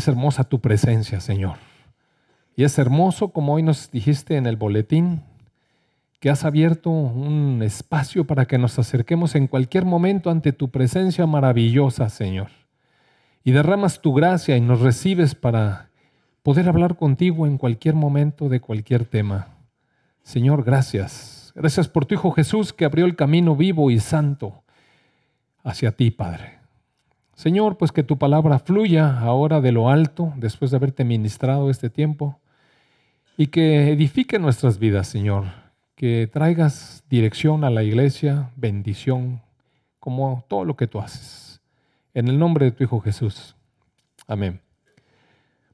Es 0.00 0.08
hermosa 0.08 0.44
tu 0.44 0.62
presencia, 0.62 1.20
Señor. 1.20 1.58
Y 2.56 2.64
es 2.64 2.78
hermoso, 2.78 3.34
como 3.34 3.52
hoy 3.52 3.62
nos 3.62 3.90
dijiste 3.90 4.38
en 4.38 4.46
el 4.46 4.56
boletín, 4.56 5.20
que 6.20 6.30
has 6.30 6.46
abierto 6.46 6.88
un 6.88 7.60
espacio 7.62 8.26
para 8.26 8.46
que 8.46 8.56
nos 8.56 8.78
acerquemos 8.78 9.34
en 9.34 9.46
cualquier 9.46 9.84
momento 9.84 10.30
ante 10.30 10.54
tu 10.54 10.70
presencia 10.70 11.26
maravillosa, 11.26 12.08
Señor. 12.08 12.48
Y 13.44 13.52
derramas 13.52 14.00
tu 14.00 14.14
gracia 14.14 14.56
y 14.56 14.62
nos 14.62 14.80
recibes 14.80 15.34
para 15.34 15.90
poder 16.42 16.70
hablar 16.70 16.96
contigo 16.96 17.46
en 17.46 17.58
cualquier 17.58 17.94
momento 17.94 18.48
de 18.48 18.60
cualquier 18.60 19.04
tema. 19.04 19.48
Señor, 20.22 20.64
gracias. 20.64 21.52
Gracias 21.54 21.88
por 21.88 22.06
tu 22.06 22.14
Hijo 22.14 22.30
Jesús 22.30 22.72
que 22.72 22.86
abrió 22.86 23.04
el 23.04 23.16
camino 23.16 23.54
vivo 23.54 23.90
y 23.90 24.00
santo 24.00 24.62
hacia 25.62 25.92
ti, 25.92 26.10
Padre. 26.10 26.59
Señor, 27.40 27.78
pues 27.78 27.90
que 27.90 28.02
tu 28.02 28.18
palabra 28.18 28.58
fluya 28.58 29.18
ahora 29.18 29.62
de 29.62 29.72
lo 29.72 29.88
alto, 29.88 30.34
después 30.36 30.70
de 30.70 30.76
haberte 30.76 31.04
ministrado 31.04 31.70
este 31.70 31.88
tiempo, 31.88 32.38
y 33.34 33.46
que 33.46 33.90
edifique 33.90 34.38
nuestras 34.38 34.78
vidas, 34.78 35.08
Señor, 35.08 35.44
que 35.94 36.28
traigas 36.30 37.02
dirección 37.08 37.64
a 37.64 37.70
la 37.70 37.82
iglesia, 37.82 38.50
bendición, 38.56 39.40
como 40.00 40.44
todo 40.48 40.66
lo 40.66 40.76
que 40.76 40.86
tú 40.86 41.00
haces. 41.00 41.62
En 42.12 42.28
el 42.28 42.38
nombre 42.38 42.66
de 42.66 42.72
tu 42.72 42.84
Hijo 42.84 43.00
Jesús. 43.00 43.56
Amén. 44.26 44.60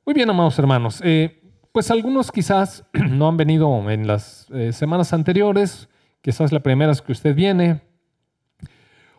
Muy 0.04 0.14
bien, 0.14 0.30
amados 0.30 0.56
hermanos. 0.60 1.00
Eh, 1.02 1.42
pues 1.72 1.90
algunos 1.90 2.30
quizás 2.30 2.84
no 2.92 3.26
han 3.26 3.36
venido 3.36 3.90
en 3.90 4.06
las 4.06 4.48
eh, 4.52 4.72
semanas 4.72 5.12
anteriores, 5.12 5.88
quizás 6.22 6.52
la 6.52 6.60
primera 6.60 6.92
es 6.92 7.02
que 7.02 7.10
usted 7.10 7.34
viene. 7.34 7.80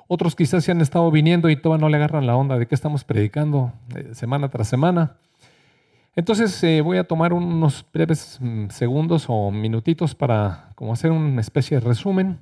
Otros 0.07 0.35
quizás 0.35 0.63
se 0.63 0.71
han 0.71 0.79
estado 0.79 1.11
viniendo 1.11 1.49
y 1.49 1.57
todavía 1.57 1.81
no 1.81 1.89
le 1.89 1.97
agarran 1.97 2.25
la 2.25 2.35
onda 2.35 2.57
de 2.57 2.65
qué 2.65 2.75
estamos 2.75 3.03
predicando 3.03 3.73
eh, 3.93 4.09
semana 4.13 4.49
tras 4.49 4.69
semana. 4.69 5.17
Entonces 6.15 6.63
eh, 6.63 6.81
voy 6.81 6.97
a 6.97 7.03
tomar 7.03 7.33
unos 7.33 7.85
breves 7.93 8.37
mm, 8.39 8.69
segundos 8.69 9.25
o 9.27 9.51
minutitos 9.51 10.15
para 10.15 10.69
como 10.75 10.93
hacer 10.93 11.11
una 11.11 11.41
especie 11.41 11.79
de 11.79 11.85
resumen. 11.85 12.39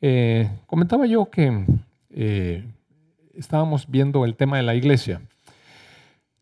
Eh, 0.00 0.50
comentaba 0.66 1.06
yo 1.06 1.30
que 1.30 1.64
estábamos 3.34 3.88
viendo 3.88 4.24
el 4.24 4.34
tema 4.34 4.56
de 4.56 4.64
la 4.64 4.74
iglesia. 4.74 5.20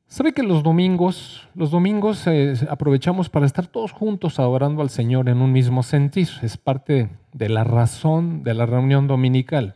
¿Sabe 0.07 0.33
que 0.33 0.43
los 0.43 0.63
domingos, 0.63 1.47
los 1.55 1.71
domingos 1.71 2.25
aprovechamos 2.71 3.29
para 3.29 3.45
estar 3.45 3.67
todos 3.67 3.93
juntos 3.93 4.39
adorando 4.39 4.81
al 4.81 4.89
Señor 4.89 5.29
en 5.29 5.43
un 5.43 5.53
mismo 5.53 5.83
sentir? 5.83 6.29
Es 6.41 6.57
parte 6.57 7.11
de 7.35 7.49
la 7.51 7.65
razón 7.65 8.43
de 8.43 8.55
la 8.55 8.65
reunión 8.65 9.07
dominical. 9.07 9.75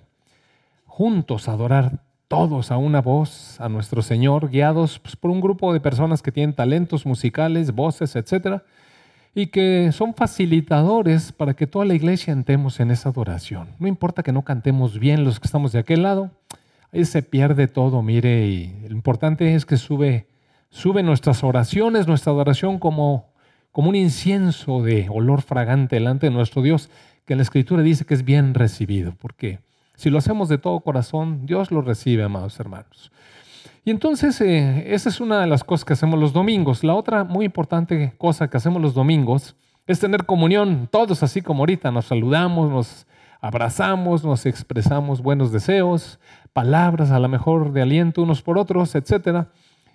Juntos 0.94 1.48
adorar 1.48 2.00
todos 2.28 2.70
a 2.70 2.76
una 2.76 3.00
voz 3.00 3.58
a 3.62 3.70
nuestro 3.70 4.02
Señor, 4.02 4.50
guiados 4.50 4.98
pues, 4.98 5.16
por 5.16 5.30
un 5.30 5.40
grupo 5.40 5.72
de 5.72 5.80
personas 5.80 6.20
que 6.20 6.32
tienen 6.32 6.54
talentos 6.54 7.06
musicales, 7.06 7.72
voces, 7.72 8.14
etc. 8.14 8.60
Y 9.34 9.46
que 9.46 9.90
son 9.92 10.12
facilitadores 10.12 11.32
para 11.32 11.54
que 11.54 11.66
toda 11.66 11.86
la 11.86 11.94
iglesia 11.94 12.34
entremos 12.34 12.78
en 12.78 12.90
esa 12.90 13.08
adoración. 13.08 13.68
No 13.78 13.88
importa 13.88 14.22
que 14.22 14.32
no 14.32 14.42
cantemos 14.42 14.98
bien 14.98 15.24
los 15.24 15.40
que 15.40 15.46
estamos 15.46 15.72
de 15.72 15.78
aquel 15.78 16.02
lado, 16.02 16.30
ahí 16.92 17.06
se 17.06 17.22
pierde 17.22 17.68
todo, 17.68 18.02
mire, 18.02 18.46
y 18.46 18.86
lo 18.86 18.94
importante 18.94 19.54
es 19.54 19.64
que 19.64 19.78
sube, 19.78 20.26
sube 20.68 21.02
nuestras 21.02 21.42
oraciones, 21.42 22.06
nuestra 22.06 22.32
adoración 22.32 22.78
como, 22.78 23.32
como 23.70 23.88
un 23.88 23.96
incienso 23.96 24.82
de 24.82 25.08
olor 25.08 25.40
fragante 25.40 25.96
delante 25.96 26.26
de 26.26 26.34
nuestro 26.34 26.60
Dios, 26.60 26.90
que 27.24 27.34
la 27.34 27.40
Escritura 27.40 27.82
dice 27.82 28.04
que 28.04 28.12
es 28.12 28.26
bien 28.26 28.52
recibido. 28.52 29.14
¿Por 29.14 29.32
qué? 29.32 29.60
Si 29.94 30.10
lo 30.10 30.18
hacemos 30.18 30.48
de 30.48 30.58
todo 30.58 30.80
corazón, 30.80 31.46
Dios 31.46 31.70
lo 31.70 31.82
recibe, 31.82 32.22
amados 32.22 32.58
hermanos. 32.58 33.12
Y 33.84 33.90
entonces, 33.90 34.40
eh, 34.40 34.94
esa 34.94 35.08
es 35.08 35.20
una 35.20 35.40
de 35.40 35.46
las 35.46 35.64
cosas 35.64 35.84
que 35.84 35.92
hacemos 35.92 36.18
los 36.18 36.32
domingos. 36.32 36.84
La 36.84 36.94
otra 36.94 37.24
muy 37.24 37.44
importante 37.44 38.14
cosa 38.16 38.48
que 38.48 38.56
hacemos 38.56 38.80
los 38.80 38.94
domingos 38.94 39.56
es 39.86 39.98
tener 39.98 40.24
comunión, 40.24 40.88
todos 40.90 41.22
así 41.22 41.42
como 41.42 41.62
ahorita, 41.62 41.90
nos 41.90 42.06
saludamos, 42.06 42.70
nos 42.70 43.06
abrazamos, 43.40 44.24
nos 44.24 44.46
expresamos 44.46 45.20
buenos 45.20 45.50
deseos, 45.50 46.20
palabras 46.52 47.10
a 47.10 47.18
lo 47.18 47.28
mejor 47.28 47.72
de 47.72 47.82
aliento 47.82 48.22
unos 48.22 48.40
por 48.40 48.56
otros, 48.56 48.94
etc. 48.94 49.46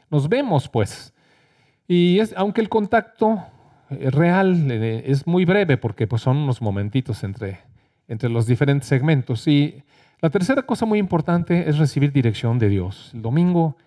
Nos 0.10 0.28
vemos 0.28 0.68
pues. 0.68 1.14
Y 1.88 2.20
es, 2.20 2.34
aunque 2.36 2.60
el 2.60 2.68
contacto 2.68 3.42
eh, 3.90 4.10
real 4.12 4.70
eh, 4.70 5.04
es 5.06 5.26
muy 5.26 5.46
breve, 5.46 5.78
porque 5.78 6.08
pues, 6.08 6.22
son 6.22 6.38
unos 6.38 6.62
momentitos 6.62 7.24
entre, 7.24 7.62
entre 8.08 8.30
los 8.30 8.48
diferentes 8.48 8.88
segmentos. 8.88 9.48
Y 9.48 9.84
la 10.22 10.30
tercera 10.30 10.64
cosa 10.64 10.86
muy 10.86 11.00
importante 11.00 11.70
es 11.70 11.78
recibir 11.78 12.12
dirección 12.12 12.58
de 12.60 12.70
Dios. 12.70 13.12
El 13.14 13.22
domingo 13.22 13.78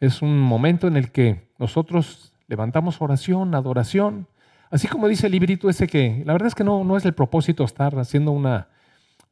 es 0.00 0.22
un 0.22 0.38
momento 0.38 0.88
en 0.88 0.96
el 0.96 1.10
que 1.10 1.48
nosotros 1.58 2.32
levantamos 2.48 3.00
oración, 3.00 3.54
adoración, 3.54 4.26
así 4.70 4.88
como 4.88 5.08
dice 5.08 5.26
el 5.26 5.32
librito 5.32 5.68
ese 5.68 5.86
que 5.86 6.22
la 6.26 6.32
verdad 6.32 6.48
es 6.48 6.54
que 6.54 6.64
no, 6.64 6.84
no 6.84 6.96
es 6.96 7.04
el 7.04 7.14
propósito 7.14 7.64
estar 7.64 7.98
haciendo 7.98 8.32
una, 8.32 8.68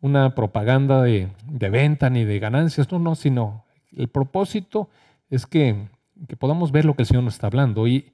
una 0.00 0.34
propaganda 0.34 1.03
de, 1.03 1.28
de, 1.47 1.71
venta 1.71 2.10
ni 2.10 2.25
de 2.25 2.38
ganancias, 2.38 2.91
no, 2.91 2.99
no, 2.99 3.15
sino 3.15 3.65
el 3.97 4.09
propósito 4.09 4.88
es 5.31 5.47
que, 5.47 5.88
que, 6.28 6.37
podamos 6.37 6.72
ver 6.72 6.84
lo 6.84 6.94
que 6.94 7.03
el 7.03 7.06
Señor 7.06 7.25
nos 7.25 7.34
está 7.34 7.47
hablando. 7.47 7.87
Y 7.87 8.12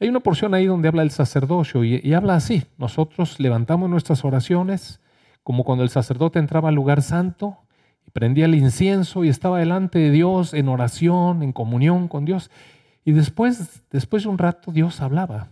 hay 0.00 0.08
una 0.08 0.20
porción 0.20 0.54
ahí 0.54 0.66
donde 0.66 0.88
habla 0.88 1.02
el 1.02 1.10
sacerdocio 1.10 1.84
y, 1.84 2.00
y 2.02 2.14
habla 2.14 2.34
así, 2.34 2.64
nosotros 2.78 3.40
levantamos 3.40 3.90
nuestras 3.90 4.24
oraciones 4.24 4.99
como 5.42 5.64
cuando 5.64 5.84
el 5.84 5.90
sacerdote 5.90 6.38
entraba 6.38 6.68
al 6.68 6.74
lugar 6.74 7.02
santo 7.02 7.58
prendía 8.10 8.44
el 8.44 8.54
incienso 8.54 9.24
y 9.24 9.28
estaba 9.28 9.58
delante 9.58 9.98
de 9.98 10.10
Dios 10.10 10.54
en 10.54 10.68
oración, 10.68 11.42
en 11.42 11.52
comunión 11.52 12.08
con 12.08 12.24
Dios. 12.24 12.50
Y 13.04 13.12
después, 13.12 13.82
después 13.90 14.24
de 14.24 14.28
un 14.28 14.38
rato 14.38 14.72
Dios 14.72 15.00
hablaba 15.00 15.48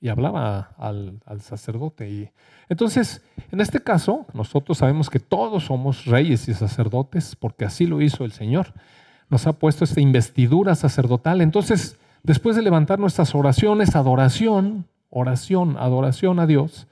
y 0.00 0.08
hablaba 0.08 0.74
al, 0.78 1.20
sacerdote. 1.40 2.10
Y 2.10 2.30
entonces, 2.68 3.22
en 3.52 3.60
este 3.60 3.80
caso, 3.80 4.26
nosotros 4.32 4.78
sabemos 4.78 5.10
que 5.10 5.20
todos 5.20 5.64
somos 5.64 6.06
reyes 6.06 6.48
y 6.48 6.54
sacerdotes 6.54 7.36
porque 7.36 7.64
así 7.64 7.86
lo 7.86 8.00
hizo 8.00 8.24
el 8.24 8.32
Señor. 8.32 8.72
Nos 9.28 9.46
ha 9.46 9.52
puesto 9.52 9.84
esta 9.84 10.00
investidura 10.00 10.74
sacerdotal. 10.74 11.40
Entonces, 11.40 11.98
después 12.22 12.56
de 12.56 12.62
levantar 12.62 12.98
nuestras 12.98 13.34
oraciones, 13.34 13.94
adoración, 13.94 14.86
oración, 15.10 15.76
adoración 15.78 16.40
a 16.40 16.46
Dios, 16.46 16.88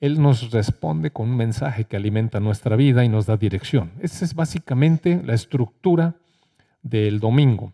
él 0.00 0.20
nos 0.20 0.50
responde 0.50 1.10
con 1.10 1.30
un 1.30 1.36
mensaje 1.36 1.84
que 1.84 1.96
alimenta 1.96 2.40
nuestra 2.40 2.76
vida 2.76 3.04
y 3.04 3.08
nos 3.08 3.26
da 3.26 3.36
dirección. 3.36 3.92
Esa 4.00 4.24
es 4.24 4.34
básicamente 4.34 5.22
la 5.24 5.34
estructura 5.34 6.16
del 6.82 7.18
domingo. 7.18 7.72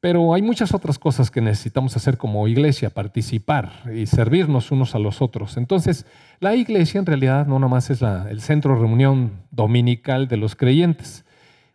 Pero 0.00 0.32
hay 0.32 0.42
muchas 0.42 0.72
otras 0.72 0.96
cosas 0.96 1.28
que 1.28 1.40
necesitamos 1.40 1.96
hacer 1.96 2.18
como 2.18 2.46
iglesia, 2.46 2.90
participar 2.90 3.72
y 3.92 4.06
servirnos 4.06 4.70
unos 4.70 4.94
a 4.94 5.00
los 5.00 5.20
otros. 5.20 5.56
Entonces, 5.56 6.06
la 6.38 6.54
iglesia 6.54 7.00
en 7.00 7.06
realidad 7.06 7.48
no 7.48 7.58
nomás 7.58 7.90
es 7.90 8.00
el 8.02 8.40
centro 8.40 8.74
de 8.74 8.80
reunión 8.80 9.32
dominical 9.50 10.28
de 10.28 10.36
los 10.36 10.54
creyentes. 10.54 11.24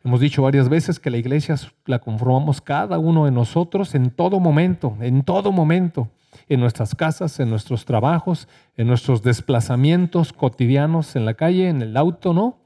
Hemos 0.06 0.22
dicho 0.22 0.42
varias 0.42 0.70
veces 0.70 1.02
que 1.02 1.10
la 1.10 1.18
iglesia 1.18 1.56
la 1.86 2.00
conformamos 2.00 2.62
cada 2.62 2.98
uno 2.98 3.26
de 3.26 3.32
nosotros 3.32 3.94
en 3.94 4.10
todo 4.10 4.40
momento, 4.40 4.96
en 5.02 5.24
todo 5.24 5.52
momento 5.52 6.08
en 6.54 6.60
nuestras 6.60 6.96
casas, 6.96 7.40
en 7.40 7.50
nuestros 7.50 7.86
trabajos, 7.86 8.48
en 8.78 8.88
nuestros 8.88 9.22
desplazamientos 9.22 10.34
cotidianos 10.34 11.16
en 11.16 11.26
la 11.26 11.34
calle, 11.34 11.70
en 11.70 11.82
el 11.82 11.98
auto, 11.98 12.34
¿no? 12.34 12.58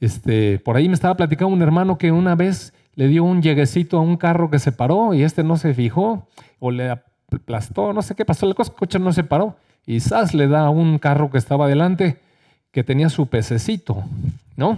Este, 0.00 0.58
por 0.58 0.76
ahí 0.76 0.88
me 0.88 0.94
estaba 0.94 1.16
platicando 1.16 1.54
un 1.54 1.62
hermano 1.62 1.98
que 1.98 2.10
una 2.10 2.34
vez 2.34 2.72
le 2.94 3.08
dio 3.08 3.24
un 3.24 3.42
lleguecito 3.42 3.98
a 3.98 4.00
un 4.00 4.16
carro 4.16 4.50
que 4.50 4.58
se 4.58 4.72
paró 4.72 5.14
y 5.14 5.22
este 5.22 5.44
no 5.44 5.56
se 5.56 5.74
fijó 5.74 6.26
o 6.58 6.70
le 6.70 6.90
aplastó, 6.90 7.92
no 7.92 8.02
sé 8.02 8.14
qué 8.14 8.24
pasó, 8.24 8.46
el 8.46 8.54
coche 8.54 8.98
no 8.98 9.12
se 9.12 9.24
paró 9.24 9.56
y 9.86 10.00
Sas 10.00 10.34
le 10.34 10.48
da 10.48 10.66
a 10.66 10.70
un 10.70 10.98
carro 10.98 11.30
que 11.30 11.38
estaba 11.38 11.66
adelante 11.66 12.20
que 12.72 12.84
tenía 12.84 13.08
su 13.08 13.26
pececito, 13.26 14.04
¿no? 14.56 14.76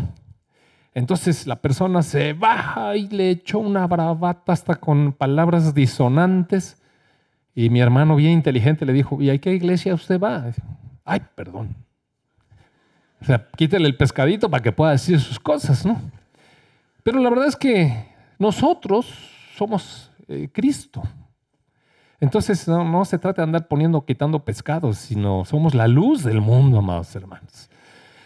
Entonces 0.94 1.46
la 1.46 1.56
persona 1.56 2.02
se 2.02 2.32
baja 2.32 2.96
y 2.96 3.08
le 3.08 3.30
echó 3.30 3.58
una 3.58 3.86
bravata 3.86 4.52
hasta 4.52 4.76
con 4.76 5.12
palabras 5.12 5.74
disonantes 5.74 6.81
y 7.54 7.70
mi 7.70 7.80
hermano 7.80 8.16
bien 8.16 8.32
inteligente 8.32 8.86
le 8.86 8.92
dijo, 8.92 9.20
¿y 9.20 9.30
a 9.30 9.38
qué 9.38 9.52
iglesia 9.54 9.94
usted 9.94 10.18
va? 10.18 10.46
Ay, 11.04 11.20
perdón. 11.34 11.74
O 13.20 13.24
sea, 13.24 13.48
quítele 13.56 13.86
el 13.86 13.96
pescadito 13.96 14.50
para 14.50 14.62
que 14.62 14.72
pueda 14.72 14.92
decir 14.92 15.20
sus 15.20 15.38
cosas, 15.38 15.84
¿no? 15.84 16.00
Pero 17.02 17.20
la 17.20 17.30
verdad 17.30 17.48
es 17.48 17.56
que 17.56 18.06
nosotros 18.38 19.06
somos 19.56 20.10
eh, 20.28 20.48
Cristo. 20.52 21.02
Entonces 22.20 22.66
no, 22.68 23.04
se 23.04 23.18
trata 23.18 23.42
de 23.42 23.46
andar 23.46 23.68
poniendo, 23.68 24.04
quitando 24.04 24.44
pescados, 24.44 24.98
sino 24.98 25.44
somos 25.44 25.74
la 25.74 25.88
luz 25.88 26.22
del 26.22 26.40
mundo, 26.40 26.78
amados 26.78 27.14
hermanos. 27.16 27.68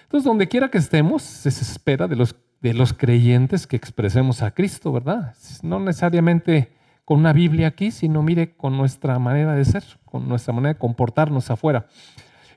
Entonces, 0.04 0.24
donde 0.24 0.48
quiera 0.48 0.70
que 0.70 0.78
estemos, 0.78 1.22
se 1.22 1.48
espera 1.48 2.06
de 2.06 2.14
los, 2.14 2.36
de 2.60 2.74
los 2.74 2.92
creyentes 2.92 3.66
que 3.66 3.76
expresemos 3.76 4.42
a 4.42 4.50
Cristo, 4.50 4.92
¿verdad? 4.92 5.34
No 5.62 5.80
necesariamente 5.80 6.75
con 7.06 7.20
una 7.20 7.32
Biblia 7.32 7.68
aquí, 7.68 7.92
sino 7.92 8.22
mire 8.22 8.56
con 8.56 8.76
nuestra 8.76 9.18
manera 9.18 9.54
de 9.54 9.64
ser, 9.64 9.84
con 10.04 10.28
nuestra 10.28 10.52
manera 10.52 10.74
de 10.74 10.78
comportarnos 10.78 11.50
afuera. 11.50 11.86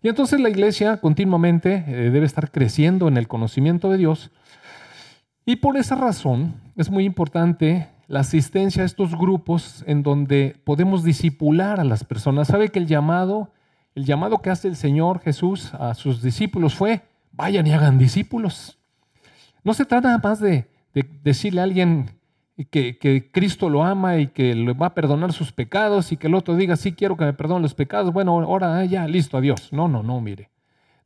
Y 0.01 0.09
entonces 0.09 0.41
la 0.41 0.49
iglesia 0.49 0.97
continuamente 0.97 1.85
eh, 1.87 2.09
debe 2.09 2.25
estar 2.25 2.51
creciendo 2.51 3.07
en 3.07 3.15
el 3.15 3.27
conocimiento 3.27 3.91
de 3.91 3.99
Dios. 3.99 4.31
Y 5.45 5.57
por 5.57 5.77
esa 5.77 5.95
razón 5.95 6.55
es 6.75 6.89
muy 6.89 7.05
importante 7.05 7.89
la 8.07 8.21
asistencia 8.21 8.81
a 8.81 8.87
estos 8.87 9.15
grupos 9.15 9.83
en 9.85 10.01
donde 10.01 10.59
podemos 10.63 11.03
disipular 11.03 11.79
a 11.79 11.83
las 11.83 12.03
personas. 12.03 12.47
¿Sabe 12.47 12.69
que 12.69 12.79
el 12.79 12.87
llamado, 12.87 13.51
el 13.93 14.05
llamado 14.05 14.39
que 14.39 14.49
hace 14.49 14.67
el 14.67 14.75
Señor 14.75 15.19
Jesús 15.19 15.75
a 15.75 15.93
sus 15.93 16.23
discípulos 16.23 16.73
fue, 16.73 17.03
vayan 17.33 17.67
y 17.67 17.71
hagan 17.71 17.99
discípulos? 17.99 18.79
No 19.63 19.75
se 19.75 19.85
trata 19.85 20.17
más 20.17 20.39
de, 20.39 20.67
decirle 21.23 21.61
a 21.61 21.65
alguien 21.65 22.18
que, 22.65 23.29
Cristo 23.31 23.69
lo 23.69 23.83
ama 23.83 24.17
y 24.17 24.27
que 24.27 24.53
le 24.53 24.73
va 24.73 24.87
a 24.87 24.93
perdonar 24.93 25.33
sus 25.33 25.51
pecados 25.51 26.11
y 26.11 26.17
que 26.17 26.27
el 26.27 26.35
otro 26.35 26.55
diga, 26.55 26.75
sí 26.75 26.93
quiero 26.93 27.15
que 27.15 27.25
me 27.25 27.33
perdone 27.33 27.61
los 27.61 27.73
pecados, 27.73 28.11
bueno, 28.11 28.39
ahora 28.39 28.77
ah, 28.77 28.85
ya, 28.85 29.07
listo, 29.07 29.37
adiós. 29.37 29.71
No, 29.71 29.87
no, 29.87 30.03
no, 30.03 30.19
mire. 30.19 30.49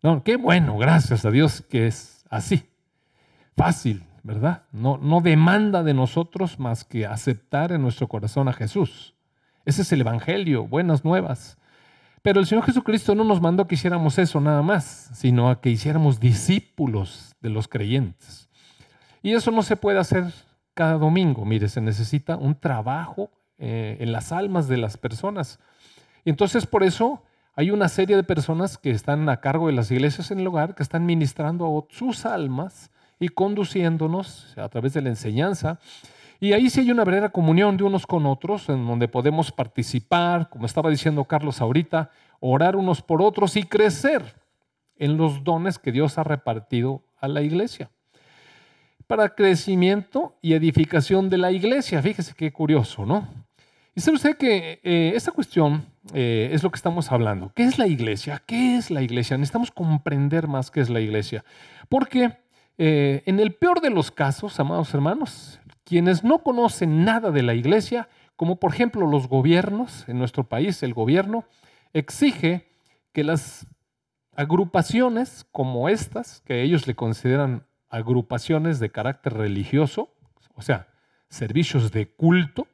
No, 0.02 0.24
qué 0.24 0.36
bueno, 0.36 0.78
gracias 0.78 1.26
a 1.26 1.32
Dios 1.32 1.62
que 1.62 1.88
es 1.88 2.26
así. 2.30 2.70
Fácil, 3.56 4.04
¿verdad? 4.24 4.64
No, 4.72 4.98
no 4.98 5.22
demanda 5.22 5.84
de 5.84 5.94
nosotros 5.94 6.60
más 6.60 6.84
que 6.84 7.06
aceptar 7.06 7.72
en 7.72 7.82
nuestro 7.82 8.08
corazón 8.08 8.48
a 8.48 8.54
Jesús. 8.54 9.14
Ese 9.66 9.84
es 9.84 9.92
el 9.92 10.02
Evangelio, 10.02 10.68
buenas 10.68 11.06
nuevas. 11.06 11.58
Pero 12.24 12.40
el 12.40 12.46
Señor 12.46 12.66
Jesucristo 12.66 13.16
no 13.16 13.24
nos 13.26 13.42
mandó 13.42 13.68
que 13.68 13.76
hiciéramos 13.76 14.18
eso 14.18 14.42
nada 14.42 14.62
más, 14.62 15.12
sino 15.14 15.50
a 15.50 15.62
que 15.62 15.70
hiciéramos 15.70 16.20
discípulos 16.20 17.36
de 17.42 17.50
los 17.50 17.68
creyentes. 17.68 18.50
Y 19.22 19.34
eso 19.34 19.52
no 19.52 19.62
se 19.62 19.76
puede 19.76 20.00
hacer 20.00 20.34
cada 20.74 20.98
domingo. 20.98 21.46
Mire, 21.46 21.70
se 21.70 21.82
necesita 21.82 22.38
un 22.38 22.56
trabajo 22.56 23.30
eh, 23.58 23.98
en 24.00 24.12
las 24.12 24.32
almas 24.32 24.68
de 24.68 24.78
las 24.78 24.98
personas. 24.98 25.60
Y 26.26 26.30
entonces 26.30 26.66
por 26.66 26.84
eso 26.84 27.24
hay 27.56 27.72
una 27.72 27.88
serie 27.88 28.16
de 28.16 28.24
personas 28.24 28.78
que 28.78 28.92
están 28.92 29.30
a 29.30 29.40
cargo 29.40 29.68
de 29.68 29.74
las 29.74 29.92
iglesias 29.92 30.32
en 30.32 30.40
el 30.40 30.48
hogar, 30.48 30.76
que 30.76 30.84
están 30.84 31.06
ministrando 31.06 31.66
a 31.68 31.94
sus 31.94 32.26
almas 32.26 32.90
y 33.20 33.30
conduciéndonos 33.30 34.58
a 34.58 34.68
través 34.70 34.94
de 34.94 35.02
la 35.02 35.10
enseñanza. 35.10 35.80
Y 36.40 36.54
ahí 36.54 36.70
sí 36.70 36.82
hay 36.82 36.92
una 36.92 37.06
verdadera 37.06 37.30
comunión 37.30 37.78
de 37.78 37.84
unos 37.84 38.06
con 38.06 38.26
otros, 38.26 38.68
en 38.70 38.86
donde 38.86 39.08
podemos 39.08 39.52
participar, 39.52 40.50
como 40.50 40.66
estaba 40.66 40.90
diciendo 40.90 41.24
Carlos 41.26 41.62
ahorita, 41.62 42.10
orar 42.40 42.76
unos 42.76 43.02
por 43.02 43.22
otros 43.22 43.56
y 43.56 43.64
crecer 43.64 44.36
en 44.98 45.16
los 45.16 45.44
dones 45.44 45.80
que 45.80 45.92
Dios 45.92 46.18
ha 46.18 46.24
repartido 46.24 47.04
a 47.22 47.28
la 47.28 47.42
iglesia. 47.44 47.92
Para 49.08 49.36
crecimiento 49.36 50.38
y 50.42 50.54
edificación 50.54 51.30
de 51.30 51.38
la 51.38 51.52
iglesia. 51.52 52.02
Fíjese 52.02 52.34
qué 52.36 52.52
curioso, 52.52 53.06
¿no? 53.06 53.28
Y 53.96 54.02
sabe 54.02 54.16
usted 54.16 54.38
que 54.38 54.80
eh, 54.84 55.12
esta 55.16 55.32
cuestión 55.32 55.86
eh, 56.14 56.50
es 56.52 56.64
lo 56.64 56.72
que 56.72 56.78
estamos 56.78 57.12
hablando. 57.12 57.52
¿Qué 57.54 57.64
es 57.64 57.78
la 57.78 57.86
iglesia? 57.86 58.42
¿Qué 58.46 58.78
es 58.78 58.90
la 58.90 59.04
iglesia? 59.04 59.38
Necesitamos 59.38 59.72
comprender 59.72 60.48
más 60.48 60.72
qué 60.72 60.82
es 60.82 60.90
la 60.90 61.00
iglesia. 61.00 61.46
Porque 61.90 62.38
eh, 62.80 63.22
en 63.28 63.40
el 63.40 63.54
peor 63.54 63.82
de 63.82 63.92
los 63.92 64.10
casos, 64.10 64.60
amados 64.60 64.94
hermanos, 64.94 65.60
quienes 65.84 66.24
no 66.24 66.40
conocen 66.40 67.06
nada 67.06 67.30
de 67.30 67.44
la 67.44 67.54
iglesia, 67.54 68.10
como 68.36 68.60
por 68.60 68.74
ejemplo 68.74 69.06
los 69.06 69.28
gobiernos, 69.28 70.10
en 70.10 70.18
nuestro 70.18 70.50
país 70.50 70.82
el 70.82 70.96
gobierno 70.96 71.46
exige 71.94 72.68
que 73.12 73.24
las 73.24 73.68
agrupaciones 74.36 75.46
como 75.52 75.88
estas, 75.88 76.42
que 76.42 76.64
ellos 76.64 76.88
le 76.88 76.96
consideran 76.96 77.68
agrupaciones 77.94 78.80
de 78.80 78.90
carácter 78.90 79.36
religioso, 79.36 80.10
o 80.56 80.64
sea, 80.64 80.88
servicios 81.30 81.92
de 81.92 82.08
culto, 82.08 82.66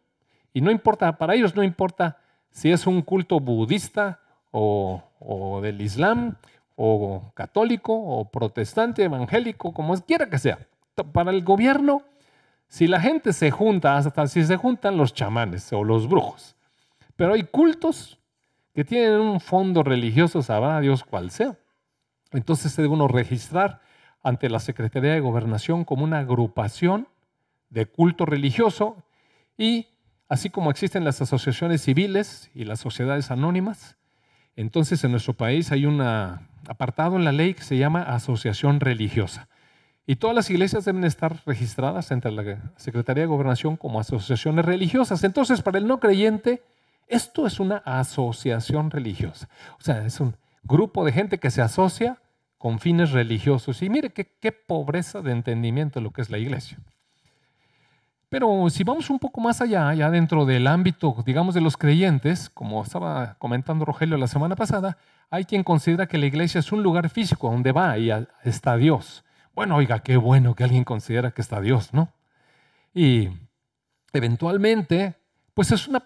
y 0.53 0.61
no 0.61 0.71
importa, 0.71 1.17
para 1.17 1.35
ellos 1.35 1.57
no 1.57 1.61
importa 1.61 2.19
si 2.51 2.71
es 2.71 2.87
un 2.87 3.01
culto 3.01 3.41
budista 3.41 4.21
o, 4.51 5.59
del 5.61 5.81
Islam 5.81 6.37
o 6.77 7.33
católico 7.35 7.93
o 7.93 8.31
protestante, 8.31 9.03
evangélico, 9.03 9.73
como 9.73 9.93
quiera 10.01 10.29
que 10.29 10.39
sea. 10.39 10.65
Para 11.11 11.31
el 11.31 11.43
gobierno, 11.43 12.03
si 12.69 12.87
la 12.87 13.01
gente 13.01 13.33
se 13.33 13.51
junta, 13.51 13.97
hasta 13.97 14.25
si 14.27 14.45
se 14.45 14.55
juntan 14.55 14.95
los 14.95 15.13
chamanes 15.13 15.71
o 15.73 15.83
los 15.83 16.07
brujos. 16.07 16.55
Pero 17.17 17.33
hay 17.33 17.43
cultos 17.43 18.17
que 18.73 18.85
tienen 18.85 19.19
un 19.19 19.41
fondo 19.41 19.83
religioso, 19.83 20.41
sabrá 20.41 20.79
Dios 20.79 21.03
cuál 21.03 21.29
sea. 21.29 21.57
Entonces 22.31 22.71
se 22.71 22.81
debe 22.81 22.93
uno 22.93 23.09
registrar 23.09 23.81
ante 24.23 24.49
la 24.49 24.59
Secretaría 24.59 25.13
de 25.13 25.19
Gobernación 25.19 25.85
como 25.85 26.03
una 26.03 26.19
agrupación 26.19 27.07
de 27.69 27.85
culto 27.85 28.25
religioso 28.25 28.97
y 29.57 29.87
así 30.27 30.49
como 30.49 30.71
existen 30.71 31.03
las 31.03 31.21
asociaciones 31.21 31.81
civiles 31.81 32.49
y 32.53 32.65
las 32.65 32.79
sociedades 32.79 33.31
anónimas, 33.31 33.97
entonces 34.55 35.03
en 35.03 35.11
nuestro 35.11 35.33
país 35.33 35.71
hay 35.71 35.85
un 35.85 36.01
apartado 36.01 37.15
en 37.15 37.25
la 37.25 37.31
ley 37.31 37.53
que 37.53 37.63
se 37.63 37.77
llama 37.77 38.03
asociación 38.03 38.79
religiosa. 38.79 39.47
Y 40.05 40.15
todas 40.15 40.35
las 40.35 40.49
iglesias 40.49 40.85
deben 40.85 41.03
estar 41.03 41.43
registradas 41.45 42.09
entre 42.11 42.31
la 42.31 42.71
Secretaría 42.77 43.21
de 43.21 43.27
Gobernación 43.27 43.77
como 43.77 43.99
asociaciones 43.99 44.65
religiosas. 44.65 45.23
Entonces, 45.23 45.61
para 45.61 45.77
el 45.77 45.85
no 45.85 45.99
creyente, 45.99 46.63
esto 47.07 47.45
es 47.45 47.59
una 47.59 47.77
asociación 47.77 48.89
religiosa. 48.89 49.49
O 49.79 49.83
sea, 49.83 50.05
es 50.05 50.19
un 50.19 50.35
grupo 50.63 51.05
de 51.05 51.11
gente 51.11 51.37
que 51.37 51.51
se 51.51 51.61
asocia 51.61 52.19
con 52.59 52.77
fines 52.77 53.11
religiosos. 53.11 53.81
Y 53.81 53.89
mire 53.89 54.11
qué, 54.11 54.35
qué 54.39 54.51
pobreza 54.51 55.23
de 55.23 55.31
entendimiento 55.31 55.99
lo 56.01 56.11
que 56.11 56.21
es 56.21 56.29
la 56.29 56.37
iglesia. 56.37 56.77
Pero 58.29 58.69
si 58.69 58.83
vamos 58.83 59.09
un 59.09 59.17
poco 59.17 59.41
más 59.41 59.59
allá, 59.59 59.91
ya 59.95 60.11
dentro 60.11 60.45
del 60.45 60.67
ámbito, 60.67 61.15
digamos, 61.25 61.55
de 61.55 61.61
los 61.61 61.77
creyentes, 61.77 62.51
como 62.51 62.83
estaba 62.83 63.35
comentando 63.39 63.85
Rogelio 63.85 64.17
la 64.17 64.27
semana 64.27 64.55
pasada, 64.55 64.97
hay 65.31 65.45
quien 65.45 65.63
considera 65.63 66.07
que 66.07 66.19
la 66.19 66.27
iglesia 66.27 66.59
es 66.59 66.71
un 66.71 66.83
lugar 66.83 67.09
físico 67.09 67.49
donde 67.49 67.71
va 67.71 67.97
y 67.97 68.11
está 68.43 68.77
Dios. 68.77 69.25
Bueno, 69.55 69.77
oiga, 69.77 69.99
qué 69.99 70.17
bueno 70.17 70.53
que 70.53 70.63
alguien 70.63 70.83
considera 70.83 71.31
que 71.31 71.41
está 71.41 71.59
Dios, 71.59 71.91
¿no? 71.91 72.13
Y 72.93 73.29
eventualmente, 74.13 75.15
pues 75.55 75.71
es 75.71 75.87
una 75.87 76.03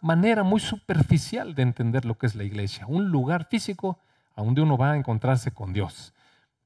manera 0.00 0.42
muy 0.42 0.60
superficial 0.60 1.54
de 1.54 1.62
entender 1.62 2.04
lo 2.04 2.18
que 2.18 2.26
es 2.26 2.34
la 2.34 2.42
iglesia, 2.42 2.86
un 2.88 3.10
lugar 3.10 3.46
físico 3.48 4.00
a 4.34 4.42
donde 4.42 4.62
uno 4.62 4.76
va 4.76 4.92
a 4.92 4.96
encontrarse 4.96 5.52
con 5.52 5.72
Dios. 5.72 6.12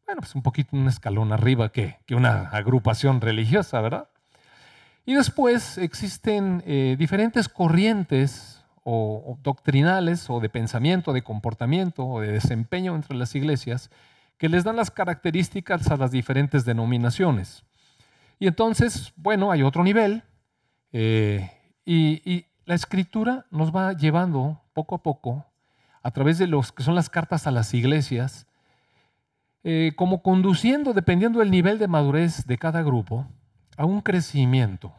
Bueno, 0.07 0.21
pues 0.21 0.35
un 0.35 0.43
poquito 0.43 0.77
un 0.77 0.89
escalón 0.89 1.33
arriba 1.33 1.71
que, 1.71 1.99
que 2.07 2.15
una 2.15 2.49
agrupación 2.49 3.21
religiosa, 3.21 3.81
¿verdad? 3.81 4.09
Y 5.09 5.15
después 5.15 5.79
existen 5.79 6.63
eh, 6.67 6.95
diferentes 6.99 7.49
corrientes 7.49 8.63
o, 8.85 9.39
doctrinales 9.43 10.29
o 10.29 10.39
de 10.39 10.51
pensamiento, 10.51 11.15
de 11.15 11.23
comportamiento 11.23 12.07
o 12.07 12.21
de 12.21 12.33
desempeño 12.33 12.95
entre 12.95 13.17
las 13.17 13.35
iglesias 13.35 13.91
que 14.37 14.51
les 14.51 14.65
dan 14.65 14.77
las 14.77 14.91
características 14.91 15.91
a 15.91 15.97
las 15.97 16.11
diferentes 16.11 16.67
denominaciones. 16.67 17.65
Y 18.39 18.49
entonces, 18.49 19.15
bueno, 19.17 19.51
hay 19.51 19.63
otro 19.63 19.83
nivel 19.83 20.25
eh, 20.93 21.51
y, 21.87 22.45
la 22.67 22.75
escritura 22.75 23.47
nos 23.51 23.75
va 23.75 23.95
llevando 23.95 24.61
poco 24.75 24.97
a 24.97 25.03
poco 25.03 25.47
a 26.03 26.11
través 26.11 26.39
de 26.39 26.47
los 26.47 26.73
que 26.73 26.83
son 26.83 26.95
las 26.95 27.11
cartas 27.11 27.47
a 27.47 27.51
las 27.51 27.75
iglesias, 27.75 28.47
eh, 29.65 29.93
como 29.97 30.23
conduciendo, 30.23 30.93
dependiendo 30.93 31.41
del 31.41 31.51
nivel 31.51 31.79
de 31.79 31.89
madurez 31.89 32.47
de 32.47 32.59
cada 32.59 32.83
grupo, 32.83 33.27
a 33.77 33.85
un 33.85 34.01
crecimiento. 34.01 34.93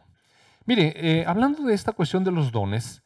Mire, 0.66 0.92
eh, 0.96 1.24
hablando 1.26 1.64
de 1.64 1.74
esta 1.74 1.92
cuestión 1.92 2.24
de 2.24 2.30
los 2.30 2.52
dones, 2.52 3.02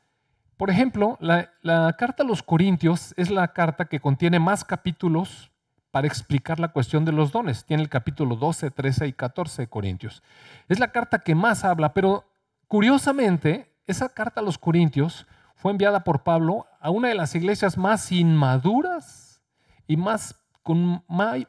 por 0.56 0.70
ejemplo, 0.70 1.18
la, 1.20 1.50
carta 1.98 2.22
a 2.22 2.26
los 2.26 2.42
Corintios 2.42 3.12
es 3.16 3.30
la 3.30 3.48
carta 3.48 3.86
que 3.86 4.00
contiene 4.00 4.38
más 4.38 4.64
capítulos 4.64 5.50
para 5.90 6.06
explicar 6.06 6.60
la 6.60 6.68
cuestión 6.68 7.04
de 7.04 7.12
los 7.12 7.32
dones. 7.32 7.64
Tiene 7.64 7.82
el 7.82 7.88
capítulo 7.88 8.36
12, 8.36 8.70
13 8.70 9.08
y 9.08 9.12
14 9.12 9.62
de 9.62 9.68
Corintios. 9.68 10.22
Es 10.68 10.78
la 10.78 10.92
carta 10.92 11.20
que 11.20 11.34
más 11.34 11.64
habla, 11.64 11.92
pero 11.92 12.24
curiosamente, 12.68 13.72
esa 13.86 14.08
carta 14.08 14.40
a 14.40 14.44
los 14.44 14.58
Corintios 14.58 15.26
fue 15.64 15.72
enviada 15.72 16.04
por 16.04 16.24
Pablo 16.24 16.66
a 16.78 16.90
una 16.90 17.08
de 17.08 17.14
las 17.14 17.34
iglesias 17.34 17.78
más 17.78 18.12
inmaduras 18.12 19.40
y 19.86 19.96
más 19.96 20.38
con, 20.62 21.02
más 21.08 21.46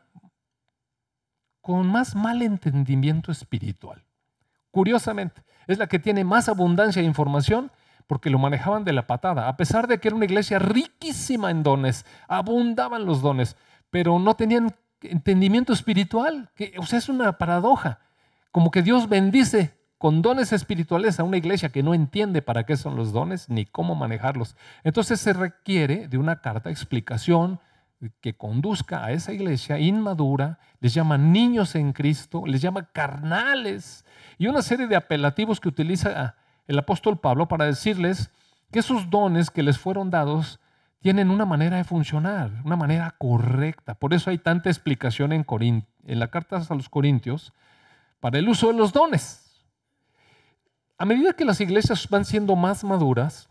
mal 2.16 2.42
entendimiento 2.42 3.34
espiritual. 3.34 4.06
Curiosamente, 4.72 5.44
es 5.68 5.80
la 5.80 5.88
que 5.88 6.00
tiene 6.00 6.24
más 6.24 6.48
abundancia 6.48 7.02
de 7.02 7.10
información 7.10 7.74
porque 8.08 8.30
lo 8.30 8.40
manejaban 8.40 8.86
de 8.86 8.94
la 8.94 9.06
patada. 9.06 9.50
A 9.50 9.58
pesar 9.58 9.86
de 9.86 10.00
que 10.00 10.08
era 10.08 10.16
una 10.16 10.24
iglesia 10.24 10.60
riquísima 10.60 11.52
en 11.52 11.64
dones, 11.64 12.06
abundaban 12.30 13.06
los 13.06 13.22
dones, 13.22 13.58
pero 13.90 14.18
no 14.18 14.36
tenían 14.36 14.74
entendimiento 15.02 15.74
espiritual. 15.74 16.52
Que, 16.56 16.74
o 16.78 16.86
sea, 16.86 17.00
es 17.00 17.10
una 17.10 17.38
paradoja. 17.38 18.00
Como 18.54 18.72
que 18.72 18.82
Dios 18.82 19.10
bendice 19.10 19.78
con 19.98 20.22
dones 20.22 20.52
espirituales 20.54 21.20
a 21.20 21.24
una 21.24 21.38
iglesia 21.38 21.70
que 21.70 21.84
no 21.84 21.94
entiende 21.94 22.42
para 22.42 22.66
qué 22.66 22.78
son 22.78 22.96
los 22.96 23.14
dones 23.14 23.50
ni 23.50 23.66
cómo 23.66 23.96
manejarlos. 23.96 24.56
Entonces 24.84 25.20
se 25.20 25.34
requiere 25.34 26.08
de 26.08 26.18
una 26.18 26.42
carta 26.42 26.70
explicación, 26.70 27.60
que 28.22 28.36
conduzca 28.36 29.06
a 29.06 29.12
esa 29.12 29.34
iglesia 29.34 29.80
inmadura, 29.80 30.60
les 30.80 30.94
llama 30.94 31.18
niños 31.18 31.76
en 31.76 31.94
Cristo, 31.94 32.44
les 32.46 32.62
llama 32.62 32.90
carnales 32.92 34.06
y 34.38 34.48
una 34.48 34.62
serie 34.62 34.88
de 34.88 34.96
apelativos 34.96 35.60
que 35.60 35.70
utiliza 35.70 36.36
el 36.68 36.80
apóstol 36.80 37.20
Pablo 37.20 37.48
para 37.48 37.66
decirles 37.66 38.32
que 38.72 38.80
esos 38.80 39.10
dones 39.10 39.50
que 39.50 39.64
les 39.64 39.78
fueron 39.78 40.10
dados 40.10 40.60
tienen 41.00 41.30
una 41.30 41.46
manera 41.46 41.78
de 41.78 41.84
funcionar, 41.84 42.52
una 42.64 42.76
manera 42.76 43.14
correcta. 43.18 43.94
Por 43.94 44.14
eso 44.14 44.30
hay 44.30 44.40
tanta 44.40 44.70
explicación 44.70 45.32
en, 45.32 45.46
en 46.06 46.20
la 46.20 46.30
carta 46.30 46.62
a 46.68 46.76
los 46.76 46.90
Corintios 46.90 47.54
para 48.20 48.40
el 48.40 48.50
uso 48.50 48.68
de 48.68 48.74
los 48.74 48.92
dones. 48.92 49.45
A 50.98 51.06
medida 51.06 51.34
que 51.34 51.46
las 51.46 51.62
iglesias 51.62 52.08
van 52.10 52.26
siendo 52.26 52.56
más 52.56 52.84
maduras, 52.84 53.50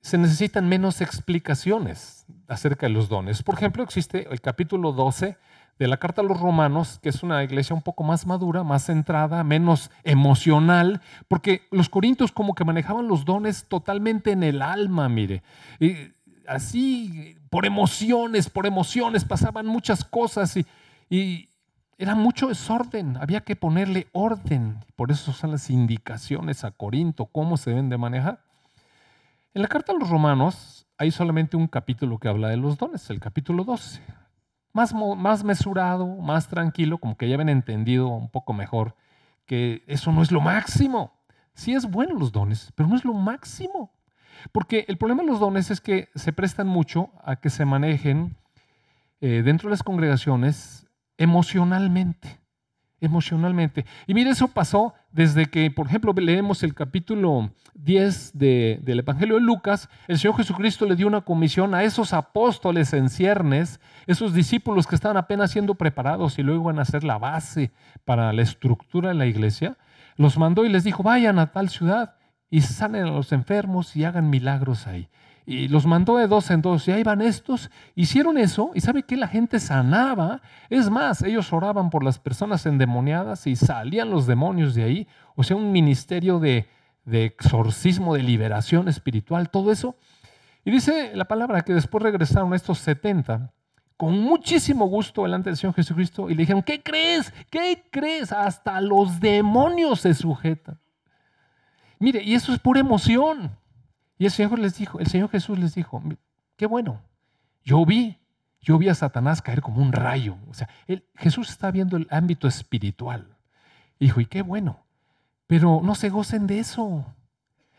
se 0.00 0.18
necesitan 0.18 0.68
menos 0.68 1.00
explicaciones 1.00 2.26
acerca 2.46 2.86
de 2.86 2.92
los 2.92 3.08
dones. 3.08 3.42
Por 3.42 3.56
ejemplo, 3.56 3.82
existe 3.82 4.28
el 4.30 4.40
capítulo 4.40 4.92
12 4.92 5.36
de 5.78 5.86
la 5.86 5.98
carta 5.98 6.22
a 6.22 6.24
los 6.24 6.40
romanos, 6.40 6.98
que 7.02 7.08
es 7.08 7.22
una 7.22 7.44
iglesia 7.44 7.74
un 7.74 7.82
poco 7.82 8.02
más 8.02 8.26
madura, 8.26 8.64
más 8.64 8.86
centrada, 8.86 9.44
menos 9.44 9.90
emocional, 10.02 11.00
porque 11.28 11.62
los 11.70 11.88
corintios 11.88 12.32
como 12.32 12.54
que 12.54 12.64
manejaban 12.64 13.06
los 13.06 13.24
dones 13.24 13.66
totalmente 13.68 14.32
en 14.32 14.42
el 14.42 14.62
alma, 14.62 15.08
mire. 15.08 15.42
Y 15.78 15.94
así, 16.48 17.36
por 17.50 17.66
emociones, 17.66 18.48
por 18.50 18.66
emociones, 18.66 19.24
pasaban 19.24 19.66
muchas 19.66 20.04
cosas 20.04 20.56
y, 20.56 20.66
y 21.08 21.48
era 21.98 22.14
mucho 22.14 22.48
desorden, 22.48 23.16
había 23.18 23.42
que 23.42 23.56
ponerle 23.56 24.08
orden. 24.12 24.78
Por 24.96 25.10
eso 25.10 25.32
son 25.32 25.50
las 25.50 25.68
indicaciones 25.68 26.64
a 26.64 26.70
Corinto, 26.70 27.26
cómo 27.26 27.56
se 27.56 27.70
deben 27.70 27.88
de 27.88 27.98
manejar. 27.98 28.40
En 29.52 29.62
la 29.62 29.68
carta 29.68 29.92
a 29.92 29.96
los 29.96 30.08
romanos 30.08 30.86
hay 30.96 31.10
solamente 31.10 31.56
un 31.56 31.66
capítulo 31.66 32.18
que 32.18 32.28
habla 32.28 32.48
de 32.48 32.56
los 32.56 32.78
dones, 32.78 33.10
el 33.10 33.20
capítulo 33.20 33.64
12 33.64 34.00
más, 34.72 34.94
más 34.94 35.44
mesurado, 35.44 36.06
más 36.06 36.48
tranquilo, 36.48 36.98
como 36.98 37.16
que 37.16 37.28
ya 37.28 37.34
habían 37.34 37.48
entendido 37.48 38.08
un 38.08 38.28
poco 38.28 38.52
mejor 38.52 38.94
que 39.46 39.82
eso 39.86 40.12
no 40.12 40.22
es 40.22 40.30
lo 40.30 40.40
máximo. 40.40 41.12
Sí 41.54 41.72
es 41.74 41.90
bueno 41.90 42.14
los 42.14 42.32
dones, 42.32 42.70
pero 42.76 42.88
no 42.88 42.96
es 42.96 43.04
lo 43.04 43.14
máximo. 43.14 43.90
Porque 44.52 44.84
el 44.88 44.98
problema 44.98 45.22
de 45.22 45.28
los 45.28 45.40
dones 45.40 45.70
es 45.70 45.80
que 45.80 46.10
se 46.14 46.32
prestan 46.32 46.68
mucho 46.68 47.10
a 47.24 47.36
que 47.36 47.50
se 47.50 47.64
manejen 47.64 48.36
eh, 49.20 49.42
dentro 49.44 49.68
de 49.68 49.72
las 49.72 49.82
congregaciones 49.82 50.86
emocionalmente 51.18 52.40
emocionalmente. 53.00 53.86
Y 54.06 54.14
mire, 54.14 54.30
eso 54.30 54.48
pasó 54.48 54.94
desde 55.12 55.46
que, 55.46 55.70
por 55.70 55.86
ejemplo, 55.86 56.12
leemos 56.12 56.62
el 56.62 56.74
capítulo 56.74 57.50
10 57.74 58.32
del 58.38 58.98
Evangelio 58.98 59.36
de 59.36 59.40
Lucas, 59.40 59.88
el 60.08 60.18
Señor 60.18 60.36
Jesucristo 60.36 60.84
le 60.86 60.96
dio 60.96 61.06
una 61.06 61.20
comisión 61.20 61.74
a 61.74 61.84
esos 61.84 62.12
apóstoles 62.12 62.92
en 62.92 63.08
ciernes, 63.08 63.80
esos 64.06 64.34
discípulos 64.34 64.86
que 64.86 64.94
estaban 64.94 65.16
apenas 65.16 65.50
siendo 65.52 65.74
preparados 65.74 66.38
y 66.38 66.42
luego 66.42 66.64
iban 66.64 66.78
a 66.78 66.84
ser 66.84 67.04
la 67.04 67.18
base 67.18 67.70
para 68.04 68.32
la 68.32 68.42
estructura 68.42 69.10
de 69.10 69.14
la 69.14 69.26
iglesia, 69.26 69.76
los 70.16 70.36
mandó 70.36 70.64
y 70.64 70.68
les 70.68 70.84
dijo, 70.84 71.02
vayan 71.02 71.38
a 71.38 71.52
tal 71.52 71.68
ciudad 71.68 72.16
y 72.50 72.62
salen 72.62 73.04
a 73.04 73.10
los 73.10 73.32
enfermos 73.32 73.94
y 73.94 74.04
hagan 74.04 74.30
milagros 74.30 74.86
ahí 74.86 75.08
y 75.48 75.66
los 75.68 75.86
mandó 75.86 76.18
de 76.18 76.26
dos 76.26 76.50
en 76.50 76.60
dos. 76.60 76.86
Y 76.86 76.92
ahí 76.92 77.02
van 77.02 77.22
estos, 77.22 77.70
hicieron 77.94 78.36
eso 78.36 78.70
y 78.74 78.82
sabe 78.82 79.04
que 79.04 79.16
la 79.16 79.28
gente 79.28 79.60
sanaba. 79.60 80.42
Es 80.68 80.90
más, 80.90 81.22
ellos 81.22 81.54
oraban 81.54 81.88
por 81.88 82.04
las 82.04 82.18
personas 82.18 82.66
endemoniadas 82.66 83.46
y 83.46 83.56
salían 83.56 84.10
los 84.10 84.26
demonios 84.26 84.74
de 84.74 84.84
ahí. 84.84 85.08
O 85.36 85.42
sea, 85.42 85.56
un 85.56 85.72
ministerio 85.72 86.38
de, 86.38 86.68
de 87.06 87.24
exorcismo, 87.24 88.14
de 88.14 88.24
liberación 88.24 88.88
espiritual, 88.88 89.48
todo 89.48 89.72
eso. 89.72 89.96
Y 90.66 90.70
dice 90.70 91.12
la 91.14 91.24
palabra 91.24 91.62
que 91.62 91.72
después 91.72 92.02
regresaron 92.02 92.52
estos 92.52 92.80
70 92.80 93.50
con 93.96 94.20
muchísimo 94.20 94.86
gusto 94.86 95.22
delante 95.22 95.48
del 95.48 95.56
Señor 95.56 95.74
Jesucristo 95.74 96.28
y 96.28 96.34
le 96.34 96.42
dijeron, 96.42 96.62
¿qué 96.62 96.82
crees? 96.82 97.32
¿Qué 97.48 97.84
crees? 97.90 98.32
Hasta 98.32 98.82
los 98.82 99.18
demonios 99.18 100.02
se 100.02 100.12
sujetan. 100.12 100.78
Mire, 101.98 102.22
y 102.22 102.34
eso 102.34 102.52
es 102.52 102.58
pura 102.58 102.80
emoción. 102.80 103.56
Y 104.18 104.24
el 104.24 104.30
Señor 104.32 104.58
les 104.58 104.76
dijo, 104.76 104.98
el 104.98 105.06
Señor 105.06 105.30
Jesús 105.30 105.58
les 105.58 105.74
dijo, 105.74 106.02
qué 106.56 106.66
bueno, 106.66 107.00
yo 107.64 107.84
vi, 107.86 108.18
yo 108.60 108.76
vi 108.78 108.88
a 108.88 108.94
Satanás 108.94 109.40
caer 109.42 109.62
como 109.62 109.80
un 109.80 109.92
rayo. 109.92 110.36
O 110.50 110.54
sea, 110.54 110.68
Jesús 111.14 111.50
está 111.50 111.70
viendo 111.70 111.96
el 111.96 112.08
ámbito 112.10 112.48
espiritual. 112.48 113.36
dijo, 114.00 114.20
y 114.20 114.26
qué 114.26 114.42
bueno, 114.42 114.80
pero 115.46 115.80
no 115.82 115.94
se 115.94 116.10
gocen 116.10 116.46
de 116.46 116.58
eso. 116.58 117.06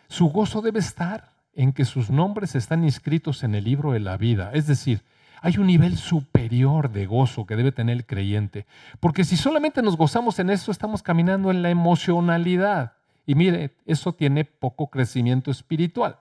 Su 0.07 0.29
gozo 0.29 0.61
debe 0.61 0.79
estar 0.79 1.33
en 1.53 1.73
que 1.73 1.85
sus 1.85 2.09
nombres 2.09 2.55
están 2.55 2.83
inscritos 2.83 3.43
en 3.43 3.53
el 3.53 3.65
libro 3.65 3.91
de 3.91 3.99
la 3.99 4.15
vida. 4.15 4.51
Es 4.53 4.65
decir, 4.65 5.03
hay 5.41 5.57
un 5.57 5.67
nivel 5.67 5.97
superior 5.97 6.91
de 6.91 7.05
gozo 7.05 7.45
que 7.45 7.55
debe 7.55 7.71
tener 7.71 7.97
el 7.97 8.05
creyente. 8.05 8.65
Porque 8.99 9.23
si 9.23 9.37
solamente 9.37 9.81
nos 9.81 9.97
gozamos 9.97 10.39
en 10.39 10.49
eso, 10.49 10.71
estamos 10.71 11.03
caminando 11.03 11.51
en 11.51 11.61
la 11.61 11.69
emocionalidad. 11.69 12.93
Y 13.25 13.35
mire, 13.35 13.75
eso 13.85 14.13
tiene 14.13 14.45
poco 14.45 14.87
crecimiento 14.87 15.51
espiritual. 15.51 16.17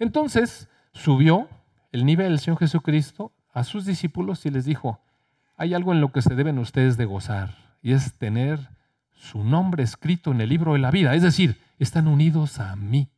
Entonces 0.00 0.68
subió 0.92 1.48
el 1.92 2.04
nivel 2.04 2.30
del 2.30 2.40
Señor 2.40 2.58
Jesucristo 2.58 3.32
a 3.52 3.64
sus 3.64 3.84
discípulos 3.84 4.44
y 4.46 4.50
les 4.50 4.64
dijo, 4.64 4.98
hay 5.56 5.74
algo 5.74 5.92
en 5.92 6.00
lo 6.00 6.10
que 6.10 6.22
se 6.22 6.34
deben 6.34 6.58
ustedes 6.58 6.96
de 6.96 7.04
gozar 7.04 7.54
y 7.82 7.92
es 7.92 8.14
tener 8.14 8.70
su 9.12 9.44
nombre 9.44 9.82
escrito 9.82 10.32
en 10.32 10.40
el 10.40 10.48
libro 10.48 10.72
de 10.72 10.78
la 10.78 10.90
vida, 10.90 11.14
es 11.14 11.22
decir, 11.22 11.60
están 11.78 12.08
unidos 12.08 12.58
a 12.58 12.74
mí. 12.76 13.10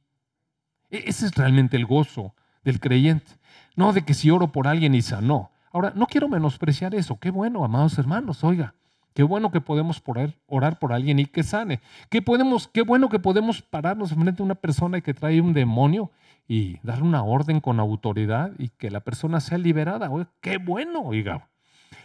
E-, 0.90 1.04
ese 1.06 1.26
es 1.26 1.34
realmente 1.36 1.76
el 1.76 1.86
gozo 1.86 2.34
del 2.64 2.80
creyente, 2.80 3.30
no 3.76 3.92
de 3.92 4.02
que 4.04 4.12
si 4.12 4.30
oro 4.30 4.50
por 4.50 4.66
alguien 4.66 4.94
y 4.96 5.02
sanó. 5.02 5.52
Ahora, 5.72 5.92
no 5.94 6.06
quiero 6.06 6.28
menospreciar 6.28 6.96
eso, 6.96 7.16
qué 7.18 7.30
bueno, 7.30 7.64
amados 7.64 7.96
hermanos, 7.96 8.42
oiga, 8.42 8.74
Qué 9.14 9.22
bueno 9.22 9.50
que 9.50 9.60
podemos 9.60 10.02
orar 10.46 10.78
por 10.78 10.92
alguien 10.92 11.18
y 11.18 11.26
que 11.26 11.42
sane. 11.42 11.80
Qué, 12.08 12.22
podemos, 12.22 12.68
qué 12.68 12.82
bueno 12.82 13.10
que 13.10 13.18
podemos 13.18 13.60
pararnos 13.60 14.14
frente 14.14 14.42
a 14.42 14.44
una 14.44 14.54
persona 14.54 15.02
que 15.02 15.12
trae 15.12 15.40
un 15.40 15.52
demonio 15.52 16.10
y 16.48 16.78
dar 16.82 17.02
una 17.02 17.22
orden 17.22 17.60
con 17.60 17.80
autoridad 17.80 18.52
y 18.58 18.68
que 18.70 18.90
la 18.90 19.00
persona 19.00 19.40
sea 19.40 19.58
liberada. 19.58 20.10
qué 20.40 20.58
bueno, 20.58 21.00
oiga. 21.00 21.48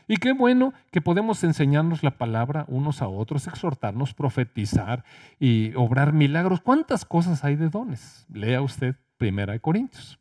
Y 0.08 0.18
qué 0.18 0.32
bueno 0.32 0.74
que 0.92 1.02
podemos 1.02 1.44
enseñarnos 1.44 2.02
la 2.02 2.18
palabra 2.18 2.66
unos 2.70 3.02
a 3.02 3.08
otros, 3.08 3.48
exhortarnos, 3.48 4.14
profetizar 4.14 5.04
y 5.40 5.74
obrar 5.76 6.14
milagros. 6.14 6.62
¿Cuántas 6.62 7.04
cosas 7.04 7.44
hay 7.44 7.56
de 7.56 7.70
dones? 7.70 8.26
Lea 8.32 8.62
usted 8.62 8.96
Primera 9.18 9.54
de 9.54 9.60
Corintios. 9.60 10.20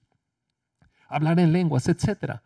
Hablar 1.08 1.38
en 1.38 1.52
lenguas, 1.52 1.88
etcétera. 1.88 2.42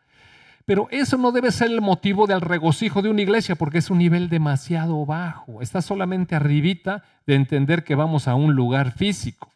Pero 0.66 0.88
eso 0.90 1.16
no 1.16 1.32
debe 1.32 1.50
ser 1.50 1.70
el 1.70 1.80
motivo 1.80 2.26
del 2.26 2.42
regocijo 2.42 3.00
de 3.00 3.08
una 3.08 3.22
iglesia 3.22 3.54
porque 3.54 3.78
es 3.78 3.90
un 3.90 3.98
nivel 3.98 4.28
demasiado 4.28 5.06
bajo. 5.06 5.62
Está 5.62 5.80
solamente 5.80 6.34
arribita 6.34 7.02
de 7.26 7.36
entender 7.36 7.84
que 7.84 7.94
vamos 7.94 8.28
a 8.28 8.34
un 8.34 8.54
lugar 8.54 8.92
físico. 8.92 9.49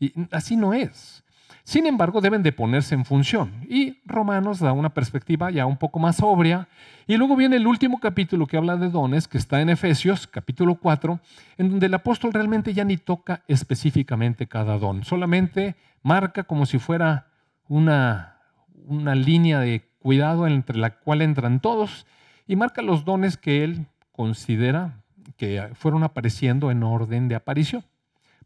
Y 0.00 0.12
así 0.32 0.56
no 0.56 0.74
es. 0.74 1.22
Sin 1.62 1.86
embargo, 1.86 2.20
deben 2.20 2.42
de 2.42 2.52
ponerse 2.52 2.94
en 2.94 3.04
función. 3.04 3.64
Y 3.68 3.98
Romanos 4.04 4.58
da 4.58 4.72
una 4.72 4.92
perspectiva 4.92 5.50
ya 5.50 5.66
un 5.66 5.76
poco 5.76 6.00
más 6.00 6.16
sobria. 6.16 6.66
Y 7.06 7.16
luego 7.16 7.36
viene 7.36 7.56
el 7.56 7.66
último 7.66 8.00
capítulo 8.00 8.46
que 8.46 8.56
habla 8.56 8.76
de 8.76 8.88
dones, 8.88 9.28
que 9.28 9.38
está 9.38 9.60
en 9.60 9.68
Efesios, 9.68 10.26
capítulo 10.26 10.76
4, 10.76 11.20
en 11.58 11.70
donde 11.70 11.86
el 11.86 11.94
apóstol 11.94 12.32
realmente 12.32 12.72
ya 12.74 12.84
ni 12.84 12.96
toca 12.96 13.44
específicamente 13.46 14.48
cada 14.48 14.78
don. 14.78 15.04
Solamente 15.04 15.76
marca 16.02 16.44
como 16.44 16.66
si 16.66 16.78
fuera 16.78 17.28
una, 17.68 18.38
una 18.86 19.14
línea 19.14 19.60
de 19.60 19.88
cuidado 20.00 20.46
entre 20.46 20.78
la 20.78 20.98
cual 20.98 21.22
entran 21.22 21.60
todos 21.60 22.06
y 22.46 22.56
marca 22.56 22.82
los 22.82 23.04
dones 23.04 23.36
que 23.36 23.62
él 23.62 23.86
considera 24.12 25.02
que 25.36 25.70
fueron 25.74 26.02
apareciendo 26.02 26.70
en 26.70 26.82
orden 26.82 27.28
de 27.28 27.34
aparición. 27.34 27.84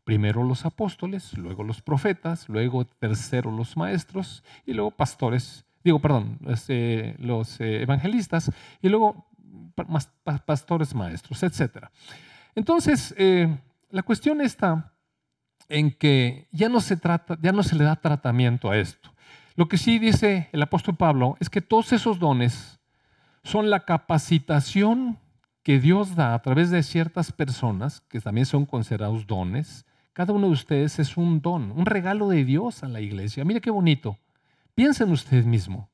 Primero 0.04 0.44
los 0.44 0.66
apóstoles, 0.66 1.36
luego 1.36 1.64
los 1.64 1.80
profetas, 1.80 2.48
luego 2.48 2.84
tercero 2.84 3.50
los 3.50 3.76
maestros 3.76 4.44
y 4.66 4.74
luego 4.74 4.90
pastores, 4.90 5.64
digo, 5.82 5.98
perdón, 5.98 6.38
los 7.18 7.60
eh, 7.60 7.82
evangelistas 7.82 8.52
y 8.82 8.88
luego 8.90 9.26
pastores 10.44 10.94
maestros, 10.94 11.42
etc. 11.42 11.86
Entonces, 12.54 13.14
eh, 13.16 13.58
la 13.90 14.02
cuestión 14.02 14.40
está 14.40 14.92
en 15.68 15.90
que 15.90 16.48
ya 16.52 16.68
no 16.68 16.80
se 16.80 16.96
trata, 16.96 17.38
ya 17.40 17.52
no 17.52 17.62
se 17.62 17.76
le 17.76 17.84
da 17.84 17.96
tratamiento 17.96 18.70
a 18.70 18.76
esto. 18.76 19.10
Lo 19.56 19.68
que 19.68 19.78
sí 19.78 19.98
dice 19.98 20.48
el 20.52 20.62
apóstol 20.62 20.96
Pablo 20.96 21.36
es 21.40 21.48
que 21.48 21.60
todos 21.60 21.92
esos 21.92 22.18
dones 22.18 22.80
son 23.42 23.70
la 23.70 23.84
capacitación 23.84 25.18
que 25.62 25.78
Dios 25.78 26.16
da 26.16 26.34
a 26.34 26.42
través 26.42 26.70
de 26.70 26.82
ciertas 26.82 27.32
personas, 27.32 28.00
que 28.02 28.20
también 28.20 28.46
son 28.46 28.66
considerados 28.66 29.26
dones. 29.26 29.86
Cada 30.14 30.32
uno 30.32 30.46
de 30.46 30.52
ustedes 30.52 30.98
es 31.00 31.16
un 31.16 31.42
don, 31.42 31.72
un 31.72 31.86
regalo 31.86 32.28
de 32.28 32.44
Dios 32.44 32.82
a 32.84 32.88
la 32.88 33.00
iglesia. 33.00 33.44
Mire 33.44 33.60
qué 33.60 33.70
bonito. 33.70 34.16
Piensen 34.74 35.10
ustedes 35.10 35.44
mismo. 35.44 35.90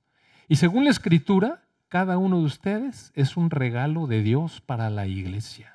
Y 0.47 0.57
según 0.57 0.85
la 0.85 0.91
escritura, 0.91 1.63
cada 1.89 2.19
uno 2.19 2.39
de 2.39 2.45
ustedes 2.45 3.13
es 3.17 3.37
un 3.37 3.51
regalo 3.51 4.07
de 4.07 4.23
Dios 4.23 4.61
para 4.61 4.91
la 4.91 5.07
iglesia. 5.07 5.75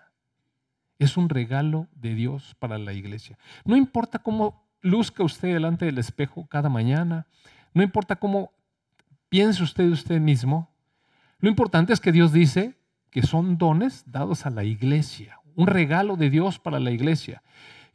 Es 0.99 1.17
un 1.17 1.27
regalo 1.27 1.87
de 1.95 2.13
Dios 2.13 2.55
para 2.59 2.77
la 2.77 2.93
iglesia. 2.93 3.37
No 3.65 3.75
importa 3.75 4.19
cómo 4.19 4.63
luzca 4.81 5.23
usted 5.23 5.51
delante 5.51 5.85
del 5.85 5.97
espejo 5.97 6.45
cada 6.47 6.69
mañana, 6.69 7.25
no 7.73 7.81
importa 7.81 8.15
cómo 8.15 8.51
piense 9.27 9.63
usted 9.63 9.89
usted 9.89 10.21
mismo, 10.21 10.69
lo 11.39 11.49
importante 11.49 11.91
es 11.91 11.99
que 11.99 12.11
Dios 12.11 12.31
dice 12.31 12.75
que 13.09 13.23
son 13.23 13.57
dones 13.57 14.03
dados 14.05 14.45
a 14.45 14.51
la 14.51 14.63
iglesia, 14.63 15.39
un 15.55 15.67
regalo 15.67 16.15
de 16.15 16.29
Dios 16.29 16.59
para 16.59 16.79
la 16.79 16.91
iglesia. 16.91 17.41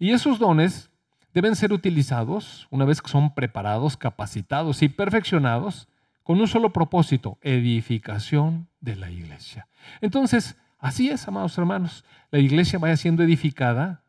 Y 0.00 0.12
esos 0.12 0.38
dones 0.38 0.90
deben 1.34 1.54
ser 1.54 1.72
utilizados 1.72 2.66
una 2.70 2.86
vez 2.86 3.02
que 3.02 3.10
son 3.10 3.34
preparados, 3.34 3.98
capacitados 3.98 4.82
y 4.82 4.88
perfeccionados 4.88 5.88
con 6.24 6.40
un 6.40 6.48
solo 6.48 6.72
propósito, 6.72 7.38
edificación 7.42 8.66
de 8.80 8.96
la 8.96 9.10
iglesia. 9.10 9.68
Entonces, 10.00 10.56
así 10.78 11.10
es, 11.10 11.28
amados 11.28 11.56
hermanos, 11.58 12.04
la 12.30 12.38
iglesia 12.38 12.78
vaya 12.78 12.96
siendo 12.96 13.22
edificada 13.22 14.02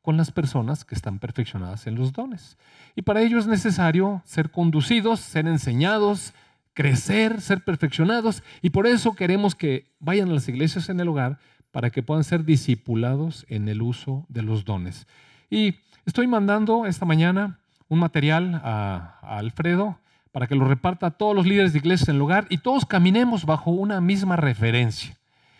con 0.00 0.16
las 0.16 0.30
personas 0.30 0.84
que 0.84 0.94
están 0.94 1.18
perfeccionadas 1.18 1.86
en 1.86 1.94
los 1.94 2.14
dones. 2.14 2.56
Y 2.96 3.02
para 3.02 3.20
ello 3.20 3.38
es 3.38 3.46
necesario 3.46 4.22
ser 4.24 4.50
conducidos, 4.50 5.20
ser 5.20 5.46
enseñados, 5.46 6.32
crecer, 6.72 7.42
ser 7.42 7.62
perfeccionados. 7.64 8.42
Y 8.62 8.70
por 8.70 8.86
eso 8.86 9.14
queremos 9.14 9.54
que 9.54 9.92
vayan 10.00 10.30
a 10.30 10.34
las 10.34 10.48
iglesias 10.48 10.88
en 10.88 11.00
el 11.00 11.08
hogar 11.08 11.38
para 11.70 11.90
que 11.90 12.02
puedan 12.02 12.24
ser 12.24 12.44
discipulados 12.44 13.44
en 13.48 13.68
el 13.68 13.82
uso 13.82 14.24
de 14.28 14.42
los 14.42 14.64
dones. 14.64 15.06
Y 15.54 15.76
estoy 16.04 16.26
mandando 16.26 16.84
esta 16.84 17.06
mañana 17.06 17.60
un 17.88 18.00
material 18.00 18.60
a, 18.64 19.20
Alfredo 19.22 20.00
para 20.32 20.48
que 20.48 20.56
lo 20.56 20.64
reparta 20.64 21.06
a 21.06 21.10
todos 21.12 21.32
los 21.32 21.46
líderes 21.46 21.72
de 21.72 21.78
iglesias 21.78 22.08
en 22.08 22.16
el 22.16 22.46
y 22.50 22.58
todos 22.58 22.84
caminemos 22.84 23.46
bajo 23.46 23.70
una 23.70 24.00
misma 24.00 24.34
referencia. 24.34 25.16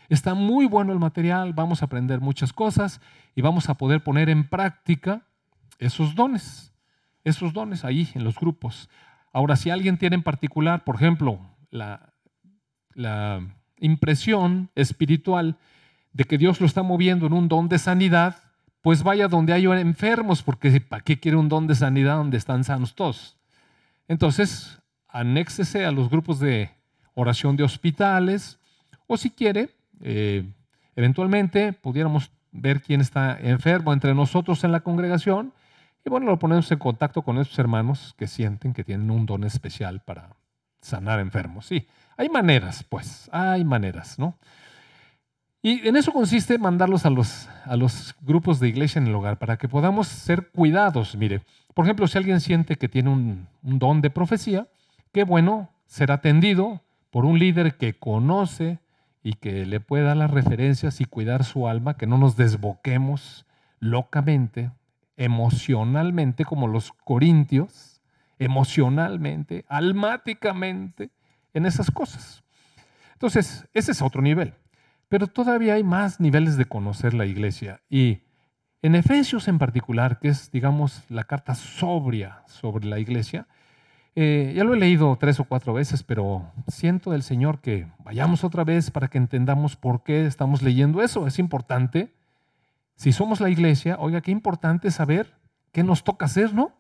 Está 0.09 0.35
muy 0.35 0.67
bueno 0.67 0.93
el 0.93 0.99
material, 0.99 1.53
vamos 1.53 1.81
a 1.81 1.85
aprender 1.85 2.21
muchas 2.21 2.53
cosas 2.53 3.01
y 3.37 3.41
vamos 3.41 3.69
a 3.69 3.75
poder 3.75 4.03
poner 4.03 4.29
en 4.31 4.49
práctica 4.49 5.23
esos 5.79 6.17
dones, 6.17 6.75
esos 7.23 7.53
dones 7.53 7.85
ahí 7.85 8.09
en 8.15 8.25
los 8.25 8.35
grupos. 8.35 8.91
Ahora, 9.33 9.55
si 9.55 9.71
alguien 9.71 9.97
tiene 9.97 10.17
en 10.17 10.25
particular, 10.25 10.83
por 10.83 10.97
ejemplo, 10.97 11.39
la 11.71 13.41
impresión 13.79 14.71
espiritual 14.75 15.57
de 16.13 16.25
que 16.25 16.37
Dios 16.37 16.61
lo 16.61 16.67
está 16.67 16.83
moviendo 16.83 17.29
en 17.29 17.33
un 17.33 17.47
don 17.47 17.69
de 17.69 17.79
sanidad, 17.79 18.44
pues 18.85 19.03
vaya 19.03 19.29
donde 19.29 19.55
hay 19.55 19.65
enfermos, 19.65 20.43
porque 20.43 20.79
¿para 20.79 21.03
qué 21.03 21.19
quiere 21.19 21.39
un 21.39 21.49
don 21.49 21.67
de 21.67 21.75
sanidad 21.75 22.17
donde 22.17 22.37
están 22.37 22.65
sanos 22.65 22.95
todos? 22.95 23.39
Entonces, 24.09 24.79
anéxese 25.09 25.87
a 25.87 25.91
los 25.91 26.11
grupos 26.11 26.39
de 26.39 26.71
oración 27.15 27.57
de 27.57 27.65
hospitales, 27.65 28.59
o 29.07 29.17
si 29.17 29.31
quiere, 29.31 29.71
eh, 30.03 30.45
eventualmente 30.97 31.73
pudiéramos 31.73 32.31
ver 32.53 32.83
quién 32.83 33.01
está 33.01 33.39
enfermo 33.41 33.95
entre 33.95 34.15
nosotros 34.15 34.63
en 34.65 34.73
la 34.73 34.81
congregación 34.81 35.55
y 36.05 36.11
bueno, 36.11 36.27
lo 36.27 36.39
ponemos 36.39 36.71
en 36.71 36.79
contacto 36.79 37.23
con 37.23 37.39
esos 37.39 37.59
hermanos 37.59 38.15
que 38.19 38.27
sienten 38.27 38.75
que 38.75 38.85
tienen 38.85 39.11
un 39.11 39.25
don 39.25 39.45
especial 39.45 40.01
para 40.01 40.29
sanar 40.83 41.21
enfermos. 41.21 41.65
Sí, 41.65 41.89
hay 42.19 42.29
maneras, 42.29 42.85
pues, 42.87 43.31
hay 43.33 43.65
maneras, 43.65 44.19
¿no? 44.19 44.37
Y 45.65 45.89
en 45.89 45.97
eso 45.97 46.13
consiste 46.13 46.59
mandarlos 46.59 47.07
a 47.07 47.11
los, 47.11 47.49
a 47.65 47.75
los 47.75 48.15
grupos 48.21 48.61
de 48.61 48.69
iglesia 48.69 48.99
en 48.99 49.07
el 49.07 49.15
hogar 49.15 49.39
para 49.39 49.57
que 49.57 49.67
podamos 49.67 50.09
ser 50.09 50.51
cuidados. 50.51 51.17
Mire, 51.17 51.41
por 51.73 51.87
ejemplo, 51.87 52.07
si 52.07 52.19
alguien 52.19 52.43
siente 52.43 52.77
que 52.77 52.87
tiene 52.87 53.09
un, 53.09 53.49
don 53.63 54.03
de 54.03 54.11
profecía, 54.11 54.69
qué 55.11 55.25
bueno 55.25 55.71
ser 55.87 56.13
atendido 56.13 56.83
por 57.11 57.25
un 57.25 57.39
líder 57.39 57.79
que 57.79 57.95
conoce 57.95 58.79
y 59.23 59.37
que 59.37 59.65
le 59.65 59.81
pueda 59.81 60.09
dar 60.09 60.19
las 60.19 60.33
referencias 60.33 61.01
y 61.01 61.07
cuidar 61.07 61.45
su 61.45 61.67
alma, 61.67 61.97
que 61.97 62.07
no 62.07 62.19
nos 62.19 62.37
desboquemos 62.37 63.47
locamente, 63.81 64.71
emocionalmente, 65.17 66.45
como 66.45 66.69
los 66.69 66.93
corintios, 66.93 68.03
emocionalmente, 68.39 69.65
almáticamente, 69.69 71.09
en 71.55 71.65
esas 71.65 71.91
cosas. 71.91 72.45
Entonces, 73.15 73.67
ese 73.73 73.93
es 73.93 74.03
otro 74.03 74.21
nivel. 74.21 74.53
Pero 75.09 75.27
todavía 75.27 75.75
hay 75.75 75.85
más 75.85 76.21
niveles 76.21 76.57
de 76.57 76.65
conocer 76.65 77.15
la 77.15 77.27
iglesia. 77.27 77.83
Y 77.89 78.23
en 78.83 78.95
Efesios 78.95 79.49
en 79.49 79.59
particular, 79.59 80.19
que 80.19 80.29
es, 80.29 80.51
digamos, 80.51 81.05
la 81.09 81.25
carta 81.25 81.55
sobria 81.55 82.43
sobre 82.47 82.87
la 82.87 82.99
iglesia, 82.99 83.47
eh, 84.17 84.53
ya 84.55 84.63
lo 84.63 84.75
he 84.75 84.79
leído 84.79 85.17
tres 85.17 85.41
o 85.41 85.45
cuatro 85.45 85.75
veces, 85.75 86.03
pero 86.03 86.53
siento 86.69 87.11
del 87.11 87.23
Señor 87.23 87.61
que 87.61 87.89
vayamos 88.05 88.45
otra 88.45 88.63
vez 88.63 88.91
para 88.91 89.09
que 89.09 89.19
entendamos 89.19 89.77
por 89.77 90.05
qué 90.05 90.27
estamos 90.27 90.63
leyendo 90.63 91.03
eso. 91.03 91.27
Es 91.27 91.39
importante. 91.39 92.15
Si 92.97 93.13
somos 93.13 93.41
la 93.41 93.51
iglesia, 93.51 93.97
oiga, 93.99 94.21
qué 94.21 94.31
importante 94.31 94.91
saber 94.91 95.35
qué 95.73 95.83
nos 95.83 96.05
toca 96.05 96.27
hacer, 96.27 96.55
¿no? 96.55 96.73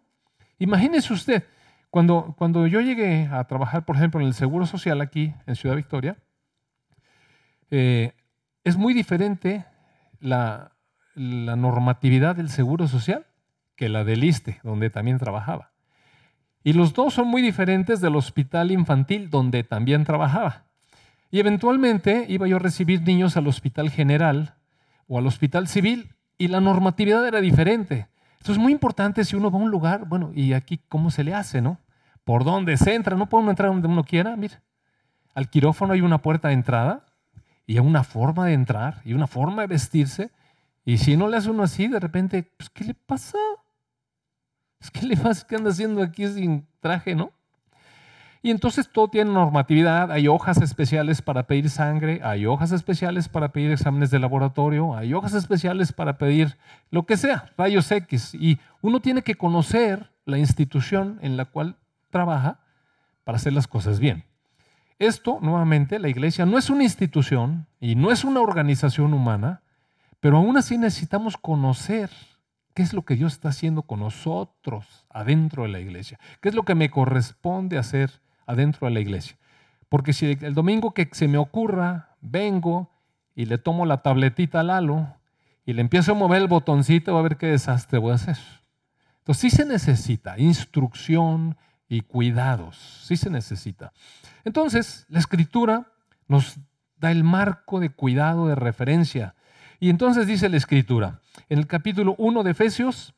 Imagínese 0.58 1.12
usted, 1.12 1.44
cuando, 1.90 2.34
cuando 2.38 2.66
yo 2.68 2.80
llegué 2.80 3.28
a 3.30 3.42
trabajar, 3.44 3.84
por 3.84 3.96
ejemplo, 3.96 4.20
en 4.20 4.28
el 4.28 4.34
Seguro 4.34 4.66
Social 4.66 5.00
aquí 5.00 5.34
en 5.46 5.56
Ciudad 5.56 5.74
Victoria, 5.74 6.16
eh, 7.70 8.12
es 8.64 8.76
muy 8.76 8.94
diferente 8.94 9.64
la, 10.20 10.72
normatividad 11.16 12.34
del 12.34 12.48
Seguro 12.48 12.88
Social 12.88 13.26
que 13.76 13.88
la 13.88 14.02
del 14.02 14.24
ISTE, 14.24 14.60
donde 14.64 14.90
también 14.90 15.18
trabajaba. 15.18 15.70
Y 16.64 16.72
los 16.72 16.92
dos 16.94 17.14
son 17.14 17.28
muy 17.28 17.42
diferentes 17.42 18.00
del 18.00 18.16
hospital 18.16 18.72
infantil 18.72 19.30
donde 19.30 19.62
también 19.62 20.04
trabajaba. 20.04 20.64
Y 21.30 21.40
eventualmente 21.40 22.26
iba 22.28 22.48
yo 22.48 22.56
a 22.56 22.60
recibir 22.60 23.02
niños 23.02 23.36
al 23.36 23.46
hospital 23.46 23.90
general 23.90 24.54
o 25.06 25.18
al 25.18 25.26
hospital 25.26 25.68
civil 25.68 26.14
y 26.38 26.48
la 26.48 26.60
normatividad 26.60 27.26
era 27.26 27.40
diferente. 27.40 28.08
Esto 28.38 28.52
es 28.52 28.58
muy 28.58 28.72
importante 28.72 29.24
si 29.24 29.36
uno 29.36 29.50
va 29.50 29.58
a 29.58 29.62
un 29.62 29.70
lugar, 29.70 30.06
bueno, 30.06 30.32
y 30.34 30.52
aquí 30.52 30.80
cómo 30.88 31.10
se 31.10 31.22
le 31.22 31.34
hace, 31.34 31.60
¿no? 31.60 31.78
¿Por 32.24 32.44
dónde 32.44 32.76
se 32.76 32.94
entra? 32.94 33.16
No 33.16 33.26
puede 33.26 33.42
uno 33.42 33.50
entrar 33.50 33.70
donde 33.70 33.88
uno 33.88 34.04
quiera, 34.04 34.36
mire. 34.36 34.60
Al 35.34 35.48
quirófano 35.50 35.92
hay 35.92 36.00
una 36.00 36.18
puerta 36.18 36.48
de 36.48 36.54
entrada 36.54 37.04
y 37.66 37.78
una 37.78 38.04
forma 38.04 38.46
de 38.46 38.54
entrar 38.54 39.00
y 39.04 39.14
una 39.14 39.26
forma 39.26 39.62
de 39.62 39.68
vestirse. 39.68 40.30
Y 40.84 40.98
si 40.98 41.16
no 41.16 41.28
le 41.28 41.36
hace 41.36 41.50
uno 41.50 41.62
así, 41.62 41.88
de 41.88 42.00
repente, 42.00 42.42
pues, 42.42 42.70
¿qué 42.70 42.84
le 42.84 42.94
pasa? 42.94 43.38
¿Qué 44.92 45.06
le 45.06 45.16
pasa? 45.16 45.46
¿Qué 45.46 45.56
anda 45.56 45.70
haciendo 45.70 46.02
aquí 46.02 46.26
sin 46.26 46.66
traje, 46.80 47.14
no? 47.14 47.32
Y 48.42 48.50
entonces 48.50 48.90
todo 48.92 49.08
tiene 49.08 49.32
normatividad, 49.32 50.12
hay 50.12 50.28
hojas 50.28 50.60
especiales 50.60 51.22
para 51.22 51.46
pedir 51.46 51.70
sangre, 51.70 52.20
hay 52.22 52.44
hojas 52.44 52.72
especiales 52.72 53.30
para 53.30 53.52
pedir 53.52 53.70
exámenes 53.70 54.10
de 54.10 54.18
laboratorio, 54.18 54.94
hay 54.94 55.14
hojas 55.14 55.32
especiales 55.32 55.94
para 55.94 56.18
pedir 56.18 56.58
lo 56.90 57.06
que 57.06 57.16
sea, 57.16 57.50
rayos 57.56 57.90
X. 57.90 58.34
Y 58.34 58.60
uno 58.82 59.00
tiene 59.00 59.22
que 59.22 59.36
conocer 59.36 60.10
la 60.26 60.36
institución 60.36 61.18
en 61.22 61.38
la 61.38 61.46
cual 61.46 61.78
trabaja 62.10 62.60
para 63.24 63.36
hacer 63.36 63.54
las 63.54 63.66
cosas 63.66 63.98
bien. 63.98 64.24
Esto, 64.98 65.38
nuevamente, 65.40 65.98
la 65.98 66.08
iglesia 66.08 66.46
no 66.46 66.58
es 66.58 66.70
una 66.70 66.84
institución 66.84 67.66
y 67.80 67.94
no 67.94 68.12
es 68.12 68.24
una 68.24 68.40
organización 68.40 69.12
humana, 69.12 69.62
pero 70.20 70.38
aún 70.38 70.56
así 70.56 70.78
necesitamos 70.78 71.36
conocer 71.36 72.10
¿Qué 72.74 72.82
es 72.82 72.92
lo 72.92 73.04
que 73.04 73.14
Dios 73.14 73.34
está 73.34 73.50
haciendo 73.50 73.82
con 73.82 74.00
nosotros 74.00 75.06
adentro 75.08 75.62
de 75.62 75.68
la 75.68 75.78
iglesia? 75.78 76.18
¿Qué 76.40 76.48
es 76.48 76.56
lo 76.56 76.64
que 76.64 76.74
me 76.74 76.90
corresponde 76.90 77.78
hacer 77.78 78.20
adentro 78.46 78.88
de 78.88 78.94
la 78.94 79.00
iglesia? 79.00 79.38
Porque 79.88 80.12
si 80.12 80.36
el 80.40 80.54
domingo 80.54 80.92
que 80.92 81.08
se 81.12 81.28
me 81.28 81.38
ocurra, 81.38 82.16
vengo 82.20 82.90
y 83.36 83.44
le 83.46 83.58
tomo 83.58 83.86
la 83.86 84.02
tabletita 84.02 84.60
al 84.60 84.66
Lalo 84.66 85.06
y 85.64 85.72
le 85.72 85.82
empiezo 85.82 86.12
a 86.12 86.14
mover 86.16 86.42
el 86.42 86.48
botoncito, 86.48 87.14
va 87.14 87.20
a 87.20 87.22
ver 87.22 87.36
qué 87.36 87.46
desastre 87.46 88.00
voy 88.00 88.10
a 88.10 88.16
hacer. 88.16 88.38
Entonces 89.18 89.40
sí 89.40 89.50
se 89.50 89.64
necesita 89.64 90.36
instrucción 90.36 91.56
y 91.88 92.02
cuidados, 92.02 93.02
sí 93.04 93.16
se 93.16 93.30
necesita. 93.30 93.92
Entonces 94.44 95.06
la 95.08 95.18
escritura 95.18 95.92
nos 96.28 96.56
da 96.96 97.10
el 97.10 97.24
marco 97.24 97.80
de 97.80 97.90
cuidado, 97.90 98.46
de 98.46 98.54
referencia. 98.54 99.34
Y 99.80 99.90
entonces 99.90 100.26
dice 100.26 100.48
la 100.48 100.56
escritura, 100.56 101.20
en 101.48 101.58
el 101.58 101.66
capítulo 101.66 102.14
1 102.18 102.42
de 102.42 102.50
Efesios, 102.52 103.14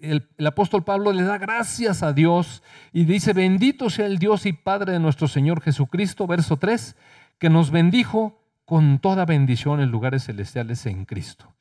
el, 0.00 0.28
apóstol 0.46 0.82
Pablo 0.82 1.12
le 1.12 1.22
da 1.22 1.38
gracias 1.38 2.02
a 2.02 2.12
Dios 2.12 2.62
y 2.92 3.04
dice, 3.04 3.32
bendito 3.32 3.90
sea 3.90 4.06
el 4.06 4.18
Dios 4.18 4.46
y 4.46 4.52
Padre 4.52 4.92
de 4.92 4.98
nuestro 4.98 5.28
Señor 5.28 5.60
Jesucristo, 5.60 6.26
verso 6.26 6.56
3, 6.56 6.96
que 7.38 7.50
nos 7.50 7.70
bendijo 7.70 8.40
con 8.64 8.98
toda 8.98 9.24
bendición 9.24 9.80
en 9.80 9.90
lugares 9.90 10.24
celestiales 10.24 10.86
en 10.86 11.04
Cristo. 11.04 11.52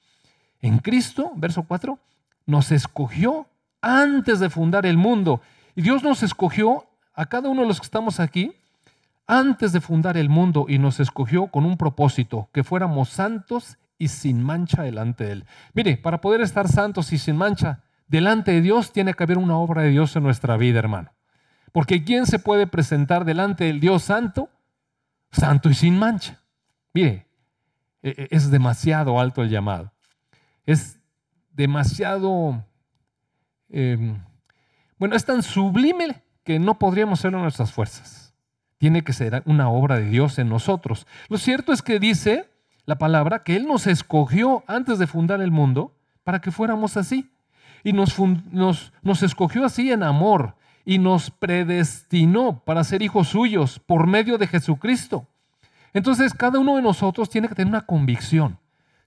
En 0.61 0.79
Cristo, 0.79 1.31
verso 1.35 1.63
4, 1.63 1.99
nos 2.45 2.71
escogió 2.71 3.47
antes 3.81 4.39
de 4.39 4.49
fundar 4.49 4.85
el 4.85 4.97
mundo. 4.97 5.41
Y 5.75 5.81
Dios 5.81 6.03
nos 6.03 6.23
escogió 6.23 6.85
a 7.13 7.25
cada 7.25 7.49
uno 7.49 7.61
de 7.61 7.67
los 7.67 7.79
que 7.79 7.85
estamos 7.85 8.19
aquí 8.19 8.53
antes 9.27 9.71
de 9.71 9.81
fundar 9.81 10.17
el 10.17 10.29
mundo 10.29 10.65
y 10.67 10.79
nos 10.79 10.99
escogió 10.99 11.47
con 11.47 11.65
un 11.65 11.77
propósito, 11.77 12.49
que 12.51 12.63
fuéramos 12.63 13.09
santos 13.09 13.77
y 13.97 14.07
sin 14.07 14.41
mancha 14.41 14.81
delante 14.81 15.25
de 15.25 15.31
Él. 15.33 15.45
Mire, 15.73 15.97
para 15.97 16.21
poder 16.21 16.41
estar 16.41 16.67
santos 16.67 17.13
y 17.13 17.17
sin 17.17 17.35
mancha 17.35 17.83
delante 18.07 18.51
de 18.51 18.61
Dios, 18.61 18.91
tiene 18.91 19.13
que 19.13 19.23
haber 19.23 19.37
una 19.37 19.57
obra 19.57 19.83
de 19.83 19.89
Dios 19.89 20.15
en 20.15 20.23
nuestra 20.23 20.57
vida, 20.57 20.79
hermano. 20.79 21.11
Porque 21.71 22.03
¿quién 22.03 22.25
se 22.25 22.39
puede 22.39 22.65
presentar 22.65 23.25
delante 23.25 23.65
del 23.65 23.79
Dios 23.79 24.03
santo? 24.03 24.49
Santo 25.31 25.69
y 25.69 25.75
sin 25.75 25.99
mancha. 25.99 26.41
Mire, 26.93 27.27
e, 28.01 28.09
e, 28.09 28.27
es 28.31 28.49
demasiado 28.49 29.19
alto 29.19 29.43
el 29.43 29.49
llamado. 29.49 29.91
Es 30.65 30.99
demasiado, 31.51 32.65
em, 33.69 34.19
bueno, 34.99 35.15
es 35.15 35.25
tan 35.25 35.41
sublime 35.41 36.21
que 36.43 36.59
no 36.59 36.77
podríamos 36.77 37.19
hacerlo 37.19 37.39
en 37.39 37.43
nuestras 37.43 37.71
fuerzas. 37.71 38.33
Tiene 38.77 39.03
que 39.03 39.13
ser 39.13 39.41
una 39.45 39.69
obra 39.69 39.97
de 39.97 40.09
Dios 40.09 40.37
en 40.39 40.49
nosotros. 40.49 41.07
Lo 41.29 41.37
cierto 41.37 41.73
es 41.73 41.81
que 41.81 41.99
dice 41.99 42.49
la 42.85 42.97
palabra, 42.97 43.43
que 43.43 43.55
Él 43.55 43.67
nos 43.67 43.87
escogió 43.87 44.63
antes 44.67 44.99
de 44.99 45.07
fundar 45.07 45.41
el 45.41 45.51
mundo 45.51 45.95
para 46.23 46.41
que 46.41 46.51
fuéramos 46.51 46.97
así. 46.97 47.29
Y 47.83 47.93
nos, 47.93 48.17
nos, 48.51 48.91
nos 49.01 49.23
escogió 49.23 49.63
así 49.63 49.91
en 49.91 50.03
amor 50.03 50.55
y 50.85 50.97
nos 50.97 51.29
predestinó 51.29 52.63
para 52.65 52.83
ser 52.83 53.01
hijos 53.01 53.27
suyos 53.29 53.79
por 53.79 54.07
medio 54.07 54.37
de 54.37 54.47
Jesucristo. 54.47 55.27
Entonces 55.93 56.33
cada 56.33 56.59
uno 56.59 56.75
de 56.75 56.81
nosotros 56.81 57.29
tiene 57.29 57.47
que 57.47 57.55
tener 57.55 57.71
una 57.71 57.85
convicción. 57.85 58.57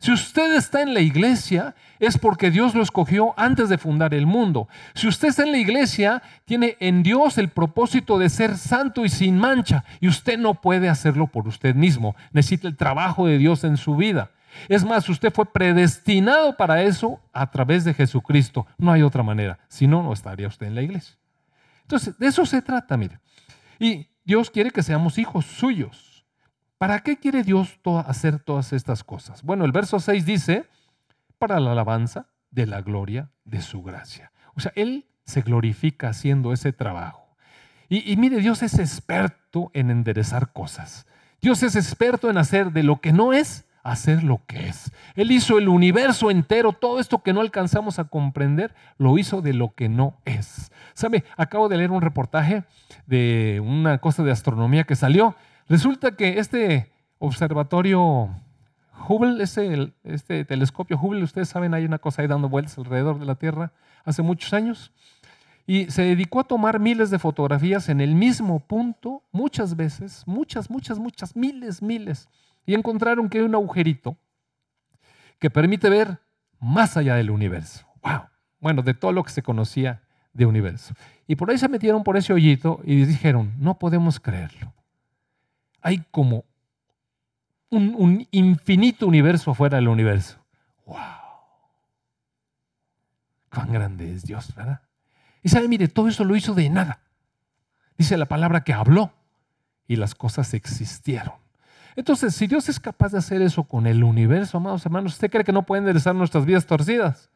Si 0.02 0.10
usted 0.10 0.56
está 0.56 0.82
en 0.82 0.94
la 0.94 1.00
iglesia, 1.00 1.76
es 2.00 2.18
porque 2.18 2.50
Dios 2.50 2.74
lo 2.74 2.82
escogió 2.82 3.34
antes 3.36 3.68
de 3.68 3.78
fundar 3.78 4.14
el 4.14 4.26
mundo. 4.26 4.66
Si 4.94 5.06
usted 5.06 5.28
está 5.28 5.44
en 5.44 5.52
la 5.52 5.58
iglesia, 5.58 6.24
tiene 6.44 6.76
en 6.80 7.04
Dios 7.04 7.38
el 7.38 7.50
propósito 7.50 8.18
de 8.18 8.28
ser 8.28 8.58
santo 8.58 9.04
y 9.04 9.08
sin 9.08 9.38
mancha. 9.38 9.84
Y 10.00 10.08
usted 10.08 10.40
no 10.40 10.54
puede 10.54 10.88
hacerlo 10.88 11.28
por 11.28 11.46
usted 11.46 11.76
mismo. 11.76 12.16
Necesita 12.32 12.66
el 12.66 12.76
trabajo 12.76 13.28
de 13.28 13.38
Dios 13.38 13.62
en 13.62 13.76
su 13.76 13.94
vida. 13.94 14.32
Es 14.68 14.84
más, 14.84 15.08
usted 15.08 15.32
fue 15.32 15.46
predestinado 15.46 16.56
para 16.56 16.82
eso 16.82 17.20
a 17.32 17.52
través 17.52 17.84
de 17.84 17.94
Jesucristo. 17.94 18.66
No 18.78 18.90
hay 18.90 19.02
otra 19.02 19.22
manera. 19.22 19.60
Si 19.68 19.86
no, 19.86 20.02
no 20.02 20.12
estaría 20.12 20.48
usted 20.48 20.66
en 20.66 20.74
la 20.74 20.82
iglesia. 20.82 21.14
Entonces, 21.82 22.18
de 22.18 22.26
eso 22.26 22.44
se 22.44 22.60
trata, 22.60 22.96
mire. 22.96 23.20
Y 23.78 24.08
Dios 24.24 24.50
quiere 24.50 24.72
que 24.72 24.82
seamos 24.82 25.16
hijos 25.16 25.46
suyos. 25.46 26.11
¿Para 26.82 26.98
qué 26.98 27.16
quiere 27.16 27.44
Dios 27.44 27.78
hacer 28.08 28.40
todas 28.40 28.72
estas 28.72 29.04
cosas? 29.04 29.44
Bueno, 29.44 29.64
el 29.64 29.70
verso 29.70 30.00
6 30.00 30.26
dice, 30.26 30.64
para 31.38 31.60
la 31.60 31.70
alabanza 31.70 32.26
de 32.50 32.66
la 32.66 32.80
gloria 32.80 33.30
de 33.44 33.60
su 33.60 33.84
gracia. 33.84 34.32
O 34.56 34.60
sea, 34.60 34.72
Él 34.74 35.06
se 35.24 35.42
glorifica 35.42 36.08
haciendo 36.08 36.52
ese 36.52 36.72
trabajo. 36.72 37.36
Y, 37.88 38.16
mire, 38.16 38.38
Dios 38.38 38.64
es 38.64 38.80
experto 38.80 39.70
en 39.74 39.92
enderezar 39.92 40.52
cosas. 40.52 41.06
Dios 41.40 41.62
es 41.62 41.76
experto 41.76 42.28
en 42.28 42.36
hacer 42.36 42.72
de 42.72 42.82
lo 42.82 43.00
que 43.00 43.12
no 43.12 43.32
es, 43.32 43.64
hacer 43.84 44.24
lo 44.24 44.44
que 44.46 44.66
es. 44.66 44.90
Él 45.14 45.30
hizo 45.30 45.58
el 45.58 45.68
universo 45.68 46.32
entero, 46.32 46.72
todo 46.72 46.98
esto 46.98 47.22
que 47.22 47.32
no 47.32 47.42
alcanzamos 47.42 48.00
a 48.00 48.08
comprender, 48.08 48.74
lo 48.98 49.18
hizo 49.18 49.40
de 49.40 49.52
lo 49.52 49.72
que 49.76 49.88
no 49.88 50.16
es. 50.24 50.72
¿Sabe? 50.94 51.22
Acabo 51.36 51.68
de 51.68 51.76
leer 51.76 51.92
un 51.92 52.02
reportaje 52.02 52.64
de 53.06 53.62
una 53.64 53.98
cosa 53.98 54.24
de 54.24 54.32
astronomía 54.32 54.82
que 54.82 54.96
salió 54.96 55.36
Resulta 55.68 56.16
que 56.16 56.38
este 56.38 56.92
observatorio 57.18 58.30
Hubble, 59.08 59.42
este, 59.42 60.44
telescopio 60.44 60.98
Hubble, 61.00 61.22
ustedes 61.22 61.48
saben, 61.48 61.74
hay 61.74 61.84
una 61.84 61.98
cosa 61.98 62.22
ahí 62.22 62.28
dando 62.28 62.48
vueltas 62.48 62.76
alrededor 62.78 63.18
de 63.18 63.26
la 63.26 63.34
Tierra 63.34 63.72
hace 64.04 64.22
muchos 64.22 64.52
años, 64.52 64.92
y 65.66 65.90
se 65.90 66.02
dedicó 66.02 66.40
a 66.40 66.44
tomar 66.44 66.80
miles 66.80 67.10
de 67.10 67.18
fotografías 67.18 67.88
en 67.88 68.00
el 68.00 68.14
mismo 68.14 68.60
punto, 68.60 69.22
muchas 69.30 69.76
veces, 69.76 70.24
muchas, 70.26 70.68
muchas, 70.68 70.98
muchas, 70.98 71.36
miles, 71.36 71.80
miles, 71.80 72.28
y 72.66 72.74
encontraron 72.74 73.28
que 73.28 73.38
hay 73.38 73.44
un 73.44 73.54
agujerito 73.54 74.16
que 75.38 75.50
permite 75.50 75.88
ver 75.88 76.18
más 76.58 76.96
allá 76.96 77.14
del 77.14 77.30
universo. 77.30 77.86
¡Wow! 78.02 78.22
Bueno, 78.60 78.82
de 78.82 78.94
todo 78.94 79.12
lo 79.12 79.22
que 79.22 79.30
se 79.30 79.42
conocía 79.42 80.02
de 80.32 80.46
universo. 80.46 80.94
Y 81.26 81.36
por 81.36 81.50
ahí 81.50 81.58
se 81.58 81.68
metieron 81.68 82.04
por 82.04 82.16
ese 82.16 82.32
hoyito 82.32 82.80
y 82.84 83.04
dijeron, 83.04 83.52
no 83.58 83.78
podemos 83.78 84.20
creerlo 84.20 84.72
hay 85.82 86.04
como 86.10 86.44
un, 87.70 88.26
infinito 88.30 89.06
universo 89.06 89.50
afuera 89.50 89.76
del 89.76 89.88
universo. 89.88 90.38
¡Wow! 90.86 90.98
¡Cuán 93.52 93.72
grande 93.72 94.12
es 94.14 94.24
Dios, 94.24 94.54
verdad! 94.54 94.80
Y 95.42 95.48
sabe, 95.48 95.68
mire, 95.68 95.88
todo 95.88 96.08
eso 96.08 96.24
lo 96.24 96.36
hizo 96.36 96.54
de 96.54 96.70
nada. 96.70 97.00
Dice 97.98 98.16
la 98.16 98.26
palabra 98.26 98.62
que 98.62 98.72
habló 98.72 99.12
y 99.86 99.96
las 99.96 100.14
cosas 100.14 100.54
existieron. 100.54 101.34
Entonces, 101.96 102.34
si 102.34 102.46
Dios 102.46 102.68
es 102.68 102.80
capaz 102.80 103.12
de 103.12 103.18
hacer 103.18 103.42
eso 103.42 103.64
con 103.64 103.86
el 103.86 104.02
universo, 104.04 104.56
amados 104.58 104.86
hermanos, 104.86 105.14
¿usted 105.14 105.30
cree 105.30 105.44
que 105.44 105.52
no 105.52 105.64
puede 105.64 105.80
enderezar 105.80 106.14
nuestras 106.14 106.46
vidas 106.46 106.66
torcidas? 106.66 107.30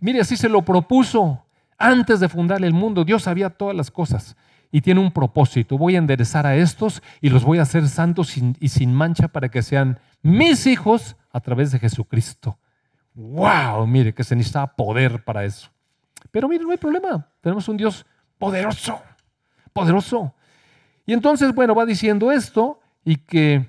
Mire, 0.00 0.20
así 0.20 0.36
se 0.36 0.48
lo 0.48 0.62
propuso 0.62 1.44
antes 1.76 2.20
de 2.20 2.28
fundar 2.28 2.64
el 2.64 2.72
mundo. 2.72 3.04
Dios 3.04 3.24
sabía 3.24 3.50
todas 3.50 3.76
las 3.76 3.90
cosas 3.90 4.36
y 4.74 4.80
tiene 4.80 4.98
un 4.98 5.12
propósito. 5.12 5.78
Voy 5.78 5.94
a 5.94 5.98
enderezar 5.98 6.48
a 6.48 6.56
estos 6.56 7.00
y 7.20 7.30
los 7.30 7.44
voy 7.44 7.58
a 7.58 7.62
hacer 7.62 7.86
santos 7.86 8.36
y 8.36 8.68
sin 8.68 8.92
mancha 8.92 9.28
para 9.28 9.48
que 9.48 9.62
sean 9.62 10.00
mis 10.20 10.66
hijos 10.66 11.14
a 11.30 11.38
través 11.38 11.70
de 11.70 11.78
Jesucristo. 11.78 12.58
¡Wow! 13.14 13.86
Mire 13.86 14.12
que 14.12 14.24
se 14.24 14.34
necesita 14.34 14.66
poder 14.66 15.22
para 15.22 15.44
eso. 15.44 15.70
Pero 16.32 16.48
mire, 16.48 16.64
no 16.64 16.72
hay 16.72 16.76
problema. 16.76 17.24
Tenemos 17.40 17.68
un 17.68 17.76
Dios 17.76 18.04
poderoso, 18.36 19.00
poderoso. 19.72 20.34
Y 21.06 21.12
entonces, 21.12 21.54
bueno, 21.54 21.76
va 21.76 21.86
diciendo 21.86 22.32
esto 22.32 22.80
y 23.04 23.18
que 23.18 23.64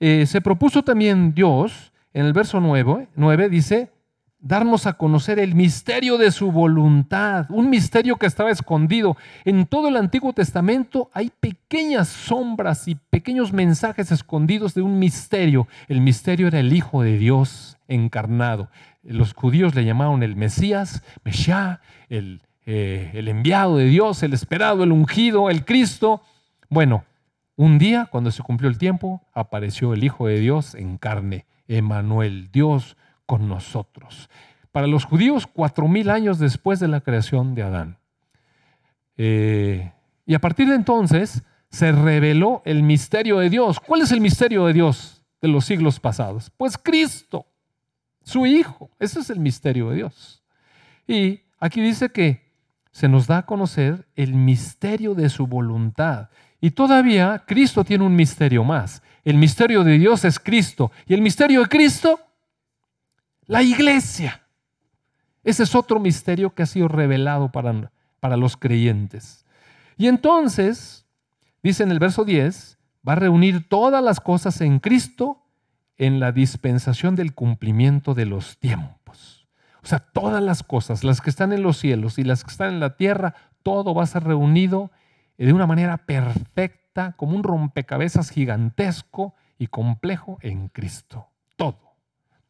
eh, 0.00 0.26
se 0.26 0.42
propuso 0.42 0.84
también 0.84 1.32
Dios, 1.32 1.94
en 2.12 2.26
el 2.26 2.34
verso 2.34 2.60
9, 2.60 3.08
9 3.14 3.48
dice, 3.48 3.90
darnos 4.42 4.86
a 4.86 4.94
conocer 4.94 5.38
el 5.38 5.54
misterio 5.54 6.18
de 6.18 6.32
su 6.32 6.50
voluntad, 6.50 7.46
un 7.48 7.70
misterio 7.70 8.16
que 8.16 8.26
estaba 8.26 8.50
escondido. 8.50 9.16
En 9.44 9.66
todo 9.66 9.88
el 9.88 9.96
Antiguo 9.96 10.32
Testamento 10.32 11.10
hay 11.14 11.30
pequeñas 11.30 12.08
sombras 12.08 12.88
y 12.88 12.96
pequeños 12.96 13.52
mensajes 13.52 14.10
escondidos 14.10 14.74
de 14.74 14.82
un 14.82 14.98
misterio. 14.98 15.68
El 15.88 16.00
misterio 16.00 16.48
era 16.48 16.58
el 16.58 16.72
Hijo 16.72 17.02
de 17.02 17.18
Dios 17.18 17.78
encarnado. 17.86 18.68
Los 19.04 19.32
judíos 19.32 19.74
le 19.76 19.84
llamaron 19.84 20.24
el 20.24 20.34
Mesías, 20.34 21.02
Meshá, 21.24 21.80
el, 22.08 22.42
eh, 22.66 23.12
el 23.14 23.28
enviado 23.28 23.76
de 23.76 23.86
Dios, 23.86 24.24
el 24.24 24.32
esperado, 24.32 24.82
el 24.82 24.90
ungido, 24.90 25.50
el 25.50 25.64
Cristo. 25.64 26.20
Bueno, 26.68 27.04
un 27.54 27.78
día, 27.78 28.08
cuando 28.10 28.32
se 28.32 28.42
cumplió 28.42 28.68
el 28.68 28.78
tiempo, 28.78 29.22
apareció 29.34 29.94
el 29.94 30.02
Hijo 30.02 30.26
de 30.26 30.40
Dios 30.40 30.74
en 30.74 30.98
carne, 30.98 31.46
Emanuel, 31.68 32.50
Dios 32.50 32.96
con 33.32 33.48
nosotros. 33.48 34.28
Para 34.72 34.86
los 34.86 35.06
judíos, 35.06 35.46
cuatro 35.46 35.88
mil 35.88 36.10
años 36.10 36.38
después 36.38 36.80
de 36.80 36.88
la 36.88 37.00
creación 37.00 37.54
de 37.54 37.62
Adán. 37.62 37.96
Eh, 39.16 39.90
y 40.26 40.34
a 40.34 40.38
partir 40.38 40.68
de 40.68 40.74
entonces 40.74 41.42
se 41.70 41.92
reveló 41.92 42.60
el 42.66 42.82
misterio 42.82 43.38
de 43.38 43.48
Dios. 43.48 43.80
¿Cuál 43.80 44.02
es 44.02 44.12
el 44.12 44.20
misterio 44.20 44.66
de 44.66 44.74
Dios 44.74 45.24
de 45.40 45.48
los 45.48 45.64
siglos 45.64 45.98
pasados? 45.98 46.52
Pues 46.58 46.76
Cristo, 46.76 47.46
su 48.22 48.44
Hijo. 48.44 48.90
Ese 48.98 49.20
es 49.20 49.30
el 49.30 49.40
misterio 49.40 49.88
de 49.88 49.96
Dios. 49.96 50.42
Y 51.08 51.40
aquí 51.58 51.80
dice 51.80 52.10
que 52.10 52.52
se 52.90 53.08
nos 53.08 53.26
da 53.26 53.38
a 53.38 53.46
conocer 53.46 54.06
el 54.14 54.34
misterio 54.34 55.14
de 55.14 55.30
su 55.30 55.46
voluntad. 55.46 56.28
Y 56.60 56.72
todavía 56.72 57.44
Cristo 57.46 57.82
tiene 57.82 58.04
un 58.04 58.14
misterio 58.14 58.62
más. 58.62 59.02
El 59.24 59.38
misterio 59.38 59.84
de 59.84 59.98
Dios 59.98 60.22
es 60.26 60.38
Cristo. 60.38 60.92
Y 61.06 61.14
el 61.14 61.22
misterio 61.22 61.60
de 61.60 61.68
Cristo 61.70 62.20
la 63.52 63.62
iglesia. 63.62 64.46
Ese 65.44 65.64
es 65.64 65.74
otro 65.74 66.00
misterio 66.00 66.54
que 66.54 66.62
ha 66.62 66.66
sido 66.66 66.88
revelado 66.88 67.52
para, 67.52 67.92
para 68.18 68.38
los 68.38 68.56
creyentes. 68.56 69.44
Y 69.98 70.06
entonces, 70.08 71.04
dice 71.62 71.82
en 71.82 71.90
el 71.90 71.98
verso 71.98 72.24
10, 72.24 72.78
va 73.06 73.12
a 73.12 73.16
reunir 73.16 73.68
todas 73.68 74.02
las 74.02 74.20
cosas 74.20 74.62
en 74.62 74.78
Cristo 74.78 75.44
en 75.98 76.18
la 76.18 76.32
dispensación 76.32 77.14
del 77.14 77.34
cumplimiento 77.34 78.14
de 78.14 78.24
los 78.24 78.58
tiempos. 78.58 79.46
O 79.82 79.86
sea, 79.86 79.98
todas 79.98 80.42
las 80.42 80.62
cosas, 80.62 81.04
las 81.04 81.20
que 81.20 81.28
están 81.28 81.52
en 81.52 81.62
los 81.62 81.76
cielos 81.76 82.18
y 82.18 82.24
las 82.24 82.44
que 82.44 82.52
están 82.52 82.72
en 82.72 82.80
la 82.80 82.96
tierra, 82.96 83.34
todo 83.62 83.94
va 83.94 84.04
a 84.04 84.06
ser 84.06 84.24
reunido 84.24 84.90
de 85.36 85.52
una 85.52 85.66
manera 85.66 85.98
perfecta, 85.98 87.12
como 87.18 87.36
un 87.36 87.42
rompecabezas 87.42 88.30
gigantesco 88.30 89.34
y 89.58 89.66
complejo 89.66 90.38
en 90.40 90.68
Cristo. 90.68 91.28
Todo 91.56 91.91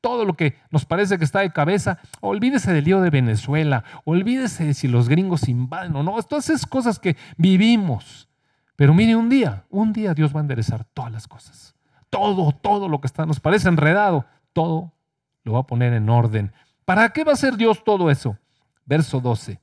todo 0.02 0.26
lo 0.26 0.34
que 0.34 0.58
nos 0.70 0.84
parece 0.84 1.16
que 1.16 1.24
está 1.24 1.40
de 1.40 1.52
cabeza, 1.52 1.98
olvídese 2.20 2.72
del 2.72 2.84
lío 2.84 3.00
de 3.00 3.08
Venezuela, 3.08 3.84
olvídese 4.04 4.66
de 4.66 4.74
si 4.74 4.88
los 4.88 5.08
gringos 5.08 5.48
invaden 5.48 5.96
o 5.96 6.02
no, 6.02 6.20
todas 6.24 6.50
esas 6.50 6.66
cosas 6.66 6.98
que 6.98 7.16
vivimos. 7.38 8.28
Pero 8.76 8.92
mire, 8.92 9.14
un 9.14 9.28
día, 9.28 9.64
un 9.70 9.92
día 9.92 10.12
Dios 10.12 10.34
va 10.34 10.40
a 10.40 10.42
enderezar 10.42 10.84
todas 10.92 11.12
las 11.12 11.28
cosas. 11.28 11.74
Todo, 12.10 12.52
todo 12.52 12.88
lo 12.88 13.00
que 13.00 13.06
está, 13.06 13.24
nos 13.24 13.40
parece 13.40 13.68
enredado, 13.68 14.26
todo 14.52 14.92
lo 15.44 15.52
va 15.52 15.60
a 15.60 15.66
poner 15.66 15.92
en 15.92 16.10
orden. 16.10 16.52
¿Para 16.84 17.10
qué 17.10 17.22
va 17.22 17.30
a 17.30 17.34
hacer 17.34 17.56
Dios 17.56 17.84
todo 17.84 18.10
eso? 18.10 18.36
Verso 18.84 19.20
12. 19.20 19.60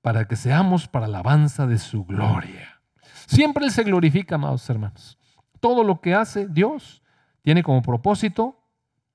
Para 0.00 0.26
que 0.26 0.36
seamos 0.36 0.88
para 0.88 1.04
alabanza 1.04 1.66
de 1.66 1.78
su 1.78 2.06
gloria. 2.06 2.80
Siempre 3.26 3.66
Él 3.66 3.70
se 3.70 3.84
glorifica, 3.84 4.36
amados 4.36 4.68
hermanos. 4.70 5.18
Todo 5.60 5.84
lo 5.84 6.00
que 6.00 6.14
hace 6.14 6.48
Dios 6.48 7.02
tiene 7.42 7.62
como 7.62 7.82
propósito 7.82 8.59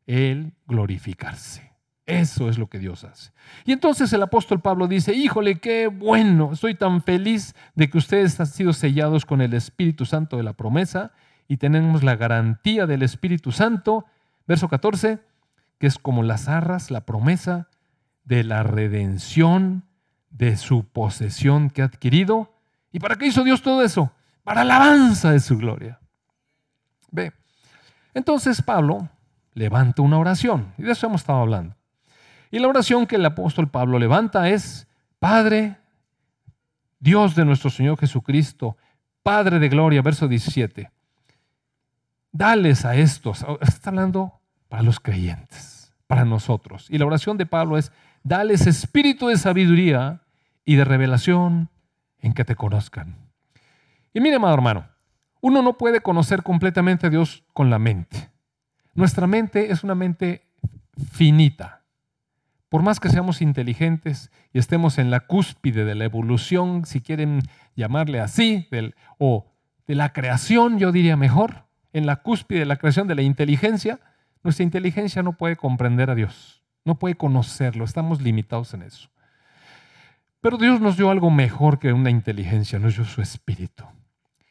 el 0.08 0.54
glorificarse. 0.68 1.76
Eso 2.06 2.50
es 2.50 2.60
lo 2.60 2.68
que 2.68 2.78
Dios 2.78 3.04
hace. 3.04 3.32
Y 3.66 3.72
entonces 3.72 4.14
el 4.14 4.22
apóstol 4.22 4.62
Pablo 4.62 4.88
dice, 4.88 5.14
híjole, 5.14 5.60
qué 5.60 5.88
bueno, 5.88 6.52
estoy 6.54 6.76
tan 6.76 7.02
feliz 7.02 7.56
de 7.74 7.90
que 7.90 7.98
ustedes 7.98 8.40
han 8.40 8.46
sido 8.46 8.74
sellados 8.74 9.26
con 9.26 9.42
el 9.42 9.56
Espíritu 9.56 10.06
Santo 10.06 10.38
de 10.38 10.44
la 10.44 10.54
promesa 10.54 11.14
y 11.48 11.58
tenemos 11.58 12.04
la 12.04 12.16
garantía 12.16 12.86
del 12.86 13.02
Espíritu 13.02 13.52
Santo. 13.52 14.06
Verso 14.48 14.70
14, 14.70 15.20
que 15.80 15.88
es 15.88 15.98
como 15.98 16.22
las 16.22 16.48
arras, 16.48 16.92
la 16.92 17.06
promesa 17.08 17.70
de 18.24 18.44
la 18.44 18.62
redención 18.62 19.84
de 20.30 20.58
su 20.58 20.86
posesión 20.86 21.72
que 21.72 21.82
ha 21.82 21.86
adquirido. 21.86 22.54
¿Y 22.92 23.00
para 23.00 23.16
qué 23.16 23.26
hizo 23.26 23.44
Dios 23.44 23.64
todo 23.64 23.84
eso? 23.84 24.12
Para 24.44 24.62
alabanza 24.62 25.32
de 25.32 25.40
su 25.40 25.58
gloria. 25.58 26.00
Ve. 27.10 27.34
Entonces 28.14 28.62
Pablo 28.62 29.10
levanta 29.56 30.04
una 30.04 30.20
oración. 30.20 30.74
Y 30.78 30.84
de 30.84 30.92
eso 30.92 31.08
hemos 31.08 31.22
estado 31.22 31.40
hablando. 31.40 31.76
Y 32.52 32.60
la 32.60 32.68
oración 32.68 33.08
que 33.08 33.16
el 33.16 33.26
apóstol 33.26 33.70
Pablo 33.70 33.98
levanta 33.98 34.50
es, 34.50 34.88
Padre, 35.18 35.78
Dios 37.00 37.36
de 37.36 37.46
nuestro 37.46 37.72
Señor 37.72 37.98
Jesucristo, 37.98 38.78
Padre 39.24 39.58
de 39.58 39.70
gloria, 39.70 40.04
verso 40.04 40.28
17. 40.28 40.92
Dales 42.32 42.86
a 42.86 42.96
estos, 42.96 43.44
está 43.62 43.90
hablando 43.90 44.40
para 44.70 44.84
los 44.84 45.00
creyentes, 45.00 45.94
para 46.06 46.26
nosotros. 46.26 46.88
Y 46.90 46.98
la 46.98 47.06
oración 47.06 47.38
de 47.38 47.46
Pablo 47.46 47.78
es, 47.78 47.92
dales 48.24 48.68
espíritu 48.68 49.28
de 49.28 49.38
sabiduría 49.38 50.22
y 50.66 50.76
de 50.76 50.86
revelación 50.86 51.70
en 52.20 52.34
que 52.34 52.46
te 52.46 52.56
conozcan. 52.56 53.18
Y 54.14 54.20
mire, 54.20 54.36
amado 54.36 54.54
hermano, 54.54 54.88
uno 55.42 55.62
no 55.62 55.78
puede 55.78 56.02
conocer 56.02 56.44
completamente 56.44 57.08
a 57.08 57.10
Dios 57.10 57.44
con 57.54 57.70
la 57.70 57.80
mente. 57.80 58.35
Nuestra 58.96 59.28
mente 59.28 59.72
es 59.72 59.84
una 59.84 59.94
mente 59.94 60.48
finita. 61.12 61.82
Por 62.70 62.82
más 62.82 63.02
que 63.02 63.10
seamos 63.10 63.42
inteligentes 63.42 64.32
y 64.54 64.60
estemos 64.60 64.98
en 64.98 65.12
la 65.12 65.20
cúspide 65.20 65.84
de 65.84 65.96
la 65.96 66.06
evolución, 66.06 66.86
si 66.86 67.02
quieren 67.02 67.42
llamarle 67.76 68.22
así, 68.22 68.68
o 69.18 69.46
de 69.86 69.96
la 69.96 70.14
creación, 70.14 70.80
yo 70.80 70.94
diría 70.94 71.18
mejor, 71.18 71.66
en 71.92 72.06
la 72.06 72.18
cúspide 72.18 72.60
de 72.60 72.66
la 72.66 72.78
creación 72.78 73.08
de 73.08 73.16
la 73.16 73.22
inteligencia, 73.22 74.00
nuestra 74.44 74.64
inteligencia 74.64 75.24
no 75.24 75.34
puede 75.34 75.58
comprender 75.58 76.10
a 76.10 76.16
Dios, 76.16 76.64
no 76.86 76.96
puede 76.98 77.16
conocerlo, 77.16 77.84
estamos 77.84 78.22
limitados 78.22 78.74
en 78.74 78.84
eso. 78.84 79.10
Pero 80.40 80.58
Dios 80.58 80.80
nos 80.80 80.96
dio 80.96 81.10
algo 81.10 81.32
mejor 81.32 81.80
que 81.80 81.92
una 81.92 82.10
inteligencia, 82.10 82.80
nos 82.80 82.96
dio 82.96 83.04
su 83.04 83.22
espíritu. 83.22 83.84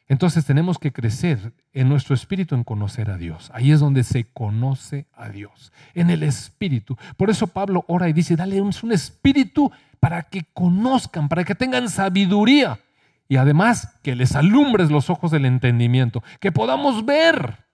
Entonces 0.07 0.45
tenemos 0.45 0.77
que 0.77 0.91
crecer 0.91 1.53
en 1.73 1.89
nuestro 1.89 2.13
espíritu 2.13 2.53
en 2.53 2.63
conocer 2.63 3.09
a 3.09 3.17
Dios. 3.17 3.49
Ahí 3.53 3.71
es 3.71 3.79
donde 3.79 4.03
se 4.03 4.25
conoce 4.25 5.07
a 5.15 5.29
Dios, 5.29 5.73
en 5.95 6.11
el 6.11 6.21
espíritu. 6.21 6.95
Por 7.17 7.29
eso 7.29 7.47
Pablo 7.47 7.85
ora 7.87 8.07
y 8.07 8.13
dice, 8.13 8.35
dale 8.35 8.61
un, 8.61 8.71
espíritu 8.91 9.71
para 9.99 10.23
que 10.23 10.45
conozcan, 10.53 11.27
para 11.27 11.43
que 11.43 11.55
tengan 11.55 11.89
sabiduría 11.89 12.79
y 13.27 13.37
además 13.37 13.97
que 14.03 14.15
les 14.15 14.35
alumbres 14.35 14.91
los 14.91 15.09
ojos 15.09 15.31
del 15.31 15.45
entendimiento, 15.45 16.23
que 16.39 16.51
podamos 16.51 17.05
ver 17.05 17.64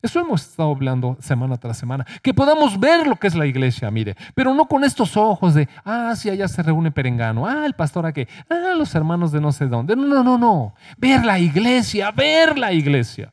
eso 0.00 0.20
hemos 0.20 0.42
estado 0.42 0.70
hablando 0.70 1.16
semana 1.20 1.56
tras 1.56 1.76
semana. 1.76 2.06
Que 2.22 2.32
podamos 2.32 2.78
ver 2.78 3.06
lo 3.06 3.16
que 3.16 3.26
es 3.26 3.34
la 3.34 3.46
iglesia, 3.46 3.90
mire. 3.90 4.16
Pero 4.34 4.54
no 4.54 4.66
con 4.66 4.84
estos 4.84 5.16
ojos 5.16 5.54
de, 5.54 5.68
ah, 5.84 6.14
sí, 6.16 6.30
allá 6.30 6.46
se 6.46 6.62
reúne 6.62 6.92
Perengano. 6.92 7.46
Ah, 7.46 7.66
el 7.66 7.74
pastor 7.74 8.06
aquí. 8.06 8.26
Ah, 8.48 8.74
los 8.76 8.94
hermanos 8.94 9.32
de 9.32 9.40
no 9.40 9.50
sé 9.50 9.66
dónde. 9.66 9.96
No, 9.96 10.04
no, 10.06 10.22
no, 10.22 10.38
no. 10.38 10.74
Ver 10.98 11.24
la 11.24 11.40
iglesia, 11.40 12.12
ver 12.12 12.58
la 12.58 12.72
iglesia. 12.72 13.32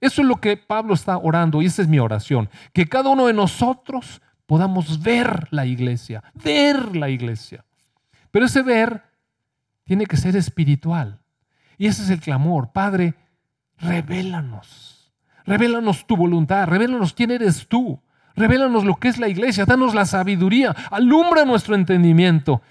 Eso 0.00 0.20
es 0.20 0.28
lo 0.28 0.36
que 0.36 0.56
Pablo 0.58 0.92
está 0.94 1.16
orando 1.16 1.62
y 1.62 1.66
esa 1.66 1.80
es 1.80 1.88
mi 1.88 1.98
oración. 1.98 2.50
Que 2.74 2.86
cada 2.86 3.08
uno 3.08 3.26
de 3.26 3.32
nosotros 3.32 4.20
podamos 4.46 5.02
ver 5.02 5.48
la 5.50 5.64
iglesia, 5.64 6.22
ver 6.34 6.94
la 6.94 7.08
iglesia. 7.08 7.64
Pero 8.30 8.46
ese 8.46 8.62
ver 8.62 9.02
tiene 9.84 10.04
que 10.04 10.18
ser 10.18 10.36
espiritual. 10.36 11.20
Y 11.78 11.86
ese 11.86 12.02
es 12.02 12.10
el 12.10 12.20
clamor. 12.20 12.72
Padre, 12.72 13.14
revélanos 13.78 14.91
Revélanos 15.46 16.06
tu 16.06 16.16
voluntad, 16.16 16.66
revélanos 16.66 17.12
quién 17.12 17.30
eres 17.30 17.66
tú, 17.68 18.00
revélanos 18.36 18.84
lo 18.84 18.96
que 18.96 19.08
es 19.08 19.18
la 19.18 19.28
iglesia, 19.28 19.64
danos 19.64 19.94
la 19.94 20.06
sabiduría, 20.06 20.74
alumbra 20.90 21.44
nuestro 21.44 21.74
entendimiento. 21.74 22.62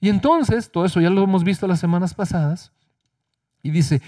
Y 0.00 0.08
entonces, 0.08 0.70
todo 0.70 0.84
eso 0.84 1.00
ya 1.00 1.10
lo 1.10 1.24
hemos 1.24 1.44
visto 1.44 1.66
las 1.66 1.80
semanas 1.80 2.14
pasadas, 2.14 2.72
y 3.62 3.70
dice, 3.70 4.02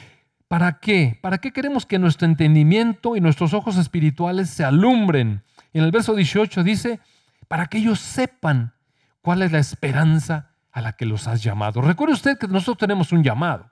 ¿para 0.48 0.78
qué? 0.78 1.18
¿Para 1.22 1.38
qué 1.38 1.52
queremos 1.52 1.87
que 1.87 1.98
nuestro 1.98 2.26
entendimiento 2.26 3.16
y 3.16 3.20
nuestros 3.20 3.54
ojos 3.54 3.78
espirituales 3.78 4.50
se 4.50 4.64
alumbren? 4.64 5.42
En 5.72 5.82
el 5.82 5.90
verso 5.90 6.14
18 6.14 6.62
dice, 6.62 7.00
para 7.48 7.66
que 7.66 7.78
ellos 7.78 8.00
sepan 8.00 8.74
cuál 9.22 9.42
es 9.42 9.52
la 9.52 9.59
esperanza 9.59 10.50
a 10.70 10.82
la 10.82 10.92
que 10.92 11.06
los 11.06 11.26
has 11.26 11.42
llamado. 11.42 11.80
Recuerde 11.80 12.12
usted 12.12 12.38
que 12.38 12.46
nosotros 12.48 12.76
tenemos 12.76 13.11
un 13.12 13.22
llamado. 13.24 13.70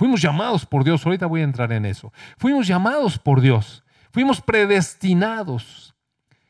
Fuimos 0.00 0.22
llamados 0.22 0.64
por 0.64 0.82
Dios, 0.82 1.04
ahorita 1.04 1.26
voy 1.26 1.42
a 1.42 1.44
entrar 1.44 1.70
en 1.72 1.84
eso. 1.84 2.10
Fuimos 2.38 2.66
llamados 2.66 3.18
por 3.18 3.42
Dios, 3.42 3.84
fuimos 4.12 4.40
predestinados 4.40 5.94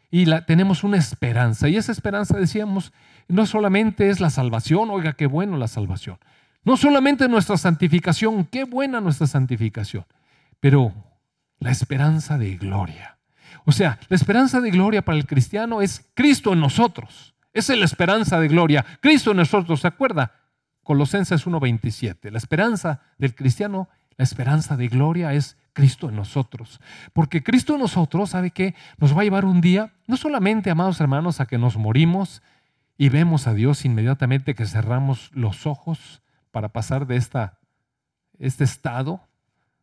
y 0.08 0.26
la, 0.26 0.46
tenemos 0.46 0.84
una 0.84 0.98
esperanza. 0.98 1.68
Y 1.68 1.76
esa 1.76 1.90
esperanza, 1.90 2.38
decíamos, 2.38 2.92
no 3.26 3.46
solamente 3.46 4.08
es 4.08 4.20
la 4.20 4.30
salvación, 4.30 4.88
oiga, 4.90 5.14
qué 5.14 5.26
bueno 5.26 5.56
la 5.56 5.66
salvación. 5.66 6.16
No 6.62 6.76
solamente 6.76 7.26
nuestra 7.26 7.56
santificación, 7.56 8.44
qué 8.44 8.62
buena 8.62 9.00
nuestra 9.00 9.26
santificación, 9.26 10.06
pero 10.60 10.94
la 11.58 11.72
esperanza 11.72 12.38
de 12.38 12.56
gloria. 12.56 13.18
O 13.64 13.72
sea, 13.72 13.98
la 14.08 14.14
esperanza 14.14 14.60
de 14.60 14.70
gloria 14.70 15.02
para 15.02 15.18
el 15.18 15.26
cristiano 15.26 15.82
es 15.82 16.08
Cristo 16.14 16.52
en 16.52 16.60
nosotros. 16.60 17.34
Esa 17.52 17.72
es 17.72 17.80
la 17.80 17.86
esperanza 17.86 18.38
de 18.38 18.46
gloria. 18.46 18.86
Cristo 19.00 19.32
en 19.32 19.38
nosotros, 19.38 19.80
¿se 19.80 19.88
acuerda? 19.88 20.39
Colosenses 20.90 21.46
1:27. 21.46 22.32
La 22.32 22.38
esperanza 22.38 23.00
del 23.16 23.36
cristiano, 23.36 23.88
la 24.16 24.24
esperanza 24.24 24.76
de 24.76 24.88
gloria 24.88 25.32
es 25.34 25.56
Cristo 25.72 26.08
en 26.08 26.16
nosotros. 26.16 26.80
Porque 27.12 27.44
Cristo 27.44 27.74
en 27.74 27.80
nosotros, 27.82 28.30
¿sabe 28.30 28.50
qué? 28.50 28.74
Nos 28.98 29.16
va 29.16 29.20
a 29.20 29.22
llevar 29.22 29.44
un 29.44 29.60
día, 29.60 29.92
no 30.08 30.16
solamente, 30.16 30.68
amados 30.68 31.00
hermanos, 31.00 31.38
a 31.38 31.46
que 31.46 31.58
nos 31.58 31.76
morimos 31.76 32.42
y 32.98 33.08
vemos 33.08 33.46
a 33.46 33.54
Dios 33.54 33.84
inmediatamente 33.84 34.56
que 34.56 34.66
cerramos 34.66 35.30
los 35.32 35.64
ojos 35.64 36.22
para 36.50 36.70
pasar 36.70 37.06
de 37.06 37.14
esta, 37.14 37.60
este 38.40 38.64
estado 38.64 39.20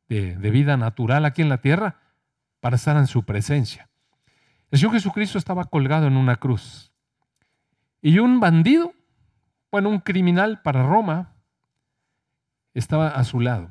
de, 0.09 0.35
de 0.35 0.49
vida 0.51 0.75
natural 0.75 1.23
aquí 1.23 1.41
en 1.41 1.47
la 1.47 1.61
tierra 1.61 2.01
para 2.59 2.75
estar 2.75 2.97
en 2.97 3.07
su 3.07 3.23
presencia. 3.23 3.87
El 4.71 4.79
Señor 4.79 4.95
Jesucristo 4.95 5.37
estaba 5.37 5.63
colgado 5.63 6.05
en 6.07 6.17
una 6.17 6.35
cruz. 6.35 6.91
Y 8.01 8.19
un 8.19 8.41
bandido 8.41 8.93
bueno, 9.71 9.89
un 9.89 9.99
criminal 9.99 10.61
para 10.61 10.83
Roma 10.83 11.35
estaba 12.73 13.09
a 13.09 13.23
su 13.23 13.39
lado 13.39 13.69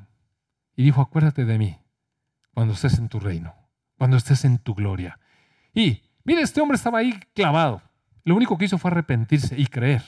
y 0.75 0.83
dijo, 0.85 1.01
acuérdate 1.01 1.45
de 1.45 1.59
mí 1.59 1.79
cuando 2.53 2.75
estés 2.75 2.99
en 2.99 3.09
tu 3.09 3.21
reino, 3.21 3.55
cuando 3.97 4.17
estés 4.17 4.45
en 4.45 4.59
tu 4.59 4.75
gloria. 4.75 5.19
Y 5.73 6.03
mire, 6.25 6.43
este 6.43 6.61
hombre 6.61 6.77
estaba 6.77 6.99
ahí 6.99 7.19
clavado. 7.35 7.83
Lo 8.25 8.35
único 8.35 8.59
que 8.59 8.65
hizo 8.65 8.79
fue 8.79 8.91
arrepentirse 8.91 9.59
y 9.59 9.67
creer 9.67 10.03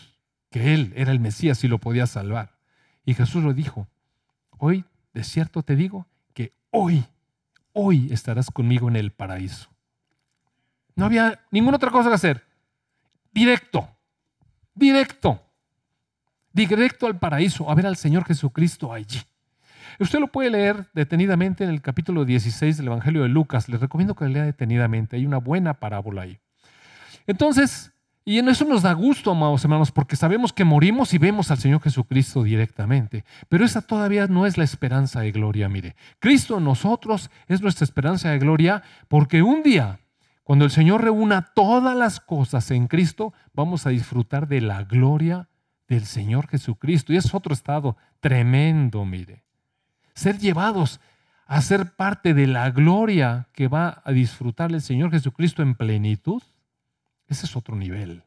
que 0.51 0.75
él 0.75 0.93
era 0.97 1.13
el 1.13 1.21
Mesías 1.21 1.63
y 1.65 1.69
lo 1.69 1.79
podía 1.79 2.07
salvar. 2.07 2.59
Y 3.05 3.15
Jesús 3.15 3.43
lo 3.43 3.55
dijo, 3.55 3.89
hoy 4.59 4.85
de 5.15 5.25
cierto 5.25 5.63
te 5.63 5.77
digo 5.77 6.07
que 6.35 6.53
hoy, 6.71 7.05
hoy 7.73 8.13
estarás 8.13 8.51
conmigo 8.51 8.89
en 8.89 8.97
el 8.97 9.13
paraíso. 9.13 9.71
No 10.97 11.07
había 11.07 11.41
ninguna 11.51 11.77
otra 11.77 11.91
cosa 11.91 12.09
que 12.09 12.17
hacer. 12.17 12.45
Directo, 13.33 13.89
directo 14.75 15.48
directo 16.67 17.07
al 17.07 17.19
paraíso, 17.19 17.71
a 17.71 17.75
ver 17.75 17.87
al 17.87 17.97
Señor 17.97 18.25
Jesucristo 18.25 18.93
allí. 18.93 19.21
Usted 20.01 20.21
lo 20.21 20.29
puede 20.29 20.51
leer 20.51 20.87
detenidamente 20.95 21.65
en 21.65 21.71
el 21.71 21.83
capítulo 21.83 22.25
16 22.25 22.77
del 22.77 22.87
Evangelio 22.87 23.23
de 23.23 23.29
Lucas. 23.29 23.69
Les 23.69 23.81
recomiendo 23.81 24.15
que 24.15 24.25
lo 24.25 24.31
lea 24.31 24.45
detenidamente. 24.45 25.17
Hay 25.17 25.27
una 25.27 25.39
buena 25.39 25.75
parábola 25.75 26.23
ahí. 26.23 26.39
Entonces, 27.27 27.93
y 28.25 28.39
en 28.39 28.49
eso 28.49 28.65
nos 28.65 28.83
da 28.83 28.93
gusto, 28.93 29.31
amados 29.31 29.65
hermanos, 29.65 29.91
porque 29.91 30.15
sabemos 30.15 30.53
que 30.53 30.65
morimos 30.65 31.15
y 31.15 31.19
vemos 31.19 31.51
al 31.51 31.59
Señor 31.59 31.81
Jesucristo 31.81 32.43
directamente. 32.43 33.25
Pero 33.49 33.65
esa 33.65 33.83
todavía 33.83 34.27
no 34.27 34.47
es 34.47 34.57
la 34.57 34.65
esperanza 34.65 35.21
de 35.21 35.33
gloria, 35.33 35.69
mire. 35.69 35.97
Cristo 36.19 36.59
en 36.59 36.65
nosotros 36.65 37.31
es 37.49 37.61
nuestra 37.63 37.85
esperanza 37.85 38.31
de 38.31 38.39
gloria 38.39 38.83
porque 39.09 39.43
un 39.43 39.63
día, 39.63 40.01
cuando 40.45 40.65
el 40.65 40.71
Señor 40.71 41.03
reúna 41.03 41.53
todas 41.55 41.97
las 41.97 42.21
cosas 42.21 42.71
en 42.71 42.87
Cristo, 42.87 43.33
vamos 43.53 43.87
a 43.87 43.91
disfrutar 43.91 44.47
de 44.47 44.61
la 44.61 44.85
gloria 44.85 45.49
del 45.89 46.05
Señor 46.07 46.49
Jesucristo. 46.49 47.13
Y 47.13 47.17
es 47.17 47.35
otro 47.35 47.53
estado 47.53 47.97
tremendo, 48.21 49.05
mire. 49.05 49.43
Ser 50.15 50.39
llevados 50.39 51.01
a 51.49 51.63
ser 51.63 51.93
parte 51.93 52.35
de 52.35 52.47
la 52.47 52.71
gloria 52.71 53.49
que 53.53 53.69
va 53.69 54.03
a 54.05 54.13
disfrutar 54.13 54.71
el 54.71 54.83
Señor 54.83 55.11
Jesucristo 55.11 55.63
en 55.63 55.75
plenitud, 55.75 56.43
ese 57.27 57.47
es 57.47 57.57
otro 57.57 57.75
nivel. 57.75 58.23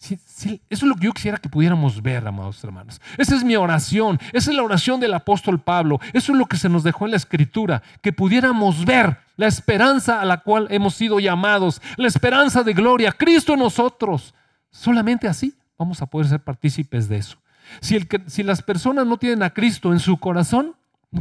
eso 0.00 0.58
es 0.68 0.82
lo 0.82 0.96
que 0.96 1.04
yo 1.04 1.12
quisiera 1.12 1.38
que 1.38 1.48
pudiéramos 1.48 2.02
ver, 2.02 2.26
amados 2.26 2.62
hermanos. 2.64 3.00
Esa 3.16 3.36
es 3.36 3.44
mi 3.44 3.54
oración, 3.54 4.18
esa 4.32 4.50
es 4.50 4.56
la 4.56 4.64
oración 4.64 4.98
del 4.98 5.14
apóstol 5.14 5.60
Pablo, 5.60 6.00
eso 6.12 6.32
es 6.32 6.38
lo 6.38 6.46
que 6.46 6.56
se 6.56 6.68
nos 6.68 6.82
dejó 6.82 7.04
en 7.04 7.12
la 7.12 7.18
escritura, 7.18 7.82
que 8.00 8.12
pudiéramos 8.12 8.84
ver 8.84 9.18
la 9.36 9.46
esperanza 9.46 10.20
a 10.20 10.24
la 10.24 10.38
cual 10.38 10.66
hemos 10.70 10.96
sido 10.96 11.20
llamados, 11.20 11.80
la 11.96 12.08
esperanza 12.08 12.64
de 12.64 12.72
gloria, 12.72 13.12
Cristo 13.12 13.52
en 13.52 13.60
nosotros. 13.60 14.34
Solamente 14.72 15.28
así 15.28 15.54
vamos 15.82 16.02
a 16.02 16.06
poder 16.06 16.28
ser 16.28 16.40
partícipes 16.40 17.08
de 17.08 17.16
eso. 17.16 17.38
Si, 17.80 17.96
el, 17.96 18.08
si 18.26 18.42
las 18.42 18.62
personas 18.62 19.06
no 19.06 19.18
tienen 19.18 19.42
a 19.42 19.50
Cristo 19.50 19.92
en 19.92 20.00
su 20.00 20.18
corazón, 20.18 20.76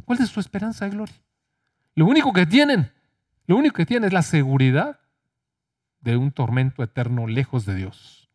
¿cuál 0.05 0.21
es 0.21 0.29
su 0.29 0.39
esperanza 0.39 0.85
de 0.85 0.91
gloria? 0.91 1.15
Lo 1.95 2.05
único 2.05 2.31
que 2.31 2.45
tienen, 2.45 2.91
lo 3.47 3.57
único 3.57 3.75
que 3.75 3.85
tienen 3.85 4.07
es 4.07 4.13
la 4.13 4.21
seguridad 4.21 4.99
de 5.99 6.17
un 6.17 6.31
tormento 6.31 6.83
eterno 6.83 7.27
lejos 7.27 7.65
de 7.65 7.75
Dios. 7.75 8.29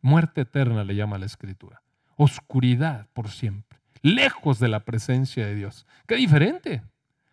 Muerte 0.00 0.42
eterna 0.42 0.84
le 0.84 0.94
llama 0.94 1.18
la 1.18 1.26
Escritura. 1.26 1.82
Oscuridad 2.16 3.08
por 3.12 3.30
siempre, 3.30 3.78
lejos 4.02 4.58
de 4.58 4.68
la 4.68 4.84
presencia 4.84 5.46
de 5.46 5.54
Dios. 5.54 5.86
Qué 6.06 6.16
diferente. 6.16 6.82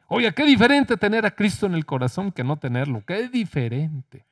Oiga, 0.07 0.31
qué 0.31 0.43
diferente 0.45 0.97
tener 0.97 1.25
a 1.25 1.31
Cristo 1.31 1.65
en 1.65 1.75
el 1.75 1.85
corazón 1.85 2.31
que 2.31 2.43
no 2.43 2.57
tenerlo. 2.57 3.03
Qué 3.05 3.27
diferente. 3.29 4.25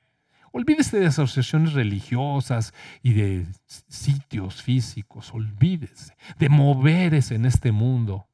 Olvídese 0.58 1.00
de 1.00 1.06
asociaciones 1.06 1.74
religiosas 1.74 2.74
y 3.04 3.14
de 3.14 3.46
sitios 3.68 4.64
físicos. 4.64 5.32
Olvídese 5.32 6.18
de 6.40 6.50
moverse 6.50 7.36
en 7.36 7.46
este 7.46 7.72
mundo. 7.72 8.28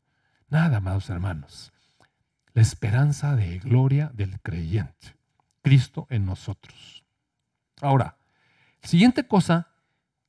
Nada, 0.48 0.78
amados 0.78 1.10
hermanos. 1.10 1.74
La 2.54 2.62
esperanza 2.62 3.36
de 3.36 3.60
gloria 3.60 4.10
del 4.14 4.40
creyente. 4.40 5.18
Cristo 5.62 6.08
en 6.10 6.26
nosotros. 6.26 7.04
Ahora, 7.82 8.16
siguiente 8.84 9.28
cosa 9.28 9.68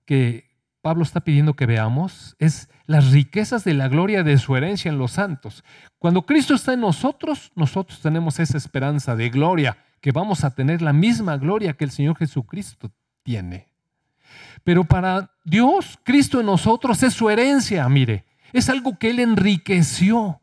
que 0.04 0.50
Pablo 0.82 1.04
está 1.04 1.20
pidiendo 1.20 1.54
que 1.54 1.66
veamos 1.66 2.34
es 2.40 2.68
las 2.86 3.12
riquezas 3.12 3.62
de 3.62 3.74
la 3.74 3.86
gloria 3.86 4.24
de 4.24 4.36
su 4.38 4.56
herencia 4.56 4.88
en 4.88 4.98
los 4.98 5.12
santos. 5.12 5.62
Cuando 6.00 6.26
Cristo 6.26 6.54
está 6.54 6.72
en 6.72 6.80
nosotros, 6.80 7.52
nosotros 7.54 8.00
tenemos 8.00 8.40
esa 8.40 8.58
esperanza 8.58 9.14
de 9.14 9.30
gloria, 9.30 9.78
que 10.04 10.12
vamos 10.12 10.44
a 10.44 10.54
tener 10.54 10.82
la 10.82 10.92
misma 10.92 11.38
gloria 11.38 11.72
que 11.72 11.84
el 11.84 11.90
Señor 11.90 12.18
Jesucristo 12.18 12.92
tiene. 13.22 13.70
Pero 14.62 14.84
para 14.84 15.30
Dios, 15.44 15.98
Cristo 16.02 16.40
en 16.40 16.44
nosotros 16.44 17.02
es 17.02 17.14
su 17.14 17.30
herencia, 17.30 17.88
mire, 17.88 18.26
es 18.52 18.68
algo 18.68 18.98
que 18.98 19.08
Él 19.08 19.18
enriqueció. 19.18 20.42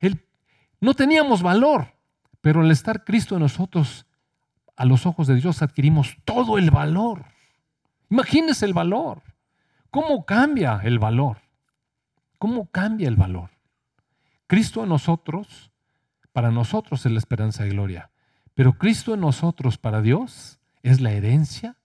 Él, 0.00 0.22
no 0.78 0.92
teníamos 0.92 1.40
valor, 1.40 1.94
pero 2.42 2.60
al 2.60 2.70
estar 2.70 3.02
Cristo 3.04 3.36
en 3.36 3.40
nosotros, 3.40 4.04
a 4.76 4.84
los 4.84 5.06
ojos 5.06 5.26
de 5.26 5.36
Dios 5.36 5.62
adquirimos 5.62 6.18
todo 6.26 6.58
el 6.58 6.70
valor. 6.70 7.24
Imagínese 8.10 8.66
el 8.66 8.74
valor. 8.74 9.22
¿Cómo 9.90 10.26
cambia 10.26 10.82
el 10.84 10.98
valor? 10.98 11.38
¿Cómo 12.38 12.66
cambia 12.66 13.08
el 13.08 13.16
valor? 13.16 13.48
Cristo 14.46 14.82
en 14.82 14.90
nosotros, 14.90 15.70
para 16.34 16.50
nosotros 16.50 17.06
es 17.06 17.12
la 17.12 17.18
esperanza 17.18 17.64
de 17.64 17.70
gloria, 17.70 18.10
pero 18.58 18.72
Cristo 18.72 19.14
en 19.14 19.20
nosotros, 19.20 19.78
para 19.78 20.02
Dios, 20.02 20.58
es 20.82 21.00
la 21.00 21.12
herencia, 21.12 21.76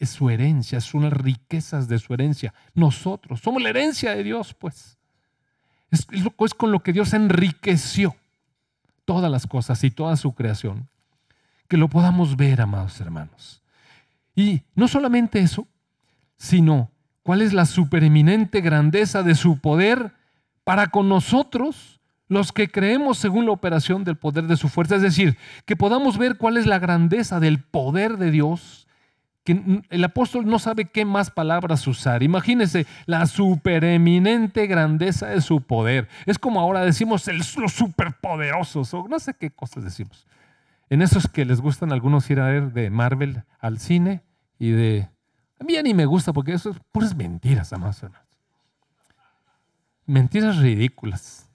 es 0.00 0.10
su 0.10 0.28
herencia, 0.28 0.80
son 0.80 1.04
las 1.04 1.12
riquezas 1.12 1.86
de 1.86 2.00
su 2.00 2.12
herencia. 2.12 2.52
Nosotros 2.74 3.42
somos 3.42 3.62
la 3.62 3.68
herencia 3.68 4.16
de 4.16 4.24
Dios, 4.24 4.54
pues. 4.54 4.98
Es, 5.92 6.04
es 6.10 6.54
con 6.54 6.72
lo 6.72 6.80
que 6.80 6.92
Dios 6.92 7.14
enriqueció 7.14 8.16
todas 9.04 9.30
las 9.30 9.46
cosas 9.46 9.84
y 9.84 9.92
toda 9.92 10.16
su 10.16 10.34
creación. 10.34 10.88
Que 11.68 11.76
lo 11.76 11.86
podamos 11.86 12.36
ver, 12.36 12.60
amados 12.60 13.00
hermanos. 13.00 13.62
Y 14.34 14.62
no 14.74 14.88
solamente 14.88 15.38
eso, 15.38 15.68
sino 16.36 16.90
cuál 17.22 17.40
es 17.40 17.52
la 17.52 17.66
supereminente 17.66 18.62
grandeza 18.62 19.22
de 19.22 19.36
su 19.36 19.60
poder 19.60 20.12
para 20.64 20.88
con 20.88 21.08
nosotros, 21.08 21.95
los 22.28 22.52
que 22.52 22.68
creemos 22.68 23.18
según 23.18 23.46
la 23.46 23.52
operación 23.52 24.04
del 24.04 24.16
poder 24.16 24.44
de 24.44 24.56
su 24.56 24.68
fuerza. 24.68 24.96
Es 24.96 25.02
decir, 25.02 25.36
que 25.64 25.76
podamos 25.76 26.18
ver 26.18 26.36
cuál 26.36 26.56
es 26.56 26.66
la 26.66 26.78
grandeza 26.78 27.40
del 27.40 27.60
poder 27.60 28.16
de 28.16 28.30
Dios, 28.30 28.86
que 29.44 29.82
el 29.90 30.04
apóstol 30.04 30.46
no 30.46 30.58
sabe 30.58 30.86
qué 30.86 31.04
más 31.04 31.30
palabras 31.30 31.86
usar. 31.86 32.22
Imagínense 32.22 32.86
la 33.06 33.26
supereminente 33.26 34.66
grandeza 34.66 35.28
de 35.28 35.40
su 35.40 35.60
poder. 35.60 36.08
Es 36.26 36.38
como 36.38 36.60
ahora 36.60 36.80
decimos 36.84 37.28
los 37.28 37.72
superpoderosos, 37.72 38.92
o 38.92 39.06
no 39.08 39.20
sé 39.20 39.34
qué 39.34 39.50
cosas 39.50 39.84
decimos. 39.84 40.26
En 40.90 41.02
esos 41.02 41.28
que 41.28 41.44
les 41.44 41.60
gustan 41.60 41.92
algunos 41.92 42.28
ir 42.30 42.40
a 42.40 42.48
ver 42.48 42.72
de 42.72 42.90
Marvel 42.90 43.44
al 43.60 43.78
cine 43.78 44.22
y 44.58 44.70
de 44.70 45.08
a 45.58 45.64
mí 45.64 45.74
ya 45.74 45.82
ni 45.82 45.94
me 45.94 46.06
gusta 46.06 46.32
porque 46.32 46.52
eso 46.52 46.70
es 46.70 46.76
puras 46.92 47.14
mentiras, 47.14 47.72
hermanos. 47.72 48.04
Mentiras 50.04 50.58
ridículas. 50.58 51.45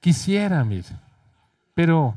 Quisiera, 0.00 0.64
mire, 0.64 0.84
pero 1.74 2.16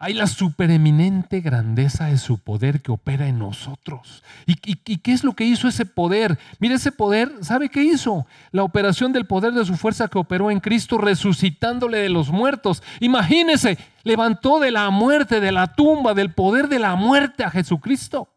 hay 0.00 0.14
la 0.14 0.28
supereminente 0.28 1.40
grandeza 1.40 2.06
de 2.06 2.18
su 2.18 2.38
poder 2.38 2.82
que 2.82 2.92
opera 2.92 3.26
en 3.26 3.40
nosotros. 3.40 4.22
¿Y, 4.46 4.54
qué 4.76 5.12
es 5.12 5.24
lo 5.24 5.32
que 5.32 5.44
hizo 5.44 5.66
ese 5.66 5.86
poder? 5.86 6.38
Mire, 6.60 6.76
ese 6.76 6.92
poder, 6.92 7.32
¿sabe 7.40 7.68
qué 7.68 7.82
hizo? 7.82 8.24
La 8.52 8.62
operación 8.62 9.12
del 9.12 9.26
poder 9.26 9.52
de 9.54 9.64
su 9.64 9.76
fuerza 9.76 10.06
que 10.06 10.18
operó 10.18 10.52
en 10.52 10.60
Cristo 10.60 10.98
resucitándole 10.98 11.98
de 11.98 12.10
los 12.10 12.30
muertos. 12.30 12.80
Imagínese, 13.00 13.76
levantó 14.04 14.60
de 14.60 14.70
la 14.70 14.88
muerte, 14.90 15.40
de 15.40 15.50
la 15.50 15.74
tumba, 15.74 16.14
del 16.14 16.32
poder 16.32 16.68
de 16.68 16.78
la 16.78 16.94
muerte 16.94 17.42
a 17.42 17.50
Jesucristo. 17.50 18.28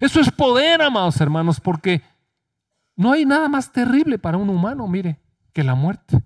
Eso 0.00 0.18
es 0.18 0.32
poder, 0.32 0.82
amados 0.82 1.20
hermanos, 1.20 1.60
porque 1.60 2.02
no 3.02 3.10
hay 3.10 3.26
nada 3.26 3.48
más 3.48 3.72
terrible 3.72 4.16
para 4.16 4.36
un 4.36 4.48
humano, 4.48 4.86
mire, 4.86 5.18
que 5.52 5.64
la 5.64 5.74
muerte. 5.74 6.22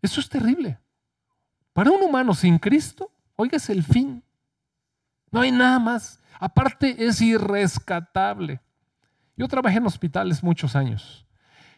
Eso 0.00 0.20
es 0.20 0.28
terrible. 0.30 0.78
Para 1.74 1.90
un 1.90 2.02
humano 2.02 2.32
sin 2.32 2.58
Cristo, 2.58 3.12
oiga, 3.36 3.58
es 3.58 3.68
el 3.68 3.84
fin. 3.84 4.24
No 5.30 5.42
hay 5.42 5.52
nada 5.52 5.78
más. 5.78 6.18
Aparte, 6.40 7.06
es 7.06 7.20
irrescatable. 7.20 8.62
Yo 9.36 9.46
trabajé 9.48 9.76
en 9.76 9.86
hospitales 9.86 10.42
muchos 10.42 10.74
años 10.74 11.26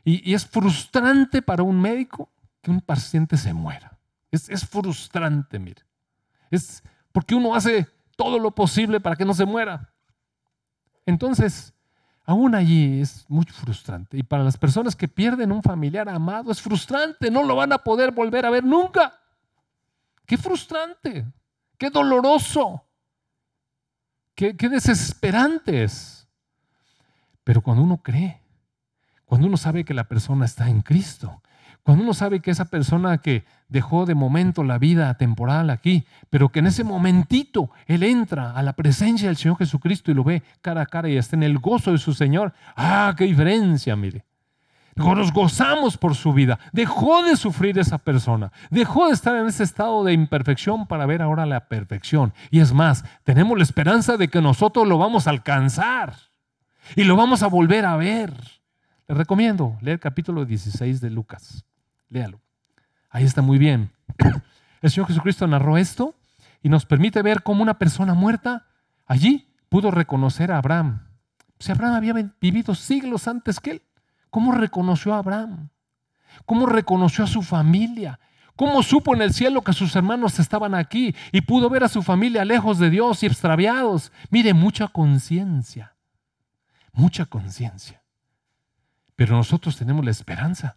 y, 0.04 0.32
es 0.32 0.46
frustrante 0.46 1.42
para 1.42 1.64
un 1.64 1.80
médico 1.80 2.30
que 2.62 2.70
un 2.70 2.80
paciente 2.80 3.36
se 3.36 3.52
muera. 3.52 3.98
Es, 4.30 4.48
es 4.48 4.64
frustrante, 4.64 5.58
mire. 5.58 5.82
Es 6.52 6.84
porque 7.10 7.34
uno 7.34 7.52
hace 7.52 7.88
todo 8.16 8.38
lo 8.38 8.54
posible 8.54 9.00
para 9.00 9.16
que 9.16 9.24
no 9.24 9.34
se 9.34 9.44
muera. 9.44 9.92
Entonces, 11.04 11.74
aún 12.24 12.54
allí 12.54 13.00
es 13.00 13.24
muy 13.28 13.44
frustrante. 13.44 14.16
Y 14.16 14.22
para 14.22 14.44
las 14.44 14.56
personas 14.56 14.96
que 14.96 15.08
pierden 15.08 15.52
un 15.52 15.62
familiar 15.62 16.08
amado, 16.08 16.50
es 16.50 16.60
frustrante. 16.60 17.30
No 17.30 17.42
lo 17.42 17.56
van 17.56 17.72
a 17.72 17.78
poder 17.78 18.12
volver 18.12 18.46
a 18.46 18.50
ver 18.50 18.64
nunca. 18.64 19.18
Qué 20.26 20.38
frustrante, 20.38 21.26
qué 21.76 21.90
doloroso, 21.90 22.82
qué, 24.34 24.56
qué 24.56 24.68
desesperante 24.70 25.84
es. 25.84 26.26
Pero 27.44 27.60
cuando 27.60 27.82
uno 27.82 27.98
cree, 27.98 28.40
cuando 29.26 29.46
uno 29.46 29.58
sabe 29.58 29.84
que 29.84 29.92
la 29.92 30.04
persona 30.04 30.46
está 30.46 30.68
en 30.70 30.80
Cristo, 30.80 31.42
cuando 31.84 32.02
uno 32.02 32.14
sabe 32.14 32.40
que 32.40 32.50
esa 32.50 32.64
persona 32.64 33.18
que 33.18 33.44
dejó 33.68 34.06
de 34.06 34.14
momento 34.14 34.64
la 34.64 34.78
vida 34.78 35.12
temporal 35.18 35.68
aquí, 35.68 36.06
pero 36.30 36.48
que 36.48 36.60
en 36.60 36.66
ese 36.66 36.82
momentito 36.82 37.70
él 37.86 38.02
entra 38.02 38.52
a 38.52 38.62
la 38.62 38.72
presencia 38.72 39.28
del 39.28 39.36
Señor 39.36 39.58
Jesucristo 39.58 40.10
y 40.10 40.14
lo 40.14 40.24
ve 40.24 40.42
cara 40.62 40.80
a 40.80 40.86
cara 40.86 41.10
y 41.10 41.18
está 41.18 41.36
en 41.36 41.42
el 41.42 41.58
gozo 41.58 41.92
de 41.92 41.98
su 41.98 42.14
Señor, 42.14 42.54
ah, 42.74 43.14
qué 43.18 43.24
diferencia, 43.24 43.94
mire. 43.96 44.24
Nos 44.96 45.32
gozamos 45.32 45.98
por 45.98 46.14
su 46.14 46.32
vida. 46.32 46.58
Dejó 46.72 47.22
de 47.24 47.36
sufrir 47.36 47.78
esa 47.78 47.98
persona. 47.98 48.52
Dejó 48.70 49.08
de 49.08 49.12
estar 49.12 49.36
en 49.36 49.46
ese 49.46 49.64
estado 49.64 50.04
de 50.04 50.12
imperfección 50.12 50.86
para 50.86 51.04
ver 51.04 51.20
ahora 51.20 51.44
la 51.46 51.68
perfección. 51.68 52.32
Y 52.50 52.60
es 52.60 52.72
más, 52.72 53.04
tenemos 53.24 53.58
la 53.58 53.64
esperanza 53.64 54.16
de 54.16 54.28
que 54.28 54.40
nosotros 54.40 54.86
lo 54.86 54.96
vamos 54.96 55.26
a 55.26 55.30
alcanzar. 55.30 56.14
Y 56.96 57.04
lo 57.04 57.16
vamos 57.16 57.42
a 57.42 57.48
volver 57.48 57.84
a 57.84 57.96
ver. 57.96 58.32
Les 59.08 59.18
recomiendo 59.18 59.76
leer 59.82 59.94
el 59.94 60.00
capítulo 60.00 60.44
16 60.44 61.00
de 61.00 61.10
Lucas. 61.10 61.64
Léalo. 62.14 62.40
Ahí 63.10 63.24
está 63.24 63.42
muy 63.42 63.58
bien. 63.58 63.90
El 64.80 64.90
Señor 64.90 65.08
Jesucristo 65.08 65.48
narró 65.48 65.76
esto 65.76 66.14
y 66.62 66.68
nos 66.68 66.86
permite 66.86 67.20
ver 67.22 67.42
cómo 67.42 67.62
una 67.62 67.76
persona 67.76 68.14
muerta 68.14 68.68
allí 69.04 69.52
pudo 69.68 69.90
reconocer 69.90 70.52
a 70.52 70.58
Abraham. 70.58 71.08
Si 71.58 71.72
Abraham 71.72 71.94
había 71.96 72.32
vivido 72.40 72.74
siglos 72.76 73.26
antes 73.26 73.58
que 73.58 73.72
él. 73.72 73.82
¿Cómo 74.30 74.52
reconoció 74.52 75.12
a 75.12 75.18
Abraham? 75.18 75.70
¿Cómo 76.46 76.66
reconoció 76.66 77.24
a 77.24 77.26
su 77.26 77.42
familia? 77.42 78.20
¿Cómo 78.54 78.84
supo 78.84 79.14
en 79.14 79.22
el 79.22 79.32
cielo 79.32 79.62
que 79.62 79.72
sus 79.72 79.96
hermanos 79.96 80.38
estaban 80.38 80.76
aquí 80.76 81.16
y 81.32 81.40
pudo 81.40 81.68
ver 81.68 81.82
a 81.82 81.88
su 81.88 82.00
familia 82.00 82.44
lejos 82.44 82.78
de 82.78 82.90
Dios 82.90 83.24
y 83.24 83.26
extraviados? 83.26 84.12
Mire, 84.30 84.54
mucha 84.54 84.86
conciencia, 84.86 85.96
mucha 86.92 87.26
conciencia. 87.26 88.02
Pero 89.16 89.36
nosotros 89.36 89.76
tenemos 89.76 90.04
la 90.04 90.12
esperanza, 90.12 90.76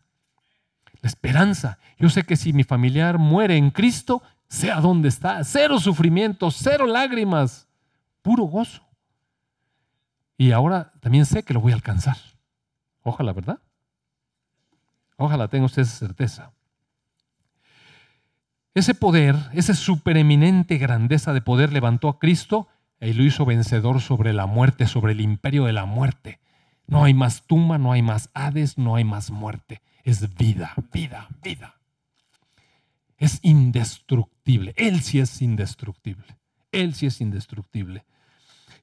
la 1.02 1.08
esperanza. 1.08 1.78
Yo 1.98 2.10
sé 2.10 2.24
que 2.24 2.36
si 2.36 2.54
mi 2.54 2.64
familiar 2.64 3.18
muere 3.18 3.58
en 3.58 3.72
Cristo, 3.72 4.22
sea 4.50 4.80
donde 4.80 5.10
está, 5.10 5.44
cero 5.44 5.80
sufrimiento, 5.80 6.52
cero 6.52 6.86
lágrimas, 6.86 7.68
puro 8.22 8.44
gozo. 8.44 8.84
Y 10.38 10.52
ahora 10.52 10.94
también 11.00 11.26
sé 11.26 11.44
que 11.44 11.54
lo 11.54 11.62
voy 11.62 11.72
a 11.72 11.76
alcanzar. 11.76 12.18
Ojalá, 13.04 13.34
¿verdad? 13.34 13.60
Ojalá 15.18 15.48
tenga 15.48 15.66
usted 15.66 15.82
esa 15.82 15.98
certeza. 15.98 16.52
Ese 18.76 18.94
poder, 18.94 19.36
esa 19.54 19.74
supereminente 19.74 20.78
grandeza 20.78 21.34
de 21.34 21.42
poder 21.42 21.74
levantó 21.74 22.10
a 22.10 22.20
Cristo 22.20 22.68
y 23.02 23.14
lo 23.14 23.24
hizo 23.24 23.46
vencedor 23.46 24.02
sobre 24.02 24.34
la 24.34 24.46
muerte, 24.46 24.86
sobre 24.86 25.14
el 25.14 25.22
imperio 25.22 25.66
de 25.66 25.74
la 25.74 25.86
muerte. 25.86 26.40
No 26.86 27.04
hay 27.04 27.14
más 27.16 27.48
tumba, 27.48 27.80
no 27.80 27.92
hay 27.92 28.04
más 28.04 28.30
Hades, 28.36 28.78
no 28.78 28.96
hay 28.96 29.04
más 29.04 29.32
muerte. 29.32 29.82
Es 30.08 30.38
vida, 30.38 30.74
vida, 30.94 31.28
vida. 31.44 31.76
Es 33.18 33.40
indestructible. 33.42 34.74
Él 34.78 35.02
sí 35.02 35.20
es 35.20 35.42
indestructible. 35.42 36.38
Él 36.72 36.94
sí 36.94 37.08
es 37.08 37.20
indestructible. 37.20 38.06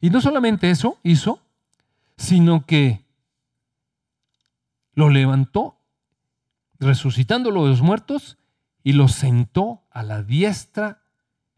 Y 0.03 0.11
no 0.11 0.21
solamente 0.21 0.69
eso 0.69 0.99
hizo, 1.03 1.41
sino 2.19 2.67
que 2.67 3.07
lo 4.93 5.09
levantó, 5.09 5.79
resucitándolo 6.79 7.65
de 7.65 7.71
los 7.71 7.81
muertos, 7.81 8.37
y 8.83 8.93
lo 8.93 9.09
sentó 9.09 9.83
a 9.91 10.03
la 10.03 10.23
diestra 10.23 11.05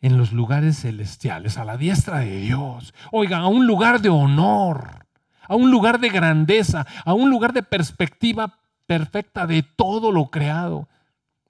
en 0.00 0.16
los 0.16 0.30
lugares 0.32 0.82
celestiales, 0.82 1.58
a 1.58 1.64
la 1.64 1.76
diestra 1.76 2.20
de 2.20 2.36
Dios. 2.36 2.94
Oiga, 3.10 3.38
a 3.38 3.48
un 3.48 3.66
lugar 3.66 4.00
de 4.00 4.10
honor, 4.10 5.08
a 5.48 5.56
un 5.56 5.72
lugar 5.72 5.98
de 5.98 6.10
grandeza, 6.10 6.86
a 7.04 7.14
un 7.14 7.30
lugar 7.30 7.52
de 7.52 7.64
perspectiva 7.64 8.60
perfecta 8.86 9.46
de 9.46 9.62
todo 9.62 10.12
lo 10.12 10.26
creado. 10.30 10.88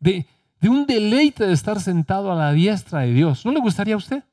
de, 0.01 0.27
de 0.61 0.69
un 0.69 0.87
deleite 0.87 1.47
de 1.47 1.53
estar 1.53 1.81
sentado 1.81 2.33
a 2.33 2.35
la 2.35 2.53
diestra 2.53 3.01
de 3.01 3.13
Dios. 3.13 3.45
¿No 3.45 3.53
le 3.53 3.61
gustaría 3.61 3.95
a 3.95 3.99
usted? 3.99 4.25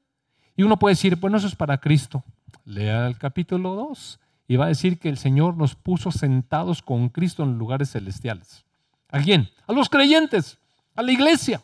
Y 0.55 0.63
uno 0.63 0.77
puede 0.77 0.93
decir, 0.93 1.15
bueno, 1.17 1.37
eso 1.37 1.47
es 1.47 1.55
para 1.55 1.77
Cristo. 1.79 2.23
Lea 2.65 3.07
el 3.07 3.17
capítulo 3.17 3.75
2 3.75 4.19
y 4.47 4.55
va 4.55 4.65
a 4.65 4.69
decir 4.69 4.99
que 4.99 5.09
el 5.09 5.17
Señor 5.17 5.57
nos 5.57 5.75
puso 5.75 6.11
sentados 6.11 6.81
con 6.81 7.09
Cristo 7.09 7.43
en 7.43 7.57
lugares 7.57 7.91
celestiales. 7.91 8.65
¿A 9.09 9.19
quién? 9.19 9.49
A 9.67 9.73
los 9.73 9.89
creyentes, 9.89 10.57
a 10.95 11.01
la 11.01 11.11
iglesia. 11.11 11.61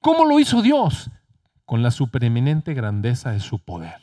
¿Cómo 0.00 0.24
lo 0.24 0.38
hizo 0.38 0.62
Dios? 0.62 1.10
Con 1.64 1.82
la 1.82 1.90
supereminente 1.90 2.74
grandeza 2.74 3.30
de 3.30 3.40
su 3.40 3.58
poder. 3.58 4.02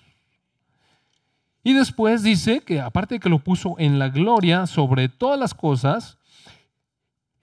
Y 1.63 1.73
después 1.73 2.23
dice 2.23 2.61
que 2.61 2.81
aparte 2.81 3.15
de 3.15 3.19
que 3.19 3.29
lo 3.29 3.39
puso 3.39 3.75
en 3.77 3.99
la 3.99 4.09
gloria 4.09 4.65
sobre 4.65 5.09
todas 5.09 5.39
las 5.39 5.53
cosas, 5.53 6.17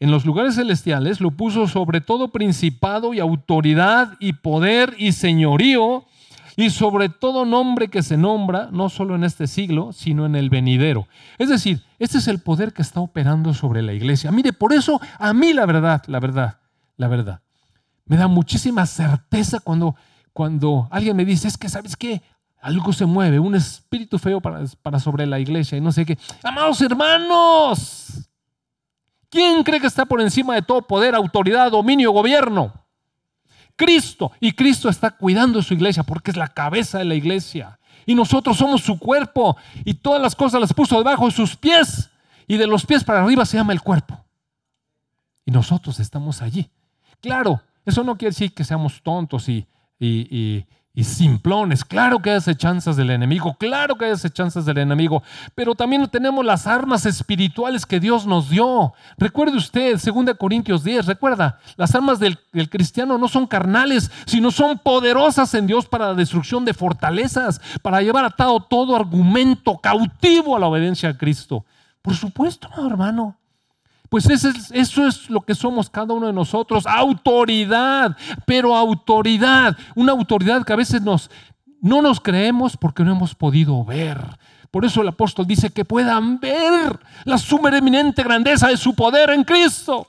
en 0.00 0.10
los 0.10 0.24
lugares 0.24 0.54
celestiales 0.54 1.20
lo 1.20 1.32
puso 1.32 1.66
sobre 1.66 2.00
todo 2.00 2.28
principado 2.28 3.14
y 3.14 3.20
autoridad 3.20 4.14
y 4.20 4.34
poder 4.34 4.94
y 4.98 5.12
señorío 5.12 6.04
y 6.56 6.70
sobre 6.70 7.08
todo 7.08 7.44
nombre 7.44 7.88
que 7.88 8.02
se 8.02 8.16
nombra, 8.16 8.68
no 8.72 8.88
solo 8.88 9.14
en 9.14 9.22
este 9.22 9.46
siglo, 9.46 9.92
sino 9.92 10.26
en 10.26 10.34
el 10.34 10.50
venidero. 10.50 11.06
Es 11.38 11.48
decir, 11.48 11.84
este 12.00 12.18
es 12.18 12.26
el 12.26 12.40
poder 12.40 12.72
que 12.72 12.82
está 12.82 13.00
operando 13.00 13.54
sobre 13.54 13.80
la 13.80 13.92
iglesia. 13.92 14.32
Mire, 14.32 14.52
por 14.52 14.72
eso 14.72 15.00
a 15.18 15.32
mí 15.32 15.52
la 15.52 15.66
verdad, 15.66 16.02
la 16.08 16.18
verdad, 16.18 16.58
la 16.96 17.06
verdad, 17.06 17.40
me 18.06 18.16
da 18.16 18.26
muchísima 18.26 18.86
certeza 18.86 19.60
cuando, 19.60 19.94
cuando 20.32 20.88
alguien 20.90 21.16
me 21.16 21.24
dice, 21.24 21.46
es 21.46 21.56
que, 21.56 21.68
¿sabes 21.68 21.96
qué? 21.96 22.22
Algo 22.60 22.92
se 22.92 23.06
mueve, 23.06 23.38
un 23.38 23.54
espíritu 23.54 24.18
feo 24.18 24.40
para, 24.40 24.64
para 24.82 24.98
sobre 24.98 25.26
la 25.26 25.38
iglesia 25.38 25.78
y 25.78 25.80
no 25.80 25.92
sé 25.92 26.04
qué. 26.04 26.18
Amados 26.42 26.80
hermanos, 26.80 28.27
¿quién 29.30 29.62
cree 29.62 29.80
que 29.80 29.86
está 29.86 30.06
por 30.06 30.20
encima 30.20 30.54
de 30.54 30.62
todo 30.62 30.82
poder, 30.82 31.14
autoridad, 31.14 31.70
dominio, 31.70 32.10
gobierno? 32.12 32.72
Cristo. 33.76 34.32
Y 34.40 34.52
Cristo 34.52 34.88
está 34.88 35.12
cuidando 35.12 35.62
su 35.62 35.72
iglesia 35.72 36.02
porque 36.02 36.32
es 36.32 36.36
la 36.36 36.48
cabeza 36.48 36.98
de 36.98 37.04
la 37.04 37.14
iglesia. 37.14 37.78
Y 38.04 38.14
nosotros 38.14 38.56
somos 38.56 38.82
su 38.82 38.98
cuerpo. 38.98 39.56
Y 39.84 39.94
todas 39.94 40.20
las 40.20 40.34
cosas 40.34 40.60
las 40.60 40.74
puso 40.74 40.98
debajo 40.98 41.26
de 41.26 41.32
sus 41.32 41.56
pies. 41.56 42.10
Y 42.46 42.56
de 42.56 42.66
los 42.66 42.84
pies 42.84 43.04
para 43.04 43.22
arriba 43.22 43.46
se 43.46 43.56
llama 43.56 43.72
el 43.72 43.80
cuerpo. 43.80 44.24
Y 45.46 45.52
nosotros 45.52 46.00
estamos 46.00 46.42
allí. 46.42 46.68
Claro, 47.20 47.62
eso 47.84 48.04
no 48.04 48.18
quiere 48.18 48.30
decir 48.30 48.52
que 48.52 48.64
seamos 48.64 49.02
tontos 49.02 49.48
y, 49.48 49.66
y, 49.98 50.36
y 50.36 50.66
simplones. 51.04 51.84
Claro 51.84 52.20
que 52.20 52.30
hay 52.30 52.36
acechanzas 52.36 52.96
del 52.96 53.10
enemigo, 53.10 53.54
claro 53.58 53.96
que 53.96 54.06
hay 54.06 54.10
acechanzas 54.12 54.64
del 54.64 54.78
enemigo, 54.78 55.22
pero 55.54 55.74
también 55.74 56.06
tenemos 56.08 56.44
las 56.44 56.66
armas 56.66 57.06
espirituales 57.06 57.86
que 57.86 58.00
Dios 58.00 58.26
nos 58.26 58.50
dio. 58.50 58.92
Recuerde 59.16 59.56
usted, 59.56 60.00
2 60.02 60.36
Corintios 60.38 60.84
10, 60.84 61.06
recuerda, 61.06 61.60
las 61.76 61.94
armas 61.94 62.18
del, 62.18 62.38
del, 62.52 62.68
cristiano 62.68 63.18
no 63.18 63.28
son 63.28 63.46
carnales, 63.46 64.10
sino 64.26 64.50
son 64.50 64.78
poderosas 64.78 65.54
en 65.54 65.66
Dios 65.66 65.86
para 65.86 66.08
la 66.08 66.14
destrucción 66.14 66.64
de 66.64 66.74
fortalezas, 66.74 67.60
para 67.82 68.02
llevar 68.02 68.24
atado 68.24 68.60
todo 68.60 68.96
argumento 68.96 69.78
cautivo 69.78 70.56
a 70.56 70.60
la 70.60 70.66
obediencia 70.66 71.10
a 71.10 71.16
Cristo. 71.16 71.64
Por 72.02 72.14
supuesto, 72.14 72.68
hermano. 72.86 73.36
Pues 74.08 74.30
eso 74.30 75.06
es, 75.06 75.28
lo 75.28 75.42
que 75.42 75.54
somos 75.54 75.90
cada 75.90 76.14
uno 76.14 76.28
de 76.28 76.32
nosotros, 76.32 76.86
autoridad, 76.86 78.16
pero 78.46 78.74
autoridad, 78.74 79.76
una 79.94 80.12
autoridad 80.12 80.64
que 80.64 80.72
a 80.72 80.76
veces 80.76 81.02
nos, 81.02 81.30
no 81.82 82.00
nos 82.00 82.20
creemos 82.20 82.76
porque 82.76 83.04
no 83.04 83.12
hemos 83.12 83.34
podido 83.34 83.84
ver. 83.84 84.18
Por 84.70 84.86
eso 84.86 85.02
el 85.02 85.08
apóstol 85.08 85.46
dice 85.46 85.70
que 85.70 85.84
puedan 85.84 86.40
ver 86.40 86.98
la 87.24 87.36
supereminente 87.36 88.22
grandeza 88.22 88.68
de 88.68 88.78
su 88.78 88.94
poder 88.94 89.30
en 89.30 89.44
Cristo, 89.44 90.06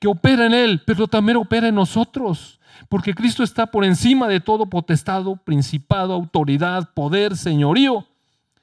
que 0.00 0.08
opera 0.08 0.46
en 0.46 0.54
Él, 0.54 0.82
pero 0.84 1.06
también 1.06 1.36
opera 1.36 1.68
en 1.68 1.74
nosotros, 1.74 2.58
porque 2.88 3.14
Cristo 3.14 3.44
está 3.44 3.66
por 3.66 3.84
encima 3.84 4.26
de 4.26 4.40
todo 4.40 4.66
potestado, 4.66 5.36
principado, 5.36 6.12
autoridad, 6.14 6.90
poder, 6.94 7.36
señorío 7.36 8.06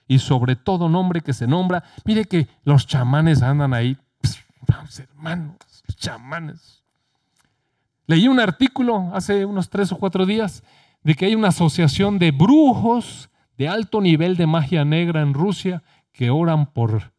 y 0.07 0.19
sobre 0.19 0.55
todo 0.55 0.89
nombre 0.89 1.21
que 1.21 1.33
se 1.33 1.47
nombra. 1.47 1.83
Mire 2.05 2.25
que 2.25 2.47
los 2.63 2.87
chamanes 2.87 3.41
andan 3.41 3.73
ahí, 3.73 3.97
vamos 4.67 4.99
hermanos, 4.99 5.57
chamanes. 5.95 6.83
Leí 8.05 8.27
un 8.27 8.39
artículo 8.39 9.11
hace 9.13 9.45
unos 9.45 9.69
tres 9.69 9.91
o 9.91 9.97
cuatro 9.97 10.25
días 10.25 10.63
de 11.03 11.15
que 11.15 11.25
hay 11.25 11.35
una 11.35 11.49
asociación 11.49 12.19
de 12.19 12.31
brujos 12.31 13.29
de 13.57 13.67
alto 13.67 14.01
nivel 14.01 14.35
de 14.35 14.47
magia 14.47 14.83
negra 14.83 15.21
en 15.21 15.33
Rusia 15.33 15.83
que 16.11 16.29
oran 16.29 16.67
por 16.73 17.13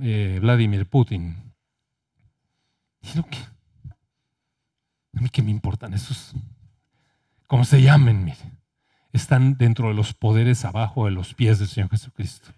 eh, 0.00 0.38
Vladimir 0.40 0.88
Putin. 0.88 1.54
Y 3.02 3.16
lo 3.16 3.24
que, 3.24 3.38
a 5.14 5.20
mí 5.20 5.28
qué 5.28 5.42
me 5.42 5.50
importan 5.50 5.94
esos, 5.94 6.34
cómo 7.46 7.64
se 7.64 7.80
llamen, 7.80 8.24
mire 8.24 8.56
están 9.12 9.56
dentro 9.56 9.88
de 9.88 9.94
los 9.94 10.12
poderes 10.14 10.64
abajo 10.64 11.06
de 11.06 11.12
los 11.12 11.34
pies 11.34 11.58
del 11.58 11.68
Señor 11.68 11.90
Jesucristo. 11.90 12.50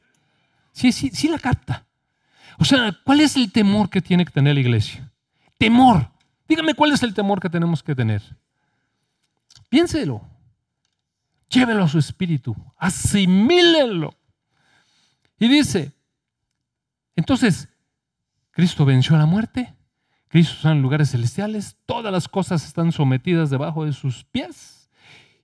Sí, 0.72 0.92
sí, 0.92 1.10
sí 1.12 1.28
la 1.28 1.38
capta. 1.38 1.86
O 2.58 2.64
sea, 2.64 2.96
¿cuál 3.04 3.20
es 3.20 3.36
el 3.36 3.52
temor 3.52 3.88
que 3.88 4.00
tiene 4.00 4.24
que 4.24 4.32
tener 4.32 4.54
la 4.54 4.60
iglesia? 4.60 5.10
Temor. 5.58 6.10
Dígame 6.48 6.74
cuál 6.74 6.92
es 6.92 7.02
el 7.02 7.14
temor 7.14 7.40
que 7.40 7.50
tenemos 7.50 7.82
que 7.82 7.94
tener. 7.94 8.22
Piénselo. 9.68 10.22
Llévelo 11.48 11.84
a 11.84 11.88
su 11.88 11.98
espíritu. 11.98 12.56
Asimílenlo. 12.76 14.14
Y 15.38 15.48
dice, 15.48 15.92
entonces, 17.16 17.68
Cristo 18.50 18.84
venció 18.84 19.16
a 19.16 19.18
la 19.18 19.26
muerte. 19.26 19.74
Cristo 20.28 20.54
está 20.54 20.72
en 20.72 20.82
lugares 20.82 21.10
celestiales. 21.10 21.76
Todas 21.86 22.12
las 22.12 22.28
cosas 22.28 22.64
están 22.64 22.92
sometidas 22.92 23.50
debajo 23.50 23.84
de 23.84 23.92
sus 23.92 24.24
pies. 24.24 24.77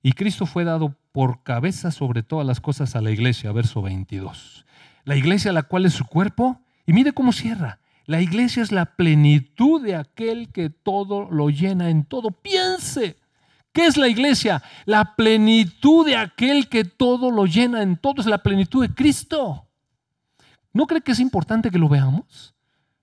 Y 0.07 0.13
Cristo 0.13 0.45
fue 0.45 0.65
dado 0.65 0.99
por 1.13 1.43
cabeza 1.43 1.91
sobre 1.91 2.23
todas 2.23 2.47
las 2.47 2.61
cosas 2.61 2.95
a 2.95 3.01
la 3.01 3.11
iglesia, 3.11 3.53
verso 3.53 3.81
22. 3.81 4.67
La 5.05 5.17
iglesia, 5.17 5.51
la 5.51 5.63
cual 5.63 5.87
es 5.87 5.95
su 5.95 6.05
cuerpo, 6.05 6.61
y 6.85 6.93
mire 6.93 7.13
cómo 7.13 7.33
cierra. 7.33 7.81
La 8.05 8.21
iglesia 8.21 8.63
es 8.63 8.71
la 8.71 8.97
plenitud 8.97 9.83
de 9.83 9.97
aquel 9.97 10.53
que 10.53 10.69
todo 10.69 11.31
lo 11.31 11.49
llena 11.49 11.89
en 11.89 12.05
todo. 12.05 12.33
Piense, 12.33 13.17
¿qué 13.73 13.87
es 13.87 13.97
la 13.97 14.09
iglesia? 14.09 14.63
La 14.85 15.17
plenitud 15.17 16.05
de 16.05 16.17
aquel 16.17 16.69
que 16.69 16.85
todo 16.85 17.31
lo 17.31 17.47
llena 17.47 17.81
en 17.81 17.97
todo. 17.97 18.21
Es 18.21 18.27
la 18.27 18.43
plenitud 18.43 18.87
de 18.87 18.95
Cristo. 18.95 19.71
¿No 20.75 20.87
cree 20.87 21.01
que 21.01 21.13
es 21.13 21.21
importante 21.21 21.71
que 21.71 21.79
lo 21.79 21.89
veamos? 21.89 22.55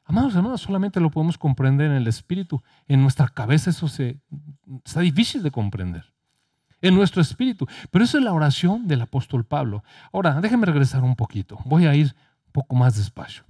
Amados 0.04 0.36
hermanos, 0.36 0.62
solamente 0.62 0.99
lo 0.99 1.10
podemos 1.10 1.39
comprender 1.39 1.89
en 1.89 1.97
el 1.97 2.06
espíritu. 2.06 2.62
En 2.88 3.02
nuestra 3.02 3.28
cabeza 3.28 3.72
eso 3.72 3.88
se, 3.88 4.20
está 4.86 4.99
difícil 4.99 5.41
de 5.41 5.49
comprender 5.49 6.12
en 6.82 6.95
nuestro 6.95 7.21
espíritu. 7.21 7.67
Pero 7.89 8.03
eso 8.03 8.17
es 8.17 8.23
la 8.23 8.34
oración 8.34 8.88
del 8.88 9.01
apóstol 9.01 9.45
Pablo. 9.45 9.84
Ahora, 10.11 10.39
déjenme 10.41 10.65
regresar 10.65 11.03
un 11.03 11.15
poquito. 11.15 11.59
Voy 11.65 11.86
a 11.86 11.95
ir 11.95 12.15
un 12.47 12.51
poco 12.51 12.75
más 12.75 12.95
despacio. 12.97 13.43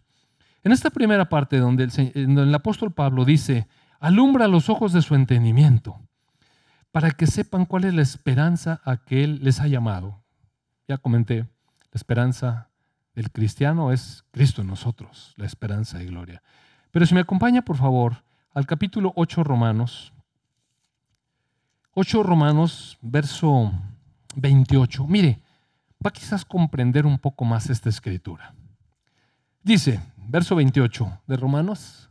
En 0.64 0.72
esta 0.72 0.90
primera 0.90 1.28
parte 1.30 1.58
donde 1.58 1.86
el, 1.86 2.38
el 2.38 2.56
apóstol 2.56 2.92
Pablo 2.92 3.26
dice, 3.26 3.68
alumbra 4.00 4.48
los 4.48 4.70
ojos 4.70 4.94
de 4.94 5.02
su 5.02 5.16
entendimiento 5.16 6.00
para 6.92 7.12
que 7.12 7.26
sepan 7.26 7.66
cuál 7.66 7.86
es 7.86 7.94
la 7.94 8.02
esperanza 8.02 8.82
a 8.84 8.98
que 8.98 9.24
Él 9.24 9.40
les 9.42 9.60
ha 9.60 9.68
llamado. 9.68 10.22
Ya 10.88 10.98
comenté, 10.98 11.40
la 11.40 11.96
esperanza 11.96 12.70
del 13.16 13.32
cristiano 13.32 13.92
es 13.92 14.24
Cristo 14.32 14.62
en 14.62 14.68
nosotros, 14.68 15.34
la 15.38 15.46
esperanza 15.46 15.98
de 15.98 16.06
gloria. 16.06 16.44
Pero 16.92 17.06
si 17.06 17.14
me 17.14 17.22
acompaña, 17.22 17.62
por 17.62 17.78
favor, 17.78 18.24
al 18.54 18.66
capítulo 18.66 19.14
8 19.16 19.44
Romanos, 19.44 20.14
8 21.94 22.24
Romanos, 22.24 22.98
verso 23.02 23.72
28. 24.36 25.06
Mire, 25.08 25.40
va 26.04 26.10
a 26.10 26.14
quizás 26.14 26.46
comprender 26.46 27.06
un 27.06 27.20
poco 27.20 27.46
más 27.46 27.70
esta 27.70 27.90
escritura. 27.90 28.54
Dice, 29.62 30.00
verso 30.18 30.56
28 30.56 31.22
de 31.28 31.38
Romanos. 31.38 32.10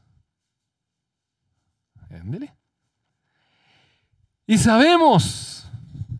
Y 4.47 4.59
sabemos, 4.59 5.69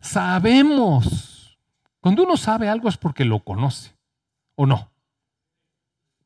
sabemos. 0.01 1.57
Cuando 1.99 2.23
uno 2.23 2.37
sabe 2.37 2.67
algo 2.67 2.89
es 2.89 2.97
porque 2.97 3.25
lo 3.25 3.39
conoce, 3.39 3.93
¿o 4.55 4.65
no? 4.65 4.89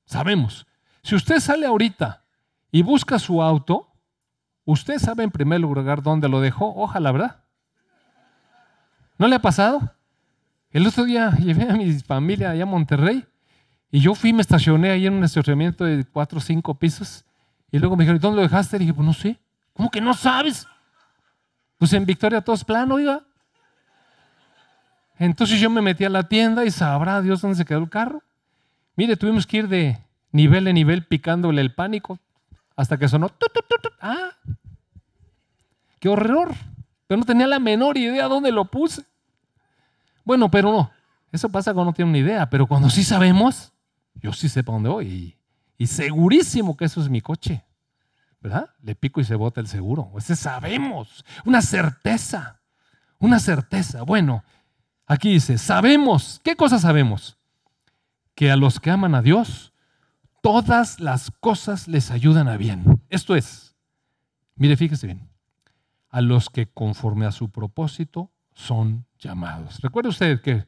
Sabemos. 0.06 0.66
Si 1.04 1.16
usted 1.16 1.40
sale 1.40 1.66
ahorita 1.66 2.24
y 2.72 2.82
busca 2.82 3.20
su 3.20 3.42
auto, 3.42 3.95
Usted 4.66 4.97
sabe 4.97 5.24
en 5.24 5.32
primer 5.32 5.61
lugar 5.61 6.01
dónde 6.01 6.28
lo 6.28 6.41
dejó, 6.41 6.74
ojalá, 6.76 7.11
¿verdad? 7.11 7.43
¿No 9.18 9.28
le 9.28 9.36
ha 9.36 9.39
pasado? 9.39 9.93
El 10.72 10.86
otro 10.88 11.05
día 11.05 11.32
llevé 11.39 11.70
a 11.70 11.76
mi 11.76 11.93
familia 11.99 12.49
allá 12.49 12.63
a 12.63 12.68
Monterrey 12.68 13.26
y 13.91 13.99
yo 13.99 14.16
fui, 14.16 14.34
me 14.34 14.41
estacioné 14.41 14.89
ahí 14.89 15.05
en 15.05 15.13
un 15.13 15.24
estacionamiento 15.24 15.86
de 15.86 16.03
cuatro 16.03 16.39
o 16.39 16.41
cinco 16.41 16.74
pisos 16.76 17.24
y 17.72 17.80
luego 17.80 17.95
me 17.95 18.03
dijeron, 18.03 18.20
¿dónde 18.20 18.38
lo 18.38 18.41
dejaste? 18.41 18.78
Y 18.78 18.80
dije, 18.80 18.93
pues 18.93 19.05
no 19.05 19.13
sé. 19.13 19.39
¿Cómo 19.74 19.91
que 19.91 20.01
no 20.01 20.13
sabes? 20.13 20.68
Pues 21.78 21.93
en 21.93 22.05
Victoria 22.05 22.41
todo 22.41 22.55
es 22.55 22.63
plano, 22.63 22.95
oiga. 22.95 23.22
Entonces 25.18 25.59
yo 25.59 25.70
me 25.70 25.82
metí 25.82 26.03
a 26.03 26.09
la 26.09 26.24
tienda 26.24 26.66
y 26.66 26.72
sabrá 26.72 27.22
Dios 27.22 27.41
dónde 27.41 27.57
se 27.57 27.66
quedó 27.66 27.80
el 27.80 27.89
carro. 27.89 28.24
Mire, 28.95 29.16
tuvimos 29.16 29.45
que 29.45 29.57
ir 29.57 29.68
de 29.68 29.99
nivel 30.32 30.68
en 30.68 30.76
nivel 30.76 31.05
picándole 31.05 31.61
el 31.61 31.74
pánico 31.74 32.20
hasta 32.76 32.97
que 32.97 33.07
sonó. 33.07 33.32
ah, 34.01 34.32
qué 35.99 36.09
horror. 36.09 36.53
Pero 37.07 37.19
no 37.19 37.26
tenía 37.26 37.47
la 37.47 37.59
menor 37.59 37.97
idea 37.97 38.28
dónde 38.28 38.51
lo 38.51 38.65
puse. 38.65 39.03
Bueno, 40.23 40.49
pero 40.49 40.71
no. 40.71 40.91
Eso 41.32 41.49
pasa 41.49 41.73
cuando 41.73 41.91
no 41.91 41.93
tiene 41.93 42.09
una 42.09 42.17
idea. 42.17 42.49
Pero 42.49 42.67
cuando 42.67 42.89
sí 42.89 43.03
sabemos, 43.03 43.73
yo 44.15 44.34
sí 44.34 44.49
sé 44.49 44.63
para 44.63 44.76
dónde 44.76 44.89
voy. 44.89 45.38
Y, 45.78 45.88
segurísimo 45.88 46.76
que 46.76 46.86
eso 46.86 47.01
es 47.01 47.09
mi 47.09 47.21
coche. 47.21 47.63
¿Verdad? 48.41 48.69
Le 48.82 48.95
pico 48.95 49.21
y 49.21 49.23
se 49.23 49.36
bota 49.36 49.61
el 49.61 49.67
seguro. 49.67 50.11
Ese 50.17 50.36
sabemos. 50.36 51.26
Una 51.45 51.61
certeza. 51.61 52.61
Una 53.19 53.39
certeza. 53.39 54.03
Bueno, 54.03 54.43
aquí 55.05 55.34
dice, 55.34 55.57
sabemos. 55.57 56.41
¿Qué 56.43 56.55
cosa 56.55 56.80
sabemos? 56.80 57.38
Que 58.34 58.51
a 58.51 58.55
los 58.55 58.80
que 58.80 58.91
aman 58.91 59.15
a 59.15 59.21
Dios, 59.21 59.73
todas 60.46 61.00
las 61.00 61.32
cosas 61.32 61.88
les 61.88 62.12
ayudan 62.12 62.48
a 62.48 62.56
bien. 62.56 63.02
Esto 63.10 63.36
es, 63.36 63.76
mire, 64.56 64.78
fíjese 64.78 65.08
bien, 65.08 65.28
a 66.12 66.22
los 66.22 66.52
que 66.52 66.68
conforme 66.68 67.26
a 67.26 67.32
su 67.32 67.50
propósito 67.50 68.30
son 68.54 69.08
llamados. 69.18 69.80
Recuerde 69.82 70.10
usted 70.10 70.41
que 70.41 70.68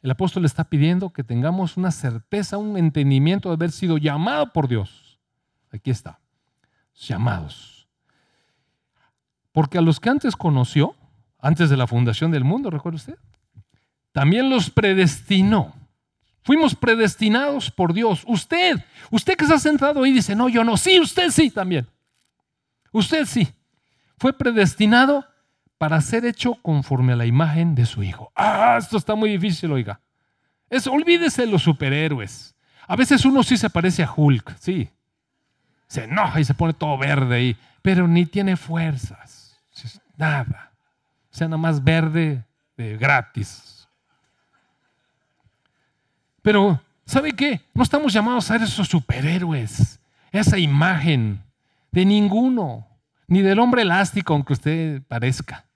el 0.00 0.10
apóstol 0.10 0.46
está 0.46 0.64
pidiendo 0.64 1.10
que 1.10 1.24
tengamos 1.24 1.76
una 1.76 1.90
certeza, 1.90 2.56
un 2.56 2.78
entendimiento 2.78 3.50
de 3.50 3.56
haber 3.56 3.70
sido 3.70 3.98
llamado 3.98 4.50
por 4.50 4.66
Dios. 4.66 5.20
Aquí 5.70 5.90
está, 5.90 6.20
llamados. 6.94 7.86
Porque 9.52 9.76
a 9.76 9.82
los 9.82 10.00
que 10.00 10.08
antes 10.08 10.36
conoció, 10.36 10.96
antes 11.38 11.68
de 11.68 11.76
la 11.76 11.86
fundación 11.86 12.30
del 12.30 12.44
mundo, 12.44 12.70
recuerde 12.70 12.96
usted, 12.96 13.18
también 14.12 14.48
los 14.48 14.70
predestinó 14.70 15.74
Fuimos 16.48 16.74
predestinados 16.74 17.70
por 17.70 17.92
Dios. 17.92 18.22
Usted, 18.26 18.82
usted 19.10 19.36
que 19.36 19.44
está 19.44 19.58
sentado 19.58 20.02
ahí 20.02 20.14
dice, 20.14 20.34
no, 20.34 20.48
yo 20.48 20.64
no. 20.64 20.78
Sí, 20.78 20.98
usted 20.98 21.28
sí 21.28 21.50
también. 21.50 21.86
Usted 22.90 23.26
sí. 23.26 23.52
Fue 24.16 24.32
predestinado 24.32 25.26
para 25.76 26.00
ser 26.00 26.24
hecho 26.24 26.54
conforme 26.62 27.12
a 27.12 27.16
la 27.16 27.26
imagen 27.26 27.74
de 27.74 27.84
su 27.84 28.02
Hijo. 28.02 28.32
Ah, 28.34 28.76
esto 28.78 28.96
está 28.96 29.14
muy 29.14 29.28
difícil, 29.28 29.70
oiga. 29.72 30.00
Es, 30.70 30.86
olvídese 30.86 31.42
de 31.42 31.52
los 31.52 31.64
superhéroes. 31.64 32.54
A 32.86 32.96
veces 32.96 33.26
uno 33.26 33.42
sí 33.42 33.58
se 33.58 33.68
parece 33.68 34.02
a 34.02 34.10
Hulk, 34.10 34.56
sí. 34.58 34.88
Se 35.86 36.04
enoja 36.04 36.40
y 36.40 36.44
se 36.44 36.54
pone 36.54 36.72
todo 36.72 36.96
verde 36.96 37.36
ahí, 37.36 37.56
pero 37.82 38.08
ni 38.08 38.24
tiene 38.24 38.56
fuerzas. 38.56 39.60
Nada. 40.16 40.72
O 41.30 41.36
sea, 41.36 41.46
nada 41.46 41.58
más 41.58 41.84
verde 41.84 42.42
de 42.74 42.96
gratis. 42.96 43.77
Pero, 46.48 46.82
¿sabe 47.04 47.34
qué? 47.34 47.60
No 47.74 47.82
estamos 47.82 48.10
llamados 48.10 48.50
a 48.50 48.54
ser 48.54 48.66
esos 48.66 48.88
superhéroes, 48.88 50.00
esa 50.32 50.56
imagen 50.56 51.44
de 51.92 52.06
ninguno, 52.06 52.88
ni 53.26 53.42
del 53.42 53.58
hombre 53.58 53.82
elástico, 53.82 54.32
aunque 54.32 54.54
usted 54.54 55.02
parezca. 55.02 55.66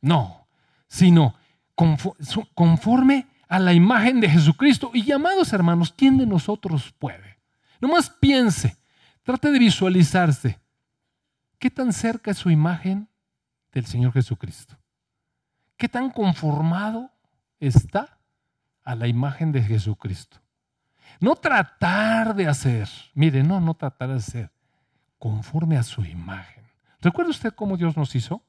No, 0.00 0.48
sino 0.88 1.36
conforme 2.56 3.28
a 3.48 3.60
la 3.60 3.72
imagen 3.72 4.20
de 4.20 4.28
Jesucristo. 4.28 4.90
Y 4.94 5.04
llamados 5.04 5.52
hermanos, 5.52 5.94
¿quién 5.96 6.18
de 6.18 6.26
nosotros 6.26 6.92
puede? 6.98 7.38
Nomás 7.80 8.10
piense, 8.10 8.76
trate 9.22 9.52
de 9.52 9.60
visualizarse. 9.60 10.58
¿Qué 11.60 11.70
tan 11.70 11.92
cerca 11.92 12.32
es 12.32 12.38
su 12.38 12.50
imagen 12.50 13.08
del 13.70 13.86
Señor 13.86 14.12
Jesucristo? 14.12 14.76
¿Qué 15.76 15.88
tan 15.88 16.10
conformado 16.10 17.12
está 17.60 18.19
a 18.84 18.94
la 18.94 19.06
imagen 19.06 19.52
de 19.52 19.62
Jesucristo. 19.62 20.38
No 21.20 21.36
tratar 21.36 22.34
de 22.34 22.46
hacer, 22.46 22.88
mire, 23.14 23.42
no, 23.42 23.60
no 23.60 23.74
tratar 23.74 24.10
de 24.10 24.16
hacer, 24.16 24.50
conforme 25.18 25.76
a 25.76 25.82
su 25.82 26.04
imagen. 26.04 26.64
¿Recuerda 27.00 27.30
usted 27.30 27.52
cómo 27.52 27.76
Dios 27.76 27.96
nos 27.96 28.14
hizo? 28.14 28.44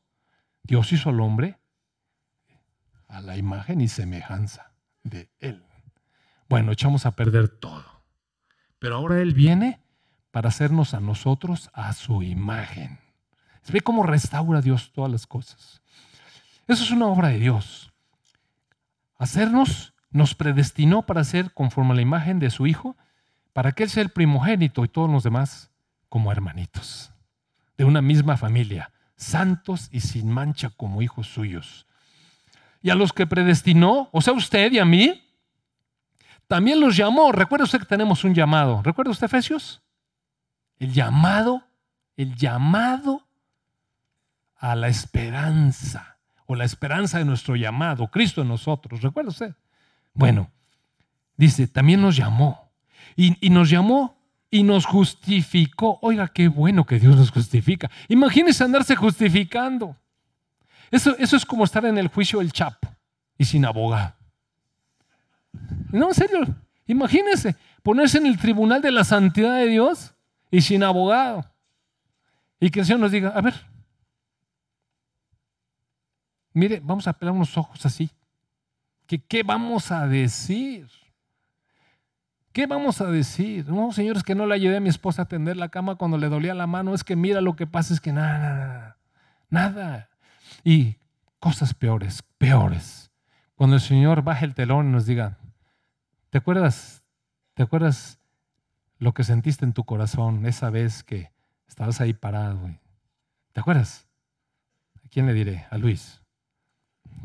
Dios 0.64 0.92
hizo 0.94 1.10
al 1.10 1.20
hombre 1.20 1.60
a 3.08 3.22
la 3.22 3.36
imagen 3.36 3.82
y 3.82 3.88
semejanza 3.88 4.72
de 5.04 5.30
Él. 5.40 5.66
Bueno, 6.48 6.72
echamos 6.72 7.06
a 7.06 7.12
perder 7.12 7.50
todo. 7.50 7.86
Pero 8.80 8.96
ahora 8.96 9.22
Él 9.22 9.34
viene 9.34 9.82
para 10.32 10.50
hacernos 10.50 10.94
a 10.94 11.02
nosotros 11.02 11.70
a 11.74 11.94
su 11.94 12.24
imagen. 12.24 13.00
¿Ve 13.72 13.82
cómo 13.82 14.04
restaura 14.04 14.62
Dios 14.62 14.92
todas 14.94 15.12
las 15.12 15.28
cosas? 15.28 15.82
Eso 16.68 16.84
es 16.84 16.92
una 16.92 17.08
obra 17.08 17.30
de 17.30 17.40
Dios. 17.40 17.92
Hacernos 19.18 19.91
nos 20.12 20.36
predestinó 20.36 21.04
para 21.04 21.24
ser 21.24 21.54
conforme 21.54 21.94
a 21.94 21.96
la 21.96 22.02
imagen 22.02 22.40
de 22.40 22.50
su 22.50 22.68
Hijo, 22.68 22.98
para 23.54 23.72
que 23.72 23.84
Él 23.84 23.90
sea 23.90 24.04
el 24.04 24.10
primogénito 24.10 24.86
y 24.86 24.88
todos 24.88 25.10
los 25.10 25.24
demás 25.24 25.72
como 26.10 26.32
hermanitos, 26.32 27.12
de 27.78 27.86
una 27.86 28.02
misma 28.02 28.38
familia, 28.38 28.92
santos 29.16 29.88
y 29.92 30.02
sin 30.02 30.30
mancha 30.30 30.70
como 30.70 31.02
hijos 31.02 31.28
suyos. 31.28 31.88
Y 32.82 32.90
a 32.90 32.96
los 32.96 33.14
que 33.14 33.28
predestinó, 33.28 34.10
o 34.12 34.22
sea, 34.22 34.34
usted 34.34 34.72
y 34.72 34.80
a 34.80 34.86
mí, 34.86 35.24
también 36.48 36.82
los 36.82 36.98
llamó. 36.98 37.32
Recuerda 37.32 37.64
usted 37.64 37.80
que 37.80 37.86
tenemos 37.86 38.24
un 38.24 38.34
llamado. 38.34 38.82
¿Recuerda 38.84 39.12
usted 39.12 39.26
Efesios? 39.26 39.82
El 40.80 40.92
llamado, 40.92 41.64
el 42.18 42.36
llamado 42.36 43.26
a 44.58 44.76
la 44.76 44.90
esperanza, 44.90 46.18
o 46.46 46.56
la 46.56 46.66
esperanza 46.66 47.20
de 47.20 47.26
nuestro 47.26 47.56
llamado, 47.56 48.08
Cristo 48.10 48.42
en 48.42 48.50
nosotros. 48.50 49.02
¿Recuerda 49.02 49.30
usted? 49.30 49.56
Bueno, 50.14 50.52
dice, 51.38 51.68
también 51.68 52.02
nos 52.02 52.16
llamó. 52.16 52.72
Y, 53.16 53.50
nos 53.50 53.70
llamó 53.70 54.18
y 54.50 54.64
nos 54.64 54.86
justificó. 54.86 56.00
Oiga, 56.02 56.28
qué 56.30 56.48
bueno 56.48 56.86
que 56.86 57.00
Dios 57.00 57.16
nos 57.16 57.32
justifica. 57.32 57.90
Imagínese 58.08 58.64
andarse 58.64 58.96
justificando. 58.96 59.96
Eso, 60.90 61.16
eso 61.18 61.36
es 61.36 61.46
como 61.46 61.64
estar 61.64 61.86
en 61.86 61.98
el 61.98 62.08
juicio 62.08 62.40
del 62.40 62.52
Chapo 62.52 62.90
y 63.38 63.46
sin 63.46 63.66
abogado. 63.66 64.16
No, 65.92 66.08
en 66.08 66.14
serio, 66.14 66.56
imagínese 66.88 67.56
ponerse 67.84 68.18
en 68.18 68.26
el 68.26 68.38
tribunal 68.38 68.82
de 68.82 68.92
la 68.92 69.04
santidad 69.04 69.58
de 69.58 69.68
Dios 69.68 70.14
y 70.50 70.62
sin 70.62 70.84
abogado. 70.84 71.46
Y 72.60 72.70
que 72.70 72.82
el 72.82 72.86
Señor 72.86 73.00
nos 73.00 73.12
diga, 73.12 73.30
a 73.30 73.42
ver, 73.42 73.56
mire, 76.54 76.80
vamos 76.84 77.08
a 77.08 77.14
pelar 77.14 77.34
unos 77.34 77.58
ojos 77.58 77.86
así. 77.86 78.10
¿Qué 79.20 79.44
vamos 79.44 79.92
a 79.92 80.08
decir? 80.08 80.88
¿Qué 82.52 82.68
vamos 82.68 83.00
a 83.02 83.06
decir? 83.06 83.70
No, 83.70 83.92
señores, 83.92 84.24
que 84.24 84.36
no 84.36 84.46
le 84.46 84.56
ayudé 84.56 84.78
a 84.78 84.82
mi 84.82 84.90
esposa 84.90 85.24
a 85.24 85.28
tender 85.28 85.56
la 85.56 85.70
cama 85.70 85.96
cuando 85.96 86.18
le 86.18 86.28
dolía 86.28 86.54
la 86.54 86.68
mano. 86.68 86.94
Es 86.94 87.04
que 87.04 87.16
mira, 87.16 87.42
lo 87.42 87.56
que 87.56 87.68
pasa 87.68 87.94
es 87.94 88.02
que 88.02 88.12
nada, 88.12 88.98
nada, 89.50 89.74
nada. 89.74 90.10
Y 90.64 90.98
cosas 91.40 91.74
peores, 91.74 92.24
peores. 92.38 93.12
Cuando 93.56 93.78
el 93.78 93.82
Señor 93.82 94.24
baje 94.24 94.46
el 94.46 94.56
telón 94.56 94.90
y 94.90 94.92
nos 94.92 95.06
diga, 95.06 95.38
¿te 96.30 96.40
acuerdas? 96.40 97.04
¿Te 97.54 97.64
acuerdas 97.64 98.20
lo 98.98 99.14
que 99.14 99.24
sentiste 99.24 99.66
en 99.66 99.74
tu 99.74 99.86
corazón 99.86 100.46
esa 100.46 100.70
vez 100.70 101.04
que 101.04 101.32
estabas 101.68 102.02
ahí 102.02 102.14
parado? 102.14 102.60
¿Te 103.54 103.60
acuerdas? 103.60 104.08
¿A 105.06 105.08
quién 105.10 105.26
le 105.26 105.34
diré? 105.34 105.66
A 105.70 105.78
Luis 105.78 106.21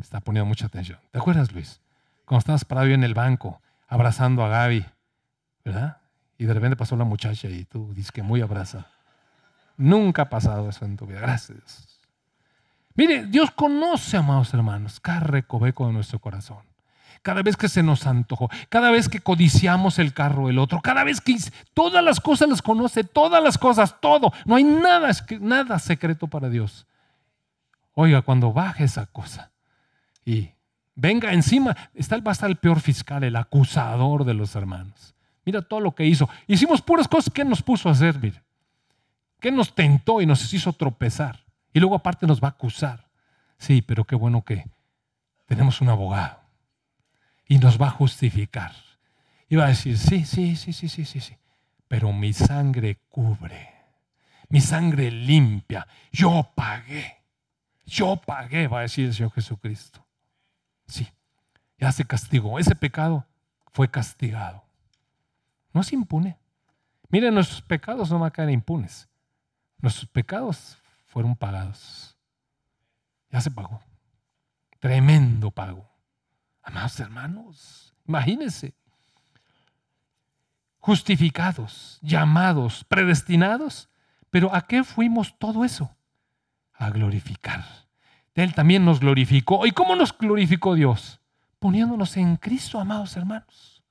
está 0.01 0.20
poniendo 0.20 0.47
mucha 0.47 0.66
atención. 0.66 0.99
¿Te 1.11 1.18
acuerdas, 1.18 1.53
Luis? 1.53 1.80
Cuando 2.24 2.41
estabas 2.41 2.64
parado 2.64 2.89
en 2.89 3.05
el 3.05 3.14
banco, 3.14 3.61
abrazando 3.89 4.45
a 4.45 4.49
Gaby, 4.49 4.84
¿verdad? 5.64 5.99
Y 6.39 6.45
de 6.45 6.55
repente 6.55 6.76
pasó 6.76 6.97
la 6.97 7.05
muchacha 7.05 7.49
y 7.49 7.64
tú 7.64 7.93
dices 7.95 8.12
que 8.12 8.22
muy 8.22 8.41
abraza. 8.41 8.87
Nunca 9.76 10.22
ha 10.22 10.28
pasado 10.28 10.68
eso 10.68 10.84
en 10.84 10.97
tu 10.97 11.07
vida. 11.07 11.20
Gracias. 11.20 12.01
Mire, 12.95 13.26
Dios 13.26 13.51
conoce, 13.51 14.16
amados 14.16 14.53
hermanos, 14.55 15.01
cada 15.01 15.20
recoveco 15.20 15.87
de 15.87 15.93
nuestro 15.93 16.18
corazón. 16.18 16.64
Cada 17.22 17.43
vez 17.43 17.57
que 17.57 17.68
se 17.68 17.82
nos 17.82 18.07
antojó, 18.07 18.49
cada 18.68 18.91
vez 18.91 19.09
que 19.09 19.20
codiciamos 19.20 19.99
el 19.99 20.14
carro 20.14 20.47
del 20.47 20.59
otro, 20.59 20.80
cada 20.80 21.03
vez 21.05 21.20
que 21.20 21.37
todas 21.74 22.03
las 22.03 22.20
cosas 22.20 22.49
las 22.49 22.62
conoce, 22.62 23.05
todas 23.05 23.43
las 23.43 23.59
cosas, 23.59 24.01
todo. 24.01 24.32
No 24.45 24.57
hay 24.57 24.64
nada, 24.64 25.11
nada 25.41 25.78
secreto 25.78 26.28
para 26.28 26.49
Dios. 26.49 26.87
Oiga, 27.95 28.22
cuando 28.22 28.53
baje 28.53 28.84
esa 28.84 29.07
cosa, 29.07 29.51
y 30.27 30.51
venga 30.95 31.33
encima, 31.33 31.74
está, 31.95 32.18
va 32.18 32.33
a 32.33 32.35
estar 32.35 32.51
el 32.51 32.57
peor 32.57 32.81
fiscal, 32.81 33.24
el 33.24 33.37
acusador 33.37 34.24
de 34.24 34.35
los 34.35 34.55
hermanos. 34.57 35.14
Mira 35.47 35.62
todo 35.62 35.81
lo 35.81 35.95
que 35.95 36.05
hizo. 36.05 36.29
Hicimos 36.49 36.83
puras 36.83 37.07
cosas 37.07 37.33
que 37.33 37.45
nos 37.45 37.62
puso 37.62 37.89
a 37.89 37.93
hacer, 37.93 38.18
mire. 38.18 38.43
Que 39.41 39.53
nos 39.53 39.74
tentó 39.74 40.20
y 40.20 40.27
nos 40.27 40.53
hizo 40.53 40.72
tropezar. 40.72 41.45
Y 41.72 41.79
luego 41.79 41.95
aparte 41.95 42.27
nos 42.27 42.43
va 42.43 42.49
a 42.49 42.51
acusar. 42.51 43.07
Sí, 43.57 43.81
pero 43.81 44.05
qué 44.05 44.16
bueno 44.16 44.43
que 44.43 44.66
tenemos 45.47 45.81
un 45.81 45.89
abogado. 45.89 46.41
Y 47.47 47.59
nos 47.59 47.81
va 47.81 47.87
a 47.87 47.91
justificar. 47.91 48.72
Y 49.49 49.55
va 49.55 49.66
a 49.66 49.68
decir, 49.68 49.97
sí, 49.97 50.24
sí, 50.24 50.57
sí, 50.57 50.72
sí, 50.72 50.89
sí, 50.89 51.05
sí, 51.05 51.20
sí. 51.20 51.37
Pero 51.87 52.12
mi 52.12 52.33
sangre 52.33 52.99
cubre. 53.09 53.70
Mi 54.49 54.61
sangre 54.61 55.12
limpia. 55.12 55.87
Yo 56.11 56.51
pagué. 56.57 57.18
Yo 57.85 58.16
pagué, 58.16 58.66
va 58.66 58.81
a 58.81 58.83
decir 58.83 59.07
el 59.07 59.14
Señor 59.14 59.31
Jesucristo. 59.33 60.05
Sí, 60.87 61.09
ya 61.78 61.93
se 61.93 62.05
castigó. 62.05 62.59
Ese 62.59 62.74
pecado 62.74 63.26
fue 63.72 63.91
castigado. 63.91 64.64
No 65.72 65.80
es 65.80 65.93
impune. 65.93 66.39
Miren, 67.09 67.34
nuestros 67.34 67.62
pecados 67.62 68.11
no 68.11 68.18
van 68.18 68.28
a 68.28 68.32
caer 68.32 68.51
impunes. 68.51 69.09
Nuestros 69.78 70.09
pecados 70.09 70.78
fueron 71.07 71.37
pagados. 71.37 72.16
Ya 73.30 73.41
se 73.41 73.51
pagó. 73.51 73.82
Tremendo 74.80 75.51
pago. 75.51 75.89
Amados 76.62 76.99
hermanos, 76.99 77.95
imagínense. 78.07 78.74
Justificados, 80.78 81.99
llamados, 82.03 82.84
predestinados. 82.84 83.89
Pero 84.30 84.55
¿a 84.55 84.62
qué 84.62 84.82
fuimos 84.84 85.39
todo 85.39 85.64
eso? 85.64 85.97
A 86.72 86.91
glorificar. 86.91 87.86
Él 88.37 88.55
también 88.55 88.84
nos 88.84 89.01
glorificó. 89.01 89.66
¿Y 89.66 89.72
cómo 89.72 89.97
nos 89.97 90.16
glorificó 90.16 90.74
Dios? 90.74 91.20
Poniéndonos 91.59 92.16
en 92.18 92.37
Cristo, 92.37 92.78
amados 92.78 93.16
hermanos. 93.16 93.82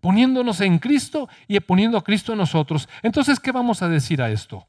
Poniéndonos 0.00 0.60
en 0.62 0.78
Cristo 0.78 1.28
y 1.46 1.60
poniendo 1.60 1.98
a 1.98 2.02
Cristo 2.02 2.32
en 2.32 2.38
nosotros. 2.38 2.88
Entonces, 3.02 3.38
¿qué 3.38 3.52
vamos 3.52 3.82
a 3.82 3.88
decir 3.88 4.22
a 4.22 4.30
esto? 4.30 4.66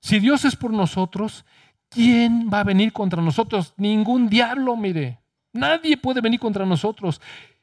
Si 0.00 0.18
Dios 0.18 0.46
es 0.46 0.56
por 0.56 0.72
nosotros, 0.72 1.44
¿quién 1.90 2.48
va 2.52 2.60
a 2.60 2.64
venir 2.64 2.92
contra 2.92 3.20
nosotros? 3.20 3.74
Ningún 3.76 4.28
diablo, 4.28 4.76
mire. 4.76 5.18
Nadie 5.52 5.96
puede 5.98 6.22
venir 6.22 6.40
contra 6.40 6.64
nosotros. 6.64 7.20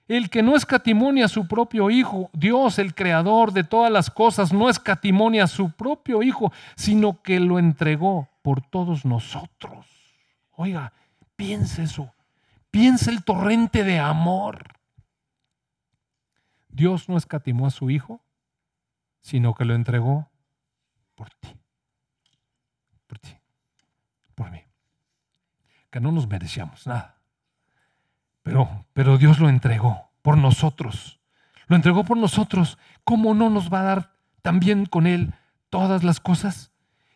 El 0.07 0.29
que 0.29 0.43
no 0.43 0.55
escatimonia 0.55 1.25
a 1.25 1.29
su 1.29 1.47
propio 1.47 1.89
Hijo, 1.89 2.29
Dios, 2.31 2.77
el 2.77 2.93
creador 2.93 3.53
de 3.53 3.63
todas 3.63 3.91
las 3.91 4.11
cosas, 4.11 4.53
no 4.53 4.69
escatimonia 4.69 5.45
a 5.45 5.47
su 5.47 5.71
propio 5.71 6.21
Hijo, 6.21 6.51
sino 6.75 7.23
que 7.23 7.39
lo 7.39 7.57
entregó 7.57 8.27
por 8.43 8.61
todos 8.61 9.03
nosotros. 9.03 9.94
Oiga, 10.55 10.93
piense 11.35 11.83
eso. 11.83 12.13
Piense 12.71 13.09
el 13.09 13.23
torrente 13.23 13.83
de 13.83 13.99
amor. 13.99 14.73
Dios 16.69 17.07
no 17.07 17.17
escatimó 17.17 17.67
a 17.67 17.71
su 17.71 17.89
Hijo, 17.89 18.21
sino 19.21 19.53
que 19.53 19.65
lo 19.65 19.75
entregó 19.75 20.29
por 21.15 21.29
ti. 21.35 21.55
Por 23.07 23.19
ti. 23.19 23.37
Por 24.33 24.51
mí. 24.51 24.61
Que 25.89 25.99
no 25.99 26.11
nos 26.11 26.27
merecíamos 26.27 26.85
nada 26.85 27.15
pero, 28.45 28.85
pero 28.93 29.17
Dios 29.17 29.39
lo 29.39 29.49
entregó 29.49 30.11
por 30.21 30.37
nosotros. 30.37 31.19
Lo 31.65 31.75
entregó 31.75 32.03
por 32.03 32.15
nosotros. 32.15 32.77
¿Cómo 33.03 33.33
no 33.33 33.49
nos 33.49 33.73
va 33.73 33.79
a 33.79 33.83
dar 33.83 34.13
también 34.43 34.85
con 34.85 35.07
Él 35.07 35.33
todas 35.71 36.03
las 36.03 36.19
cosas? 36.19 36.71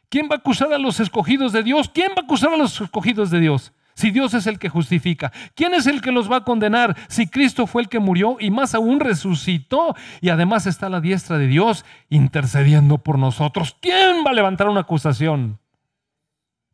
¿Quién 0.09 0.27
va 0.29 0.35
a 0.35 0.37
acusar 0.39 0.73
a 0.73 0.79
los 0.79 0.99
escogidos 0.99 1.53
de 1.53 1.63
Dios? 1.63 1.89
¿Quién 1.89 2.11
va 2.11 2.21
a 2.21 2.25
acusar 2.25 2.51
a 2.53 2.57
los 2.57 2.81
escogidos 2.81 3.29
de 3.29 3.39
Dios? 3.39 3.71
Si 3.93 4.11
Dios 4.11 4.33
es 4.33 4.47
el 4.47 4.59
que 4.59 4.69
justifica. 4.69 5.31
¿Quién 5.55 5.73
es 5.73 5.85
el 5.85 6.01
que 6.01 6.11
los 6.11 6.31
va 6.31 6.37
a 6.37 6.43
condenar? 6.43 6.95
Si 7.09 7.27
Cristo 7.27 7.67
fue 7.67 7.81
el 7.81 7.89
que 7.89 7.99
murió 7.99 8.37
y 8.39 8.49
más 8.49 8.73
aún 8.73 8.99
resucitó 8.99 9.95
y 10.21 10.29
además 10.29 10.65
está 10.65 10.87
a 10.87 10.89
la 10.89 11.01
diestra 11.01 11.37
de 11.37 11.47
Dios 11.47 11.85
intercediendo 12.09 12.97
por 12.99 13.19
nosotros. 13.19 13.75
¿Quién 13.81 14.25
va 14.25 14.31
a 14.31 14.33
levantar 14.33 14.69
una 14.69 14.81
acusación? 14.81 15.59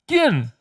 ¿Quién? 0.06 0.54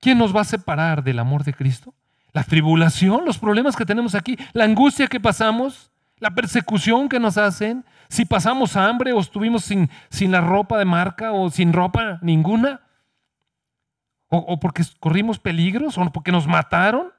¿Quién 0.00 0.18
nos 0.18 0.36
va 0.36 0.42
a 0.42 0.44
separar 0.44 1.02
del 1.02 1.18
amor 1.18 1.44
de 1.44 1.54
Cristo? 1.54 1.94
La 2.32 2.44
tribulación, 2.44 3.24
los 3.24 3.38
problemas 3.38 3.76
que 3.76 3.86
tenemos 3.86 4.14
aquí, 4.14 4.36
la 4.52 4.64
angustia 4.64 5.08
que 5.08 5.18
pasamos, 5.18 5.90
la 6.18 6.34
persecución 6.34 7.08
que 7.08 7.18
nos 7.18 7.38
hacen, 7.38 7.84
si 8.10 8.24
pasamos 8.24 8.76
hambre 8.76 9.12
o 9.12 9.20
estuvimos 9.20 9.64
sin, 9.64 9.88
sin 10.10 10.32
la 10.32 10.40
ropa 10.40 10.76
de 10.78 10.84
marca 10.84 11.30
o 11.32 11.48
sin 11.48 11.72
ropa 11.72 12.18
ninguna, 12.22 12.80
o, 14.28 14.58
porque 14.58 14.82
corrimos 14.98 15.38
peligros 15.38 15.96
o 15.96 16.04
porque 16.12 16.32
nos 16.32 16.46
mataron. 16.46 17.12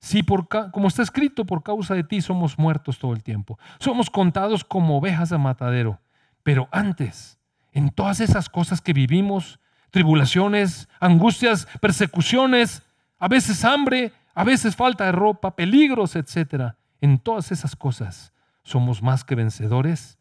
Si 0.00 0.24
por, 0.24 0.48
como 0.48 0.88
está 0.88 1.02
escrito, 1.02 1.44
por 1.44 1.62
causa 1.62 1.94
de 1.94 2.02
ti 2.02 2.20
somos 2.20 2.58
muertos 2.58 2.98
todo 2.98 3.12
el 3.12 3.22
tiempo. 3.22 3.60
Somos 3.78 4.10
contados 4.10 4.64
como 4.64 4.98
ovejas 4.98 5.30
de 5.30 5.38
matadero. 5.38 6.00
Pero 6.42 6.68
antes, 6.72 7.38
en 7.70 7.90
todas 7.90 8.18
esas 8.18 8.48
cosas 8.48 8.80
que 8.80 8.92
vivimos, 8.92 9.60
tribulaciones, 9.90 10.88
angustias, 10.98 11.68
persecuciones, 11.80 12.82
a 13.20 13.28
veces 13.28 13.64
hambre, 13.64 14.12
a 14.34 14.42
veces 14.42 14.74
falta 14.74 15.06
de 15.06 15.12
ropa, 15.12 15.54
peligros, 15.54 16.16
etc. 16.16 16.74
En 17.00 17.18
todas 17.18 17.52
esas 17.52 17.76
cosas 17.76 18.32
somos 18.62 19.02
más 19.02 19.24
que 19.24 19.34
vencedores 19.34 20.18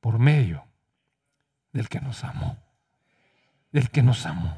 por 0.00 0.18
medio 0.18 0.64
del 1.72 1.88
que 1.88 2.00
nos 2.00 2.24
amó. 2.24 2.58
Del 3.70 3.90
que 3.90 4.02
nos 4.02 4.26
amó. 4.26 4.56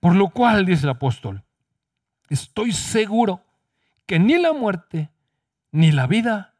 Por 0.00 0.14
lo 0.14 0.30
cual, 0.30 0.64
dice 0.64 0.84
el 0.84 0.90
apóstol, 0.90 1.44
estoy 2.28 2.72
seguro 2.72 3.44
que 4.06 4.18
ni 4.18 4.38
la 4.38 4.52
muerte, 4.52 5.10
ni 5.70 5.92
la 5.92 6.06
vida, 6.06 6.54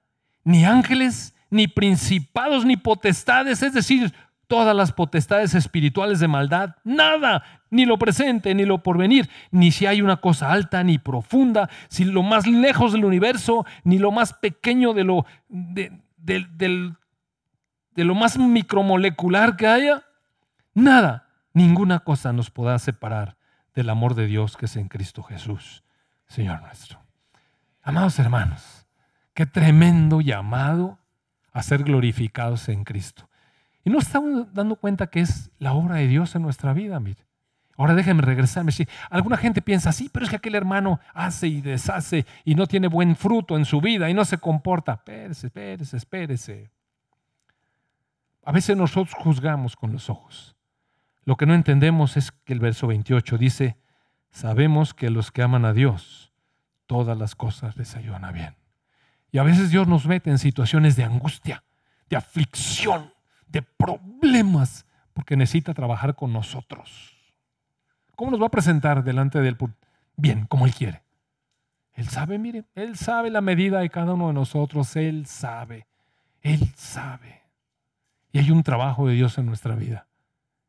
ni 0.44 0.64
ángeles, 0.64 1.34
ni 1.48 1.66
principados, 1.66 2.64
ni 2.64 2.76
potestades, 2.76 3.62
es 3.62 3.72
decir, 3.72 4.14
todas 4.50 4.74
las 4.74 4.90
potestades 4.90 5.54
espirituales 5.54 6.18
de 6.18 6.26
maldad, 6.26 6.74
nada, 6.82 7.44
ni 7.70 7.86
lo 7.86 7.98
presente, 7.98 8.52
ni 8.52 8.64
lo 8.64 8.82
porvenir, 8.82 9.30
ni 9.52 9.70
si 9.70 9.86
hay 9.86 10.02
una 10.02 10.16
cosa 10.16 10.50
alta, 10.50 10.82
ni 10.82 10.98
profunda, 10.98 11.70
si 11.88 12.04
lo 12.04 12.24
más 12.24 12.48
lejos 12.48 12.92
del 12.92 13.04
universo, 13.04 13.64
ni 13.84 14.00
lo 14.00 14.10
más 14.10 14.32
pequeño 14.32 14.92
de 14.92 15.04
lo, 15.04 15.24
de, 15.48 15.92
de 16.18 18.04
lo 18.04 18.14
más 18.16 18.38
micromolecular 18.38 19.54
que 19.54 19.68
haya, 19.68 20.02
nada, 20.74 21.28
ninguna 21.54 22.00
cosa 22.00 22.32
nos 22.32 22.50
podrá 22.50 22.80
separar 22.80 23.36
del 23.76 23.88
amor 23.88 24.16
de 24.16 24.26
Dios 24.26 24.56
que 24.56 24.66
es 24.66 24.74
en 24.74 24.88
Cristo 24.88 25.22
Jesús, 25.22 25.84
Señor 26.26 26.60
nuestro. 26.60 27.00
Amados 27.84 28.18
hermanos, 28.18 28.88
qué 29.32 29.46
tremendo 29.46 30.20
llamado 30.20 30.98
a 31.52 31.62
ser 31.62 31.84
glorificados 31.84 32.68
en 32.68 32.82
Cristo. 32.82 33.29
Y 33.84 33.90
no 33.90 33.98
estamos 33.98 34.52
dando 34.52 34.76
cuenta 34.76 35.06
que 35.06 35.20
es 35.20 35.50
la 35.58 35.72
obra 35.72 35.96
de 35.96 36.06
Dios 36.06 36.34
en 36.34 36.42
nuestra 36.42 36.72
vida, 36.72 37.00
mire. 37.00 37.26
Ahora 37.76 37.94
déjenme 37.94 38.20
regresarme. 38.20 38.72
alguna 39.08 39.38
gente 39.38 39.62
piensa, 39.62 39.90
sí, 39.92 40.10
pero 40.12 40.24
es 40.24 40.30
que 40.30 40.36
aquel 40.36 40.54
hermano 40.54 41.00
hace 41.14 41.48
y 41.48 41.62
deshace 41.62 42.26
y 42.44 42.54
no 42.54 42.66
tiene 42.66 42.88
buen 42.88 43.16
fruto 43.16 43.56
en 43.56 43.64
su 43.64 43.80
vida 43.80 44.10
y 44.10 44.14
no 44.14 44.26
se 44.26 44.36
comporta. 44.36 44.92
Espérese, 44.92 45.46
espérese, 45.46 45.96
espérese. 45.96 46.70
A 48.44 48.52
veces 48.52 48.76
nosotros 48.76 49.14
juzgamos 49.14 49.76
con 49.76 49.92
los 49.92 50.10
ojos. 50.10 50.56
Lo 51.24 51.36
que 51.36 51.46
no 51.46 51.54
entendemos 51.54 52.18
es 52.18 52.32
que 52.32 52.52
el 52.52 52.60
verso 52.60 52.86
28 52.86 53.38
dice, 53.38 53.78
sabemos 54.30 54.92
que 54.92 55.08
los 55.08 55.30
que 55.32 55.42
aman 55.42 55.64
a 55.64 55.72
Dios, 55.72 56.34
todas 56.86 57.16
las 57.16 57.34
cosas 57.34 57.78
les 57.78 57.96
ayudan 57.96 58.26
a 58.26 58.32
bien. 58.32 58.56
Y 59.32 59.38
a 59.38 59.42
veces 59.42 59.70
Dios 59.70 59.88
nos 59.88 60.06
mete 60.06 60.28
en 60.28 60.38
situaciones 60.38 60.96
de 60.96 61.04
angustia, 61.04 61.64
de 62.10 62.16
aflicción 62.16 63.10
de 63.50 63.62
problemas 63.62 64.86
porque 65.12 65.36
necesita 65.36 65.74
trabajar 65.74 66.14
con 66.14 66.32
nosotros. 66.32 67.16
¿Cómo 68.16 68.30
nos 68.30 68.40
va 68.40 68.46
a 68.46 68.50
presentar 68.50 69.02
delante 69.02 69.40
del 69.40 69.56
Bien, 70.16 70.46
como 70.46 70.66
Él 70.66 70.74
quiere. 70.74 71.02
Él 71.94 72.08
sabe, 72.08 72.38
mire, 72.38 72.64
Él 72.74 72.96
sabe 72.96 73.30
la 73.30 73.40
medida 73.40 73.80
de 73.80 73.90
cada 73.90 74.14
uno 74.14 74.28
de 74.28 74.34
nosotros, 74.34 74.94
Él 74.96 75.26
sabe, 75.26 75.86
Él 76.42 76.72
sabe. 76.76 77.42
Y 78.32 78.38
hay 78.38 78.50
un 78.50 78.62
trabajo 78.62 79.08
de 79.08 79.14
Dios 79.14 79.38
en 79.38 79.46
nuestra 79.46 79.74
vida. 79.74 80.06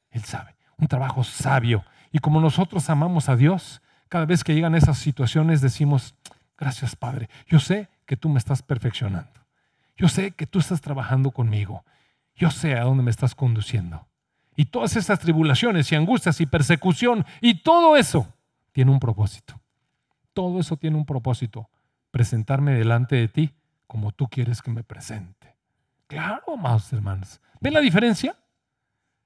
Él 0.09 0.23
sabe, 0.23 0.55
un 0.77 0.87
trabajo 0.87 1.23
sabio. 1.23 1.83
Y 2.11 2.19
como 2.19 2.41
nosotros 2.41 2.89
amamos 2.89 3.29
a 3.29 3.35
Dios, 3.35 3.81
cada 4.09 4.25
vez 4.25 4.43
que 4.43 4.53
llegan 4.53 4.75
esas 4.75 4.97
situaciones 4.97 5.61
decimos, 5.61 6.15
gracias 6.57 6.95
Padre, 6.95 7.29
yo 7.47 7.59
sé 7.59 7.89
que 8.05 8.17
tú 8.17 8.29
me 8.29 8.39
estás 8.39 8.61
perfeccionando. 8.61 9.31
Yo 9.95 10.07
sé 10.07 10.31
que 10.31 10.47
tú 10.47 10.59
estás 10.59 10.81
trabajando 10.81 11.31
conmigo 11.31 11.85
yo 12.41 12.49
sé 12.49 12.75
a 12.75 12.85
dónde 12.85 13.03
me 13.03 13.11
estás 13.11 13.35
conduciendo. 13.35 14.07
Y 14.55 14.65
todas 14.65 14.95
esas 14.95 15.19
tribulaciones 15.19 15.91
y 15.91 15.95
angustias 15.95 16.41
y 16.41 16.47
persecución 16.47 17.23
y 17.39 17.61
todo 17.61 17.95
eso 17.95 18.33
tiene 18.71 18.89
un 18.89 18.99
propósito. 18.99 19.61
Todo 20.33 20.59
eso 20.59 20.75
tiene 20.75 20.97
un 20.97 21.05
propósito. 21.05 21.69
Presentarme 22.09 22.73
delante 22.73 23.15
de 23.15 23.27
ti 23.27 23.53
como 23.85 24.11
tú 24.11 24.27
quieres 24.27 24.63
que 24.63 24.71
me 24.71 24.83
presente. 24.83 25.55
Claro, 26.07 26.55
amados 26.55 26.91
hermanos. 26.91 27.39
¿Ven 27.59 27.75
la 27.75 27.79
diferencia? 27.79 28.35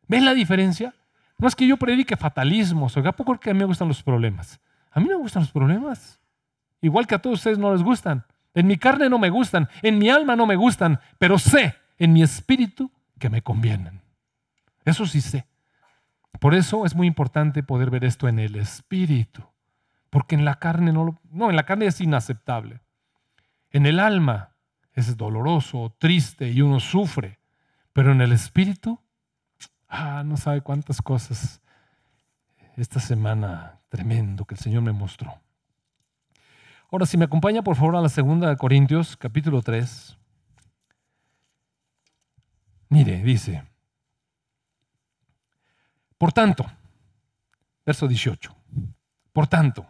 ¿Ven 0.10 0.26
la 0.26 0.34
diferencia? 0.34 0.94
No 1.38 1.48
es 1.48 1.56
que 1.56 1.66
yo 1.66 1.78
predique 1.78 2.18
fatalismos, 2.18 2.98
oiga, 2.98 3.14
poco 3.14 3.40
que 3.40 3.50
a 3.50 3.54
mí 3.54 3.60
me 3.60 3.66
gustan 3.66 3.88
los 3.88 4.04
problemas. 4.04 4.60
A 4.92 5.00
mí 5.00 5.08
me 5.08 5.16
gustan 5.16 5.44
los 5.44 5.52
problemas. 5.54 6.20
Igual 6.82 7.08
que 7.08 7.16
a 7.16 7.20
todos 7.20 7.40
ustedes 7.40 7.58
no 7.58 7.72
les 7.72 7.82
gustan. 7.82 8.26
En 8.54 8.68
mi 8.68 8.78
carne 8.78 9.08
no 9.10 9.20
me 9.20 9.30
gustan, 9.30 9.70
en 9.82 10.00
mi 10.00 10.10
alma 10.10 10.36
no 10.36 10.46
me 10.46 10.58
gustan, 10.58 11.00
pero 11.18 11.40
sé 11.40 11.76
en 11.98 12.12
mi 12.12 12.22
espíritu 12.22 12.92
que 13.20 13.30
me 13.30 13.42
convienen. 13.42 14.02
Eso 14.84 15.06
sí 15.06 15.22
sé. 15.22 15.48
Por 16.40 16.54
eso 16.54 16.86
es 16.86 16.96
muy 16.96 17.08
importante 17.08 17.64
poder 17.64 17.90
ver 17.90 18.04
esto 18.04 18.28
en 18.28 18.40
el 18.40 18.56
espíritu, 18.56 19.44
porque 20.10 20.36
en 20.36 20.46
la 20.46 20.60
carne 20.60 20.92
no, 20.92 21.20
no, 21.32 21.50
en 21.50 21.56
la 21.56 21.66
carne 21.66 21.88
es 21.88 22.02
inaceptable. 22.02 22.82
En 23.72 23.86
el 23.86 24.00
alma 24.00 24.56
es 24.94 25.18
doloroso, 25.18 25.96
triste 25.98 26.50
y 26.50 26.62
uno 26.62 26.80
sufre, 26.80 27.40
pero 27.94 28.12
en 28.12 28.22
el 28.22 28.32
espíritu, 28.32 29.00
ah, 29.88 30.24
no 30.26 30.38
sabe 30.38 30.62
cuántas 30.62 31.02
cosas 31.02 31.62
esta 32.76 33.00
semana 33.00 33.80
tremendo 33.90 34.46
que 34.46 34.56
el 34.56 34.60
Señor 34.60 34.82
me 34.82 34.92
mostró. 34.92 35.34
Ahora, 36.92 37.06
si 37.06 37.18
me 37.18 37.26
acompaña 37.26 37.62
por 37.62 37.76
favor 37.76 37.96
a 37.96 38.02
la 38.02 38.10
segunda 38.10 38.50
de 38.50 38.58
Corintios, 38.58 39.18
capítulo 39.18 39.62
3. 39.62 40.18
Mire, 42.90 43.24
dice, 43.24 43.64
por 46.18 46.32
tanto, 46.32 46.66
verso 47.86 48.08
18, 48.08 48.56
por 49.34 49.48
tanto, 49.48 49.86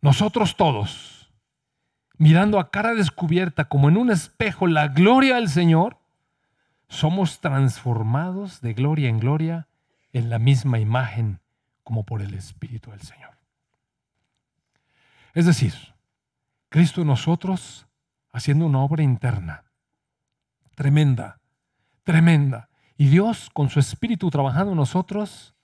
nosotros 0.00 0.56
todos, 0.56 1.32
mirando 2.16 2.58
a 2.58 2.70
cara 2.70 2.94
descubierta 2.94 3.66
como 3.66 3.88
en 3.88 3.96
un 3.96 4.10
espejo 4.10 4.66
la 4.66 4.88
gloria 4.88 5.36
del 5.36 5.48
Señor, 5.48 5.98
somos 6.88 7.40
transformados 7.40 8.60
de 8.60 8.74
gloria 8.74 9.08
en 9.08 9.18
gloria 9.18 9.68
en 10.12 10.30
la 10.30 10.38
misma 10.38 10.78
imagen 10.78 11.40
como 11.82 12.04
por 12.04 12.22
el 12.22 12.34
Espíritu 12.34 12.90
del 12.90 13.00
Señor. 13.00 13.36
Es 15.34 15.46
decir, 15.46 15.74
Cristo 16.68 17.00
en 17.00 17.08
nosotros 17.08 17.86
haciendo 18.32 18.66
una 18.66 18.80
obra 18.80 19.02
interna 19.02 19.64
tremenda, 20.74 21.40
tremenda. 22.04 22.68
Y 22.96 23.08
Dios 23.08 23.50
con 23.52 23.70
su 23.70 23.80
Espíritu 23.80 24.30
trabajando 24.30 24.72
en 24.72 24.78
nosotros, 24.78 25.54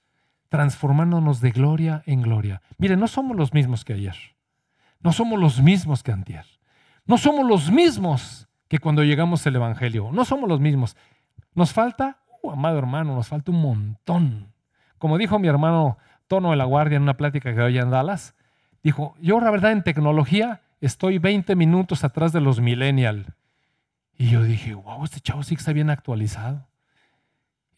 transformándonos 0.49 1.41
de 1.41 1.53
gloria 1.53 2.03
en 2.07 2.23
gloria. 2.23 2.61
Mire, 2.77 2.97
no 2.97 3.07
somos 3.07 3.37
los 3.37 3.55
mismos 3.55 3.85
que 3.85 3.93
ayer. 3.93 4.17
No 5.01 5.13
somos 5.13 5.39
los 5.39 5.63
mismos 5.63 6.03
que 6.03 6.13
antier. 6.13 6.45
No 7.07 7.17
somos 7.17 7.47
los 7.47 7.71
mismos 7.71 8.49
que 8.69 8.79
cuando 8.79 9.05
llegamos 9.05 9.47
al 9.47 9.57
Evangelio. 9.57 10.11
No 10.13 10.25
somos 10.25 10.49
los 10.49 10.61
mismos. 10.61 10.97
Nos 11.55 11.73
falta, 11.73 12.19
uh, 12.43 12.51
amado 12.51 12.79
hermano, 12.79 13.15
nos 13.15 13.29
falta 13.29 13.51
un 13.51 13.63
montón. 13.63 14.53
Como 14.99 15.19
dijo 15.19 15.39
mi 15.39 15.49
hermano 15.49 15.99
Tono 16.27 16.51
de 16.51 16.57
la 16.57 16.65
Guardia 16.65 16.97
en 16.97 17.03
una 17.03 17.17
plática 17.17 17.55
que 17.55 17.61
hoy 17.61 17.79
en 17.79 17.91
Dallas, 17.91 18.35
dijo, 18.83 19.15
yo 19.21 19.41
la 19.41 19.51
verdad 19.51 19.73
en 19.73 19.83
tecnología 19.83 20.63
estoy 20.81 21.19
20 21.19 21.57
minutos 21.57 22.05
atrás 22.05 22.33
de 22.33 22.41
los 22.41 22.61
millennials. 22.61 23.27
Y 24.21 24.29
yo 24.29 24.43
dije, 24.43 24.75
wow, 24.75 25.03
este 25.03 25.19
chavo 25.21 25.43
sí 25.43 25.57
que 25.57 25.61
está 25.61 25.73
bien 25.73 25.89
actualizado. 25.89 26.69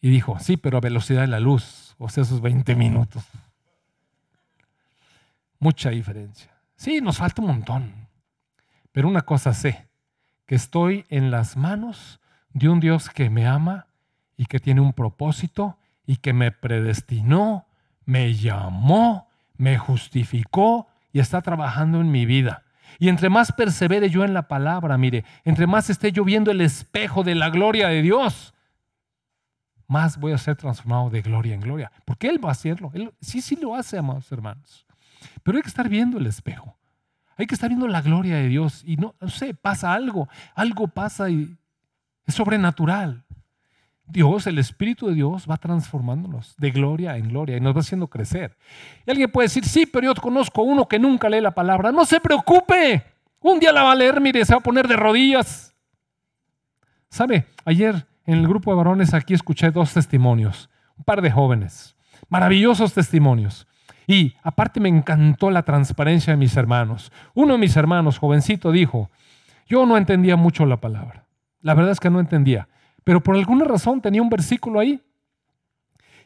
Y 0.01 0.09
dijo, 0.09 0.37
sí, 0.39 0.57
pero 0.57 0.77
a 0.77 0.81
velocidad 0.81 1.21
de 1.21 1.27
la 1.27 1.39
luz, 1.39 1.95
o 1.97 2.09
sea, 2.09 2.23
esos 2.23 2.41
20 2.41 2.75
minutos. 2.75 3.23
Mucha 5.57 5.91
diferencia. 5.91 6.51
Sí, 6.75 6.99
nos 6.99 7.15
falta 7.15 7.41
un 7.41 7.47
montón. 7.47 7.93
Pero 8.91 9.07
una 9.07 9.21
cosa 9.21 9.53
sé, 9.53 9.87
que 10.45 10.55
estoy 10.55 11.05
en 11.07 11.31
las 11.31 11.55
manos 11.55 12.19
de 12.51 12.67
un 12.67 12.81
Dios 12.81 13.09
que 13.09 13.29
me 13.29 13.47
ama 13.47 13.87
y 14.35 14.47
que 14.47 14.59
tiene 14.59 14.81
un 14.81 14.91
propósito 14.91 15.77
y 16.05 16.17
que 16.17 16.33
me 16.33 16.51
predestinó, 16.51 17.67
me 18.03 18.33
llamó, 18.33 19.29
me 19.55 19.77
justificó 19.77 20.89
y 21.13 21.21
está 21.21 21.41
trabajando 21.41 22.01
en 22.01 22.11
mi 22.11 22.25
vida. 22.25 22.63
Y 22.99 23.09
entre 23.09 23.29
más 23.29 23.51
persevere 23.51 24.09
yo 24.09 24.23
en 24.23 24.33
la 24.33 24.47
palabra, 24.47 24.97
mire, 24.97 25.25
entre 25.43 25.67
más 25.67 25.89
esté 25.89 26.11
yo 26.11 26.23
viendo 26.23 26.51
el 26.51 26.61
espejo 26.61 27.23
de 27.23 27.35
la 27.35 27.49
gloria 27.49 27.87
de 27.87 28.01
Dios, 28.01 28.53
más 29.87 30.17
voy 30.17 30.31
a 30.31 30.37
ser 30.37 30.55
transformado 30.55 31.09
de 31.09 31.21
gloria 31.21 31.53
en 31.53 31.61
gloria. 31.61 31.91
Porque 32.05 32.27
Él 32.27 32.43
va 32.43 32.49
a 32.49 32.53
hacerlo. 32.53 32.91
Él, 32.93 33.13
sí, 33.21 33.41
sí 33.41 33.55
lo 33.55 33.75
hace, 33.75 33.97
amados 33.97 34.31
hermanos. 34.31 34.85
Pero 35.43 35.57
hay 35.57 35.61
que 35.61 35.69
estar 35.69 35.89
viendo 35.89 36.17
el 36.17 36.27
espejo. 36.27 36.75
Hay 37.37 37.47
que 37.47 37.55
estar 37.55 37.69
viendo 37.69 37.87
la 37.87 38.01
gloria 38.01 38.37
de 38.37 38.47
Dios. 38.47 38.83
Y 38.85 38.97
no, 38.97 39.15
no 39.19 39.29
sé, 39.29 39.53
pasa 39.53 39.93
algo. 39.93 40.29
Algo 40.55 40.87
pasa 40.87 41.29
y 41.29 41.57
es 42.25 42.35
sobrenatural. 42.35 43.23
Dios, 44.05 44.47
el 44.47 44.59
Espíritu 44.59 45.07
de 45.07 45.15
Dios 45.15 45.47
va 45.49 45.57
transformándonos 45.57 46.55
de 46.57 46.71
gloria 46.71 47.17
en 47.17 47.29
gloria 47.29 47.57
y 47.57 47.61
nos 47.61 47.75
va 47.75 47.79
haciendo 47.79 48.07
crecer. 48.07 48.57
Y 49.05 49.11
alguien 49.11 49.31
puede 49.31 49.47
decir, 49.47 49.65
sí, 49.65 49.85
pero 49.85 50.13
yo 50.13 50.21
conozco 50.21 50.61
uno 50.61 50.87
que 50.87 50.99
nunca 50.99 51.29
lee 51.29 51.41
la 51.41 51.51
palabra. 51.51 51.91
No 51.91 52.05
se 52.05 52.19
preocupe, 52.19 53.03
un 53.39 53.59
día 53.59 53.71
la 53.71 53.83
va 53.83 53.93
a 53.93 53.95
leer, 53.95 54.19
mire, 54.19 54.43
se 54.45 54.53
va 54.53 54.59
a 54.59 54.63
poner 54.63 54.87
de 54.87 54.95
rodillas. 54.95 55.75
¿Sabe? 57.09 57.47
Ayer 57.65 58.05
en 58.25 58.39
el 58.39 58.47
grupo 58.47 58.71
de 58.71 58.77
varones 58.77 59.13
aquí 59.13 59.33
escuché 59.33 59.71
dos 59.71 59.93
testimonios, 59.93 60.69
un 60.97 61.03
par 61.03 61.21
de 61.21 61.31
jóvenes, 61.31 61.95
maravillosos 62.29 62.93
testimonios. 62.93 63.67
Y 64.07 64.35
aparte 64.43 64.79
me 64.79 64.89
encantó 64.89 65.49
la 65.49 65.63
transparencia 65.63 66.33
de 66.33 66.37
mis 66.37 66.57
hermanos. 66.57 67.11
Uno 67.33 67.53
de 67.53 67.59
mis 67.59 67.75
hermanos, 67.77 68.17
jovencito, 68.17 68.71
dijo, 68.71 69.09
yo 69.67 69.85
no 69.85 69.97
entendía 69.97 70.35
mucho 70.35 70.65
la 70.65 70.77
palabra. 70.77 71.25
La 71.61 71.73
verdad 71.73 71.93
es 71.93 71.99
que 71.99 72.09
no 72.09 72.19
entendía. 72.19 72.67
Pero 73.03 73.21
por 73.21 73.35
alguna 73.35 73.65
razón 73.65 74.01
tenía 74.01 74.21
un 74.21 74.29
versículo 74.29 74.79
ahí. 74.79 75.01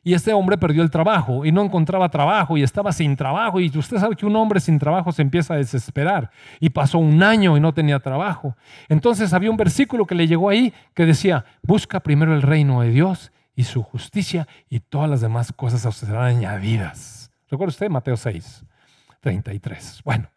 Y 0.03 0.13
este 0.13 0.31
hombre 0.31 0.57
perdió 0.57 0.83
el 0.83 0.89
trabajo 0.89 1.43
y 1.43 1.51
no 1.51 1.61
encontraba 1.61 2.07
trabajo 2.07 2.57
y 2.57 2.63
estaba 2.63 2.93
sin 2.93 3.15
trabajo. 3.17 3.59
Y 3.59 3.69
usted 3.75 3.97
sabe 3.97 4.15
que 4.15 4.25
un 4.25 4.35
hombre 4.35 4.59
sin 4.59 4.79
trabajo 4.79 5.11
se 5.11 5.21
empieza 5.21 5.53
a 5.53 5.57
desesperar. 5.57 6.31
Y 6.61 6.69
pasó 6.69 6.97
un 6.97 7.21
año 7.21 7.57
y 7.57 7.59
no 7.59 7.73
tenía 7.73 7.99
trabajo. 7.99 8.55
Entonces 8.87 9.33
había 9.33 9.51
un 9.51 9.57
versículo 9.57 10.05
que 10.05 10.15
le 10.15 10.27
llegó 10.27 10.49
ahí 10.49 10.73
que 10.93 11.05
decía, 11.05 11.43
busca 11.61 11.99
primero 11.99 12.33
el 12.33 12.41
reino 12.41 12.81
de 12.81 12.91
Dios 12.91 13.33
y 13.53 13.65
su 13.65 13.83
justicia 13.83 14.47
y 14.69 14.79
todas 14.79 15.09
las 15.09 15.19
demás 15.19 15.51
cosas 15.51 15.85
os 15.85 15.97
serán 15.97 16.23
añadidas. 16.23 17.31
¿Recuerda 17.49 17.71
usted 17.71 17.89
Mateo 17.89 18.15
6, 18.15 18.63
33? 19.19 20.01
Bueno, 20.05 20.29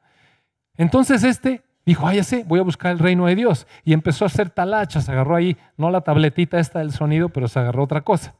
entonces 0.76 1.22
este 1.22 1.62
Dijo, 1.91 2.09
ese, 2.09 2.45
voy 2.45 2.61
a 2.61 2.62
buscar 2.62 2.93
el 2.93 3.01
reino 3.01 3.26
de 3.26 3.34
Dios. 3.34 3.66
Y 3.84 3.95
empezó 3.95 4.24
a 4.24 4.28
hacer 4.28 4.49
talachas, 4.49 5.09
agarró 5.09 5.34
ahí, 5.34 5.57
no 5.76 5.91
la 5.91 6.03
tabletita 6.03 6.61
esta 6.61 6.78
del 6.78 6.93
sonido, 6.93 7.30
pero 7.30 7.49
se 7.49 7.59
agarró 7.59 7.82
otra 7.82 8.03
cosa. 8.03 8.32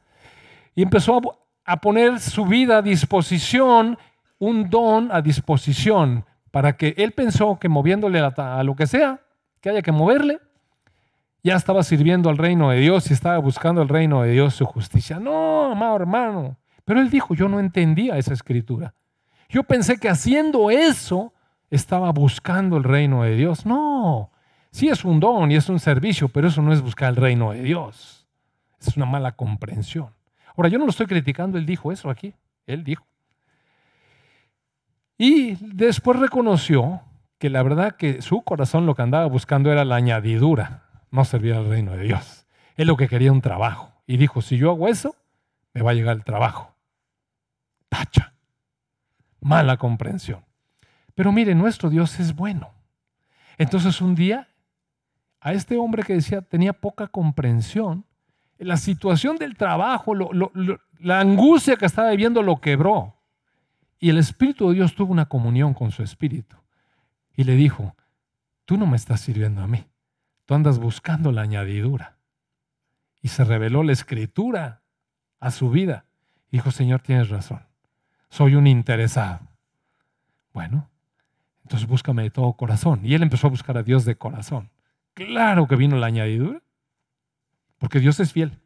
Y 0.73 0.83
empezó 0.83 1.19
a, 1.65 1.81
poner 1.81 2.21
su 2.21 2.45
vida 2.45 2.77
a 2.77 2.81
disposición, 2.81 3.97
un 4.39 4.69
don 4.69 5.11
a 5.11 5.21
disposición, 5.21 6.23
para 6.49 6.77
que 6.77 6.93
él 6.95 7.11
pensó 7.11 7.59
que 7.59 7.67
moviéndole 7.67 8.19
a, 8.21 8.63
lo 8.63 8.73
que 8.73 8.87
sea, 8.87 9.19
que 9.59 9.69
haya 9.69 9.81
que 9.81 9.91
moverle, 9.91 10.39
ya 11.43 11.57
estaba 11.57 11.83
sirviendo 11.83 12.29
al 12.29 12.37
reino 12.37 12.69
de 12.69 12.79
Dios 12.79 13.11
y 13.11 13.13
estaba 13.13 13.37
buscando 13.39 13.81
el 13.81 13.89
reino 13.89 14.21
de 14.21 14.31
Dios, 14.31 14.55
su 14.55 14.65
justicia. 14.65 15.19
No, 15.19 15.73
amado 15.73 15.97
hermano. 15.97 16.57
Pero 16.85 17.01
él 17.01 17.09
dijo, 17.09 17.35
yo 17.35 17.49
no 17.49 17.59
entendía 17.59 18.15
esa 18.15 18.31
escritura. 18.31 18.93
Yo 19.49 19.63
pensé 19.63 19.97
que 19.97 20.07
haciendo 20.07 20.71
eso 20.71 21.33
estaba 21.71 22.11
buscando 22.11 22.77
el 22.77 22.83
reino 22.83 23.23
de 23.23 23.35
Dios. 23.35 23.65
No, 23.65 24.29
sí 24.71 24.89
es 24.89 25.03
un 25.03 25.19
don 25.19 25.51
y 25.51 25.55
es 25.55 25.69
un 25.69 25.79
servicio, 25.79 26.29
pero 26.29 26.49
eso 26.49 26.61
no 26.61 26.71
es 26.71 26.81
buscar 26.81 27.09
el 27.09 27.15
reino 27.15 27.51
de 27.51 27.63
Dios. 27.63 28.27
Es 28.79 28.95
una 28.97 29.05
mala 29.05 29.31
comprensión. 29.31 30.09
Ahora, 30.55 30.69
yo 30.69 30.77
no 30.77 30.85
lo 30.85 30.91
estoy 30.91 31.07
criticando, 31.07 31.57
él 31.57 31.65
dijo 31.65 31.91
eso 31.91 32.09
aquí, 32.09 32.35
él 32.67 32.83
dijo. 32.83 33.05
Y 35.17 35.55
después 35.61 36.19
reconoció 36.19 37.01
que 37.37 37.49
la 37.49 37.63
verdad 37.63 37.95
que 37.95 38.21
su 38.21 38.41
corazón 38.41 38.85
lo 38.85 38.95
que 38.95 39.01
andaba 39.01 39.25
buscando 39.27 39.71
era 39.71 39.85
la 39.85 39.95
añadidura, 39.95 40.83
no 41.09 41.25
servir 41.25 41.53
al 41.53 41.69
reino 41.69 41.93
de 41.93 42.03
Dios. 42.03 42.45
Él 42.75 42.87
lo 42.87 42.97
que 42.97 43.07
quería 43.07 43.31
un 43.31 43.41
trabajo. 43.41 43.93
Y 44.07 44.17
dijo, 44.17 44.41
si 44.41 44.57
yo 44.57 44.71
hago 44.71 44.87
eso, 44.87 45.15
me 45.73 45.81
va 45.81 45.91
a 45.91 45.93
llegar 45.93 46.17
el 46.17 46.23
trabajo. 46.23 46.75
Tacha. 47.87 48.33
Mala 49.39 49.77
comprensión. 49.77 50.43
Pero 51.21 51.31
mire, 51.31 51.53
nuestro 51.53 51.91
Dios 51.91 52.19
es 52.19 52.35
bueno. 52.35 52.73
Entonces 53.59 54.01
un 54.01 54.15
día, 54.15 54.47
a 55.39 55.53
este 55.53 55.77
hombre 55.77 56.01
que 56.01 56.13
decía 56.13 56.41
tenía 56.41 56.73
poca 56.73 57.09
comprensión, 57.09 58.05
la 58.57 58.75
situación 58.75 59.37
del 59.37 59.55
trabajo, 59.55 60.15
la 60.15 61.19
angustia 61.19 61.75
que 61.75 61.85
estaba 61.85 62.09
viviendo 62.09 62.41
lo 62.41 62.59
quebró. 62.59 63.21
Y 63.99 64.09
el 64.09 64.17
Espíritu 64.17 64.69
de 64.69 64.73
Dios 64.77 64.95
tuvo 64.95 65.11
una 65.11 65.27
comunión 65.27 65.75
con 65.75 65.91
su 65.91 66.01
Espíritu. 66.01 66.55
Y 67.35 67.43
le 67.43 67.55
dijo, 67.55 67.95
tú 68.65 68.75
no 68.75 68.87
me 68.87 68.97
estás 68.97 69.21
sirviendo 69.21 69.61
a 69.61 69.67
mí, 69.67 69.85
tú 70.47 70.55
andas 70.55 70.79
buscando 70.79 71.31
la 71.31 71.43
añadidura. 71.43 72.17
Y 73.21 73.27
se 73.27 73.43
reveló 73.43 73.83
la 73.83 73.91
escritura 73.91 74.81
a 75.39 75.51
su 75.51 75.69
vida. 75.69 76.05
Dijo, 76.49 76.71
Señor, 76.71 77.01
tienes 77.01 77.29
razón, 77.29 77.61
soy 78.31 78.55
un 78.55 78.65
interesado. 78.65 79.41
Bueno, 80.51 80.87
entonces 81.71 81.87
búscame 81.87 82.23
de 82.23 82.29
todo 82.29 82.51
corazón. 82.51 82.99
Y 83.05 83.13
él 83.13 83.23
empezó 83.23 83.47
a 83.47 83.49
buscar 83.49 83.77
a 83.77 83.83
Dios 83.83 84.03
de 84.03 84.17
corazón. 84.17 84.69
Claro 85.13 85.69
que 85.69 85.77
vino 85.77 85.95
la 85.95 86.07
añadidura, 86.07 86.61
porque 87.77 88.01
Dios 88.01 88.19
es 88.19 88.33
fiel 88.33 88.59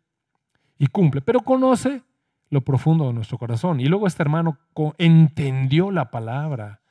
y 0.79 0.87
cumple, 0.87 1.21
pero 1.21 1.41
conoce 1.41 2.01
lo 2.49 2.61
profundo 2.61 3.05
de 3.05 3.13
nuestro 3.13 3.37
corazón. 3.37 3.79
Y 3.79 3.85
luego 3.85 4.07
este 4.07 4.23
hermano 4.23 4.57
entendió 4.97 5.91
la 5.91 6.09
palabra. 6.09 6.81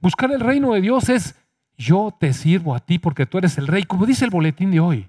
Buscar 0.00 0.30
el 0.30 0.38
reino 0.38 0.74
de 0.74 0.80
Dios 0.80 1.08
es 1.08 1.34
yo 1.76 2.16
te 2.16 2.32
sirvo 2.34 2.76
a 2.76 2.78
ti 2.78 3.00
porque 3.00 3.26
tú 3.26 3.38
eres 3.38 3.58
el 3.58 3.66
rey, 3.66 3.82
como 3.82 4.06
dice 4.06 4.24
el 4.24 4.30
boletín 4.30 4.70
de 4.70 4.78
hoy. 4.78 5.08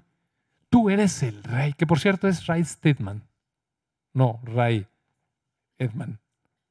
Tú 0.68 0.90
eres 0.90 1.22
el 1.22 1.44
rey, 1.44 1.74
que 1.74 1.86
por 1.86 2.00
cierto 2.00 2.26
es 2.26 2.44
Ray 2.46 2.64
Stedman. 2.64 3.22
No, 4.12 4.40
Ray 4.42 4.84
Edman. 5.78 6.18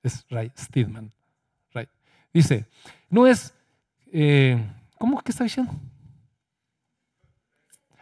Es 0.04 0.26
Ray 0.30 0.52
Stedman. 0.58 1.14
Dice, 2.34 2.68
no 3.10 3.26
es 3.26 3.56
eh, 4.12 4.64
¿cómo 4.97 5.20
que 5.22 5.32
está 5.32 5.43
diciendo? 5.43 5.74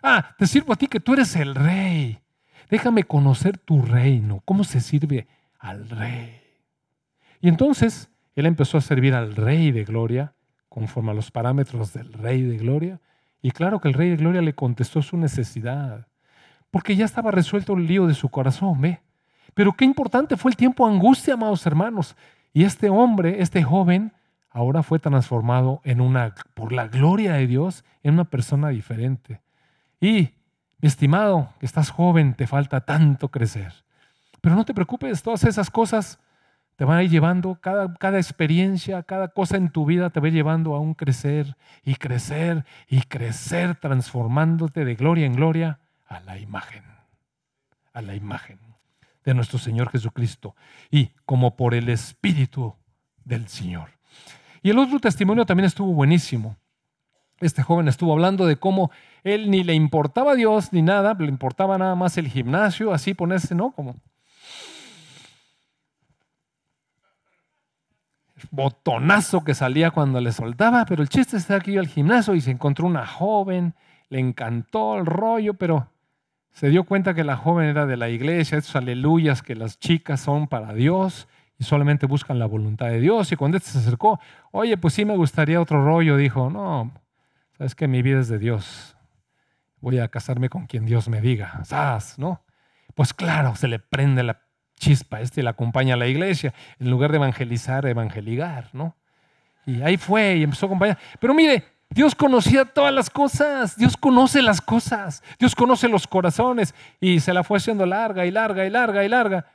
Ah, 0.01 0.35
te 0.37 0.47
sirvo 0.47 0.73
a 0.73 0.75
ti 0.75 0.87
que 0.87 0.99
tú 0.99 1.13
eres 1.13 1.35
el 1.35 1.55
rey. 1.55 2.19
Déjame 2.69 3.03
conocer 3.03 3.57
tu 3.57 3.81
reino, 3.81 4.41
cómo 4.45 4.63
se 4.63 4.81
sirve 4.81 5.27
al 5.59 5.89
rey. 5.89 6.41
Y 7.41 7.49
entonces 7.49 8.09
él 8.35 8.45
empezó 8.45 8.77
a 8.77 8.81
servir 8.81 9.13
al 9.13 9.35
rey 9.35 9.71
de 9.71 9.83
gloria 9.83 10.33
conforme 10.69 11.11
a 11.11 11.13
los 11.13 11.31
parámetros 11.31 11.93
del 11.93 12.13
rey 12.13 12.41
de 12.43 12.57
gloria. 12.57 13.01
Y 13.41 13.51
claro 13.51 13.79
que 13.79 13.87
el 13.87 13.93
rey 13.93 14.09
de 14.09 14.17
gloria 14.17 14.41
le 14.41 14.53
contestó 14.53 15.01
su 15.01 15.17
necesidad. 15.17 16.07
porque 16.69 16.95
ya 16.95 17.05
estaba 17.05 17.31
resuelto 17.31 17.73
el 17.73 17.87
lío 17.87 18.07
de 18.07 18.13
su 18.13 18.27
corazón, 18.29 18.81
¿ve? 18.81 18.99
Pero 19.53 19.73
qué 19.73 19.85
importante 19.85 20.35
fue 20.35 20.51
el 20.51 20.57
tiempo 20.57 20.85
de 20.85 20.93
angustia, 20.93 21.33
amados 21.33 21.65
hermanos. 21.65 22.15
Y 22.53 22.65
este 22.65 22.89
hombre, 22.89 23.41
este 23.41 23.63
joven, 23.63 24.11
ahora 24.57 24.81
fue 24.81 24.97
transformado 24.97 25.81
en 25.83 26.01
una, 26.01 26.33
por 26.55 26.71
la 26.73 26.87
gloria 26.87 27.33
de 27.33 27.45
Dios, 27.45 27.85
en 28.01 28.15
una 28.15 28.25
persona 28.25 28.69
diferente. 28.69 29.39
Y, 30.01 30.31
mi 30.79 30.87
estimado, 30.87 31.53
que 31.59 31.67
estás 31.67 31.91
joven, 31.91 32.33
te 32.33 32.47
falta 32.47 32.81
tanto 32.81 33.29
crecer. 33.29 33.71
Pero 34.41 34.55
no 34.55 34.65
te 34.65 34.73
preocupes, 34.73 35.21
todas 35.21 35.43
esas 35.43 35.69
cosas 35.69 36.19
te 36.75 36.85
van 36.85 36.97
a 36.97 37.03
ir 37.03 37.11
llevando, 37.11 37.59
cada, 37.61 37.93
cada 37.95 38.17
experiencia, 38.17 39.03
cada 39.03 39.27
cosa 39.27 39.57
en 39.57 39.69
tu 39.69 39.85
vida 39.85 40.09
te 40.09 40.19
va 40.19 40.29
llevando 40.29 40.73
a 40.73 40.79
un 40.79 40.95
crecer 40.95 41.55
y 41.83 41.95
crecer 41.95 42.65
y 42.87 43.01
crecer, 43.01 43.75
transformándote 43.75 44.85
de 44.85 44.95
gloria 44.95 45.27
en 45.27 45.33
gloria 45.33 45.79
a 46.07 46.19
la 46.21 46.39
imagen, 46.39 46.83
a 47.93 48.01
la 48.01 48.15
imagen 48.15 48.59
de 49.23 49.35
nuestro 49.35 49.59
Señor 49.59 49.91
Jesucristo 49.91 50.55
y 50.89 51.11
como 51.25 51.55
por 51.55 51.75
el 51.75 51.89
Espíritu 51.89 52.75
del 53.23 53.47
Señor. 53.49 53.96
Y 54.67 54.71
el 54.71 54.79
otro 54.79 54.99
testimonio 54.99 55.45
también 55.45 55.67
estuvo 55.67 55.93
buenísimo. 55.93 56.57
Este 57.39 57.63
joven 57.63 57.87
estuvo 57.87 58.11
hablando 58.11 58.45
de 58.45 58.57
cómo 58.57 58.91
él 59.23 59.49
ni 59.49 59.63
le 59.63 59.73
importaba 59.73 60.33
a 60.33 60.35
Dios 60.35 60.73
ni 60.73 60.81
nada, 60.81 61.15
le 61.17 61.29
importaba 61.29 61.77
nada 61.77 61.95
más 61.95 62.17
el 62.17 62.27
gimnasio, 62.27 62.91
así 62.91 63.13
ponerse, 63.13 63.55
¿no? 63.55 63.71
Como 63.71 63.95
botonazo 68.51 69.45
que 69.45 69.53
salía 69.53 69.91
cuando 69.91 70.19
le 70.19 70.33
soltaba, 70.33 70.83
pero 70.83 71.01
el 71.01 71.07
chiste 71.07 71.37
está 71.37 71.55
aquí 71.55 71.77
al 71.77 71.87
gimnasio 71.87 72.35
y 72.35 72.41
se 72.41 72.51
encontró 72.51 72.87
una 72.87 73.07
joven, 73.07 73.73
le 74.09 74.19
encantó 74.19 74.97
el 74.97 75.05
rollo, 75.05 75.53
pero 75.53 75.87
se 76.51 76.67
dio 76.67 76.83
cuenta 76.83 77.13
que 77.13 77.23
la 77.23 77.37
joven 77.37 77.69
era 77.69 77.85
de 77.85 77.95
la 77.95 78.09
iglesia, 78.09 78.57
estos 78.57 78.75
aleluyas 78.75 79.41
que 79.41 79.55
las 79.55 79.79
chicas 79.79 80.19
son 80.19 80.49
para 80.49 80.73
Dios 80.73 81.29
y 81.59 81.63
solamente 81.63 82.05
buscan 82.05 82.39
la 82.39 82.45
voluntad 82.45 82.87
de 82.87 82.99
Dios. 82.99 83.31
Y 83.31 83.35
cuando 83.35 83.57
este 83.57 83.69
se 83.69 83.79
acercó, 83.79 84.19
oye, 84.51 84.77
pues 84.77 84.93
sí 84.93 85.05
me 85.05 85.15
gustaría 85.15 85.61
otro 85.61 85.83
rollo, 85.83 86.17
dijo, 86.17 86.49
no, 86.49 86.91
sabes 87.57 87.75
que 87.75 87.87
mi 87.87 88.01
vida 88.01 88.19
es 88.19 88.27
de 88.27 88.39
Dios, 88.39 88.95
voy 89.79 89.99
a 89.99 90.07
casarme 90.07 90.49
con 90.49 90.65
quien 90.65 90.85
Dios 90.85 91.09
me 91.09 91.21
diga, 91.21 91.63
¿sabes? 91.65 92.17
¿No? 92.17 92.43
Pues 92.95 93.13
claro, 93.13 93.55
se 93.55 93.67
le 93.67 93.79
prende 93.79 94.23
la 94.23 94.41
chispa, 94.75 95.21
este 95.21 95.43
le 95.43 95.49
acompaña 95.49 95.95
a 95.95 95.97
la 95.97 96.07
iglesia, 96.07 96.53
en 96.79 96.89
lugar 96.89 97.11
de 97.11 97.17
evangelizar, 97.17 97.85
evangeligar, 97.85 98.69
¿no? 98.73 98.95
Y 99.65 99.81
ahí 99.81 99.97
fue 99.97 100.37
y 100.37 100.43
empezó 100.43 100.65
a 100.65 100.67
acompañar. 100.67 100.97
Pero 101.19 101.33
mire, 101.33 101.63
Dios 101.89 102.15
conocía 102.15 102.65
todas 102.65 102.93
las 102.93 103.09
cosas, 103.09 103.75
Dios 103.77 103.97
conoce 103.97 104.41
las 104.41 104.61
cosas, 104.61 105.23
Dios 105.39 105.55
conoce 105.55 105.87
los 105.87 106.07
corazones 106.07 106.75
y 106.99 107.19
se 107.19 107.33
la 107.33 107.43
fue 107.43 107.57
haciendo 107.57 107.85
larga 107.85 108.25
y 108.25 108.31
larga 108.31 108.65
y 108.65 108.69
larga 108.69 109.03
y 109.03 109.09
larga. 109.09 109.45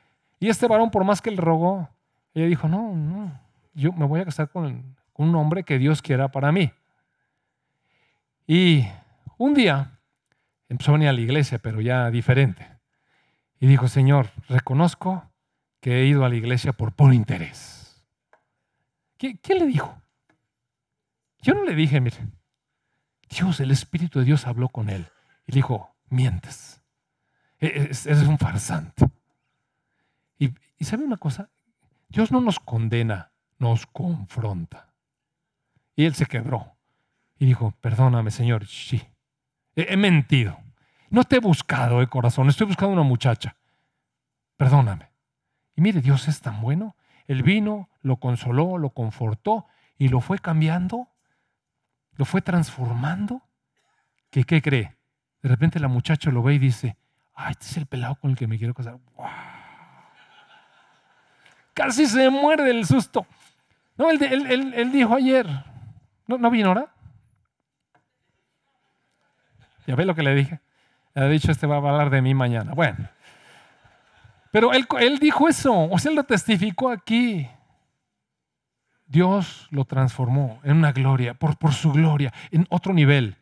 Y 0.43 0.49
este 0.49 0.67
varón, 0.67 0.91
por 0.91 1.05
más 1.05 1.23
que 1.23 1.31
le 1.31 1.37
rogó, 1.37 1.89
ella 2.35 2.47
dijo, 2.47 2.67
no, 2.67 2.97
no, 2.97 3.41
yo 3.75 3.93
me 3.93 4.07
voy 4.07 4.19
a 4.19 4.25
casar 4.25 4.51
con, 4.51 4.97
un 5.15 5.35
hombre 5.37 5.63
que 5.63 5.79
Dios 5.79 6.03
quiera 6.03 6.33
para 6.33 6.51
mí. 6.51 6.73
Y 8.45 8.85
un 9.39 9.55
día 9.55 10.01
empezó 10.69 10.91
a 10.91 10.95
venir 10.95 11.11
a 11.11 11.13
la 11.13 11.21
iglesia, 11.21 11.61
pero 11.61 11.81
ya 11.81 12.11
diferente. 12.11 12.67
Y 13.61 13.69
dijo, 13.69 13.87
Señor, 13.87 14.31
reconozco 14.49 15.31
que 15.79 16.01
he 16.01 16.07
ido 16.07 16.25
a 16.25 16.29
la 16.29 16.35
iglesia 16.35 16.73
por 16.73 16.91
puro 16.91 17.13
interés. 17.13 18.05
¿Quién, 19.19 19.39
le 19.61 19.67
dijo? 19.67 19.97
Yo 21.41 21.55
no 21.55 21.63
le 21.63 21.77
dije, 21.77 22.01
mire, 22.01 22.19
Dios, 23.31 23.61
el 23.61 23.71
Espíritu 23.71 24.19
de 24.19 24.25
Dios 24.25 24.49
habló 24.49 24.71
con 24.71 24.91
él 24.91 25.07
y 25.47 25.53
le 25.53 25.57
dijo, 25.59 25.95
mientes, 26.09 26.83
e, 27.61 27.69
eres 27.69 28.27
un 28.27 28.39
farsante. 28.39 29.05
Y, 30.79 30.85
sabe 30.85 31.05
una 31.05 31.17
cosa, 31.17 31.51
Dios 32.09 32.33
no 32.33 32.41
nos 32.41 32.59
condena, 32.59 33.31
nos 33.59 33.87
confronta. 33.87 34.93
Y 35.95 36.05
él 36.05 36.15
se 36.15 36.27
quebró 36.27 36.77
y 37.39 37.47
dijo, 37.47 37.73
perdóname, 37.81 38.33
Señor, 38.33 38.67
sí, 38.67 39.03
he 39.77 39.97
mentido. 39.97 40.59
No 41.11 41.23
te 41.23 41.37
he 41.37 41.41
buscado 41.41 42.01
de 42.01 42.09
corazón, 42.09 42.49
estoy 42.49 42.67
buscando 42.67 42.95
una 42.95 43.03
muchacha. 43.03 43.57
Perdóname. 44.57 45.11
Y 45.77 45.83
mire, 45.83 46.01
Dios 46.01 46.27
es 46.27 46.41
tan 46.41 46.61
bueno. 46.61 46.97
Él 47.27 47.43
vino, 47.43 47.89
lo 48.01 48.17
consoló, 48.17 48.79
lo 48.79 48.91
confortó 48.91 49.67
y 49.99 50.09
lo 50.09 50.21
fue 50.21 50.39
cambiando, 50.39 51.09
lo 52.17 52.25
fue 52.25 52.43
transformando. 52.43 53.43
¿Qué, 54.31 54.45
qué 54.45 54.61
cree? 54.61 54.97
De 55.43 55.49
repente 55.49 55.79
la 55.79 55.89
muchacha 55.89 56.31
lo 56.31 56.43
ve 56.43 56.55
y 56.55 56.59
dice, 56.59 56.97
ah, 57.35 57.51
este 57.51 57.67
es 57.67 57.77
el 57.77 57.87
pelado 57.87 58.17
con 58.17 58.33
el 58.33 58.37
que 58.37 58.49
me 58.49 58.59
quiero 58.59 58.75
casar. 58.75 58.99
Casi 61.75 62.07
se 62.07 62.31
muerde 62.31 62.71
el 62.71 62.87
susto. 62.87 63.27
No, 63.97 64.11
él, 64.11 64.91
dijo 64.93 65.15
ayer, 65.15 65.47
¿no, 66.27 66.39
¿no 66.39 66.51
vino 66.51 66.69
ahora? 66.69 66.93
¿Ya 69.87 69.95
ve 69.95 70.05
lo 70.05 70.15
que 70.15 70.23
le 70.23 70.35
dije? 70.35 70.61
Ha 71.15 71.25
dicho, 71.27 71.53
este 71.53 71.67
va 71.67 71.77
a 71.77 71.79
hablar 71.79 72.11
de 72.11 72.23
mí 72.23 72.35
mañana. 72.35 72.73
Bueno, 72.75 73.09
pero 74.53 74.73
él, 74.73 75.19
dijo 75.19 75.49
eso, 75.49 75.89
o 75.91 75.99
sea, 75.99 76.11
él 76.11 76.17
lo 76.17 76.25
testificó 76.25 76.91
aquí. 76.91 77.49
Dios 79.07 79.67
lo 79.71 79.85
transformó 79.87 80.61
en 80.63 80.77
una 80.77 80.93
gloria, 80.93 81.35
por, 81.35 81.73
su 81.73 81.91
gloria, 81.93 82.33
en 82.51 82.67
otro 82.69 82.93
nivel. 82.93 83.37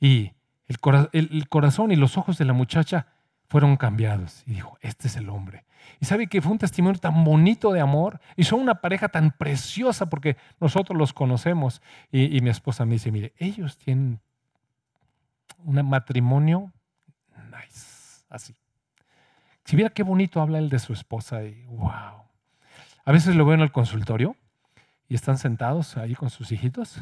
Y 0.00 0.32
el, 0.66 1.48
corazón 1.48 1.92
y 1.92 1.96
los 1.96 2.16
ojos 2.16 2.38
de 2.38 2.46
la 2.46 2.54
muchacha 2.54 3.06
fueron 3.48 3.76
cambiados. 3.76 4.42
Y 4.46 4.54
dijo, 4.54 4.78
este 4.80 5.08
es 5.08 5.16
el 5.16 5.28
hombre. 5.28 5.64
Y 6.00 6.06
sabe 6.06 6.26
que 6.26 6.42
fue 6.42 6.52
un 6.52 6.58
testimonio 6.58 7.00
tan 7.00 7.24
bonito 7.24 7.72
de 7.72 7.80
amor. 7.80 8.20
Y 8.36 8.44
son 8.44 8.60
una 8.60 8.80
pareja 8.80 9.08
tan 9.08 9.30
preciosa 9.30 10.06
porque 10.10 10.36
nosotros 10.60 10.98
los 10.98 11.12
conocemos. 11.12 11.82
Y, 12.10 12.36
y 12.36 12.40
mi 12.40 12.50
esposa 12.50 12.84
me 12.84 12.94
dice, 12.94 13.10
mire, 13.12 13.34
ellos 13.38 13.78
tienen 13.78 14.20
un 15.64 15.88
matrimonio 15.88 16.72
así. 18.28 18.54
Si 19.64 19.76
viera 19.76 19.92
qué 19.92 20.02
bonito 20.02 20.40
habla 20.40 20.58
él 20.58 20.68
de 20.68 20.78
su 20.78 20.92
esposa 20.92 21.42
y 21.42 21.64
wow. 21.66 22.24
A 23.04 23.12
veces 23.12 23.34
lo 23.34 23.44
veo 23.44 23.54
en 23.54 23.60
el 23.62 23.72
consultorio 23.72 24.36
y 25.08 25.14
están 25.14 25.38
sentados 25.38 25.96
ahí 25.96 26.14
con 26.14 26.30
sus 26.30 26.52
hijitos 26.52 27.00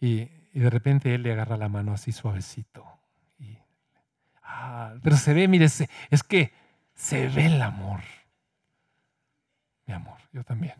y, 0.00 0.28
de 0.54 0.70
repente 0.70 1.12
él 1.16 1.24
le 1.24 1.32
agarra 1.32 1.56
la 1.56 1.68
mano 1.68 1.92
así 1.92 2.12
suavecito. 2.12 2.86
Ah, 4.56 4.94
pero 5.02 5.16
se 5.16 5.34
ve, 5.34 5.48
mire, 5.48 5.64
es 5.64 6.22
que 6.22 6.52
se 6.94 7.28
ve 7.28 7.46
el 7.46 7.60
amor. 7.60 8.00
Mi 9.86 9.94
amor, 9.94 10.18
yo 10.32 10.44
también. 10.44 10.74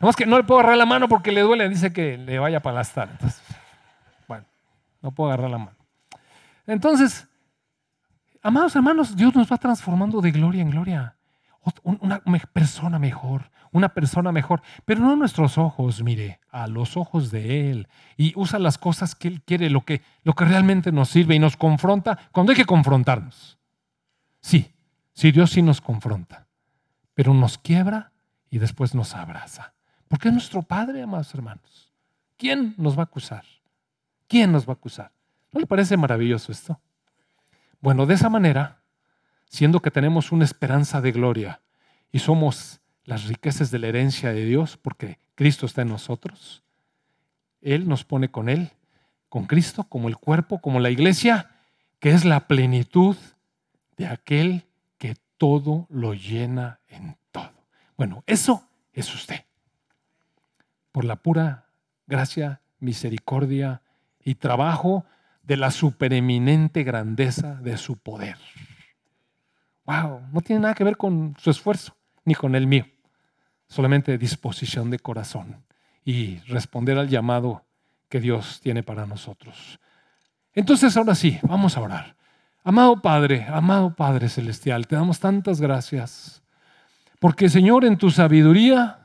Es 0.00 0.16
que 0.16 0.26
no 0.26 0.36
le 0.36 0.44
puedo 0.44 0.60
agarrar 0.60 0.78
la 0.78 0.86
mano 0.86 1.08
porque 1.08 1.32
le 1.32 1.40
duele, 1.40 1.68
dice 1.68 1.92
que 1.92 2.16
le 2.16 2.38
vaya 2.38 2.58
a 2.58 2.62
palastar. 2.62 3.10
Entonces, 3.10 3.42
bueno, 4.28 4.44
no 5.02 5.12
puedo 5.12 5.30
agarrar 5.30 5.50
la 5.50 5.58
mano. 5.58 5.76
Entonces, 6.66 7.26
Amados 8.42 8.74
hermanos, 8.74 9.14
Dios 9.14 9.34
nos 9.34 9.52
va 9.52 9.58
transformando 9.58 10.20
de 10.20 10.30
gloria 10.30 10.62
en 10.62 10.70
gloria. 10.70 11.14
Una 11.82 12.20
persona 12.52 12.98
mejor, 12.98 13.50
una 13.72 13.90
persona 13.90 14.32
mejor, 14.32 14.62
pero 14.84 15.00
no 15.00 15.12
a 15.12 15.16
nuestros 15.16 15.58
ojos, 15.58 16.02
mire, 16.02 16.40
a 16.50 16.66
los 16.66 16.96
ojos 16.96 17.30
de 17.30 17.70
Él. 17.70 17.88
Y 18.16 18.32
usa 18.36 18.58
las 18.58 18.78
cosas 18.78 19.14
que 19.14 19.28
Él 19.28 19.42
quiere, 19.42 19.70
lo 19.70 19.84
que, 19.84 20.02
lo 20.24 20.34
que 20.34 20.44
realmente 20.44 20.90
nos 20.92 21.10
sirve 21.10 21.34
y 21.34 21.38
nos 21.38 21.56
confronta 21.56 22.18
cuando 22.32 22.52
hay 22.52 22.56
que 22.56 22.64
confrontarnos. 22.64 23.58
Sí, 24.40 24.72
sí, 25.12 25.32
Dios 25.32 25.50
sí 25.50 25.62
nos 25.62 25.80
confronta, 25.80 26.46
pero 27.14 27.34
nos 27.34 27.58
quiebra 27.58 28.12
y 28.50 28.58
después 28.58 28.94
nos 28.94 29.14
abraza. 29.14 29.74
Porque 30.08 30.28
es 30.28 30.34
nuestro 30.34 30.62
Padre, 30.62 31.02
amados 31.02 31.32
hermanos. 31.34 31.92
¿Quién 32.36 32.74
nos 32.78 32.96
va 32.96 33.02
a 33.02 33.04
acusar? 33.04 33.44
¿Quién 34.26 34.50
nos 34.50 34.66
va 34.66 34.72
a 34.72 34.76
acusar? 34.76 35.12
¿No 35.52 35.60
le 35.60 35.66
parece 35.66 35.96
maravilloso 35.96 36.50
esto? 36.50 36.80
Bueno, 37.80 38.06
de 38.06 38.14
esa 38.14 38.28
manera, 38.28 38.79
siendo 39.50 39.82
que 39.82 39.90
tenemos 39.90 40.30
una 40.32 40.44
esperanza 40.44 41.00
de 41.00 41.10
gloria 41.10 41.60
y 42.12 42.20
somos 42.20 42.80
las 43.04 43.26
riquezas 43.26 43.72
de 43.72 43.80
la 43.80 43.88
herencia 43.88 44.32
de 44.32 44.44
Dios, 44.44 44.76
porque 44.76 45.18
Cristo 45.34 45.66
está 45.66 45.82
en 45.82 45.88
nosotros, 45.88 46.62
Él 47.60 47.88
nos 47.88 48.04
pone 48.04 48.30
con 48.30 48.48
Él, 48.48 48.70
con 49.28 49.46
Cristo, 49.46 49.84
como 49.84 50.08
el 50.08 50.16
cuerpo, 50.16 50.60
como 50.60 50.78
la 50.78 50.90
iglesia, 50.90 51.50
que 51.98 52.10
es 52.10 52.24
la 52.24 52.46
plenitud 52.46 53.16
de 53.96 54.06
aquel 54.06 54.66
que 54.98 55.16
todo 55.36 55.86
lo 55.90 56.14
llena 56.14 56.78
en 56.88 57.16
todo. 57.32 57.52
Bueno, 57.96 58.22
eso 58.26 58.68
es 58.92 59.12
usted. 59.12 59.44
Por 60.92 61.04
la 61.04 61.16
pura 61.16 61.66
gracia, 62.06 62.60
misericordia 62.78 63.82
y 64.22 64.36
trabajo 64.36 65.04
de 65.42 65.56
la 65.56 65.72
supereminente 65.72 66.84
grandeza 66.84 67.54
de 67.56 67.76
su 67.78 67.96
poder. 67.96 68.36
No 70.32 70.40
tiene 70.40 70.62
nada 70.62 70.74
que 70.74 70.84
ver 70.84 70.96
con 70.96 71.34
su 71.38 71.50
esfuerzo 71.50 71.96
ni 72.24 72.34
con 72.34 72.54
el 72.54 72.66
mío, 72.66 72.86
solamente 73.66 74.16
disposición 74.18 74.90
de 74.90 74.98
corazón 74.98 75.64
y 76.04 76.38
responder 76.40 76.98
al 76.98 77.08
llamado 77.08 77.64
que 78.08 78.20
Dios 78.20 78.60
tiene 78.62 78.82
para 78.82 79.06
nosotros. 79.06 79.80
Entonces, 80.54 80.96
ahora 80.96 81.14
sí, 81.14 81.38
vamos 81.42 81.76
a 81.76 81.80
orar. 81.80 82.16
Amado 82.62 83.00
Padre, 83.00 83.46
amado 83.48 83.94
Padre 83.94 84.28
Celestial, 84.28 84.86
te 84.86 84.96
damos 84.96 85.18
tantas 85.18 85.60
gracias. 85.60 86.42
Porque 87.18 87.48
Señor, 87.48 87.84
en 87.84 87.96
tu 87.96 88.10
sabiduría 88.10 88.98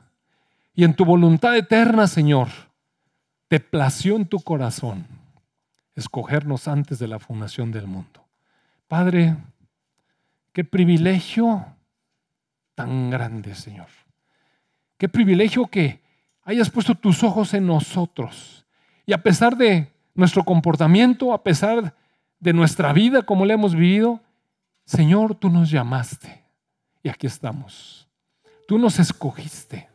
y 0.74 0.84
en 0.84 0.94
tu 0.94 1.04
voluntad 1.04 1.56
eterna, 1.56 2.06
Señor, 2.06 2.48
te 3.48 3.60
plació 3.60 4.16
en 4.16 4.26
tu 4.26 4.40
corazón 4.40 5.06
escogernos 5.94 6.68
antes 6.68 6.98
de 6.98 7.08
la 7.08 7.18
fundación 7.18 7.72
del 7.72 7.86
mundo. 7.86 8.26
Padre, 8.88 9.36
qué 10.56 10.64
privilegio 10.64 11.66
tan 12.74 13.10
grande, 13.10 13.54
Señor. 13.54 13.88
Qué 14.96 15.06
privilegio 15.06 15.66
que 15.66 16.00
hayas 16.44 16.70
puesto 16.70 16.94
tus 16.94 17.22
ojos 17.22 17.52
en 17.52 17.66
nosotros. 17.66 18.64
Y 19.04 19.12
a 19.12 19.22
pesar 19.22 19.58
de 19.58 19.92
nuestro 20.14 20.44
comportamiento, 20.44 21.34
a 21.34 21.42
pesar 21.42 21.94
de 22.40 22.52
nuestra 22.54 22.94
vida 22.94 23.20
como 23.20 23.44
la 23.44 23.52
hemos 23.52 23.74
vivido, 23.74 24.22
Señor, 24.86 25.34
tú 25.34 25.50
nos 25.50 25.70
llamaste. 25.70 26.42
Y 27.02 27.10
aquí 27.10 27.26
estamos. 27.26 28.08
Tú 28.66 28.78
nos 28.78 28.98
escogiste. 28.98 29.90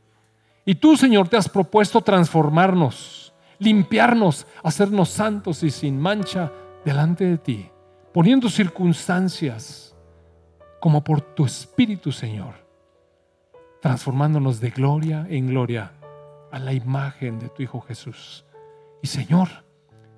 Y 0.64 0.76
tú, 0.76 0.96
Señor, 0.96 1.28
te 1.28 1.38
has 1.38 1.50
propuesto 1.50 2.02
transformarnos, 2.02 3.34
limpiarnos, 3.58 4.46
hacernos 4.62 5.10
santos 5.10 5.64
y 5.64 5.72
sin 5.72 6.00
mancha 6.00 6.52
delante 6.86 7.26
de 7.26 7.40
ti, 7.40 7.68
poniendo 8.14 8.48
circunstancias 8.48 9.91
como 10.82 11.04
por 11.04 11.22
tu 11.22 11.46
Espíritu, 11.46 12.12
Señor, 12.12 12.56
transformándonos 13.82 14.60
de 14.60 14.72
gloria 14.72 15.28
en 15.30 15.48
gloria 15.48 15.92
a 16.52 16.58
la 16.58 16.74
imagen 16.74 17.40
de 17.40 17.50
tu 17.50 17.62
Hijo 17.62 17.82
Jesús. 17.82 18.44
Y 19.00 19.08
Señor, 19.08 19.48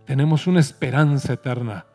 tenemos 0.06 0.48
una 0.48 0.62
esperanza 0.62 1.34
eterna. 1.34 1.86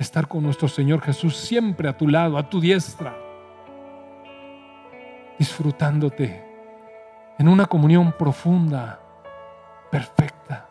Estar 0.00 0.26
con 0.26 0.42
nuestro 0.42 0.66
Señor 0.66 1.00
Jesús 1.00 1.36
siempre 1.36 1.88
a 1.88 1.96
tu 1.96 2.08
lado, 2.08 2.36
a 2.36 2.50
tu 2.50 2.60
diestra, 2.60 3.16
disfrutándote 5.38 6.44
en 7.38 7.48
una 7.48 7.66
comunión 7.66 8.12
profunda, 8.18 9.00
perfecta. 9.92 10.68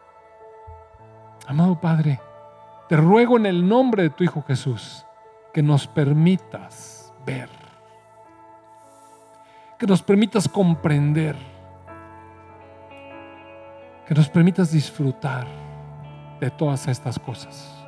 Amado 1.48 1.80
Padre, 1.80 2.20
te 2.90 2.98
ruego 2.98 3.38
en 3.38 3.46
el 3.46 3.66
nombre 3.66 4.04
de 4.04 4.10
tu 4.10 4.26
Hijo 4.26 4.44
Jesús 4.46 5.06
que 5.54 5.62
nos 5.62 5.88
permitas 5.88 7.14
ver, 7.26 7.50
que 9.78 9.86
nos 9.86 10.02
permitas 10.02 10.50
comprender, 10.50 11.36
que 14.08 14.16
nos 14.16 14.28
permitas 14.28 14.72
disfrutar 14.72 15.46
de 16.40 16.50
todas 16.50 16.88
estas 16.88 17.20
cosas. 17.20 17.86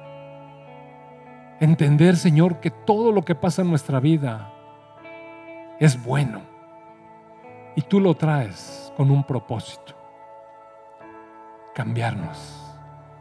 Entender, 1.59 2.17
Señor, 2.17 2.59
que 2.59 2.69
todo 2.69 3.11
lo 3.11 3.23
que 3.23 3.33
pasa 3.33 3.63
en 3.63 3.69
nuestra 3.69 3.99
vida 3.99 4.51
es 5.79 6.01
bueno 6.01 6.41
y 7.75 7.81
tú 7.81 7.99
lo 7.99 8.13
traes 8.13 8.93
con 8.95 9.09
un 9.09 9.23
propósito. 9.23 9.95
Cambiarnos, 11.73 12.63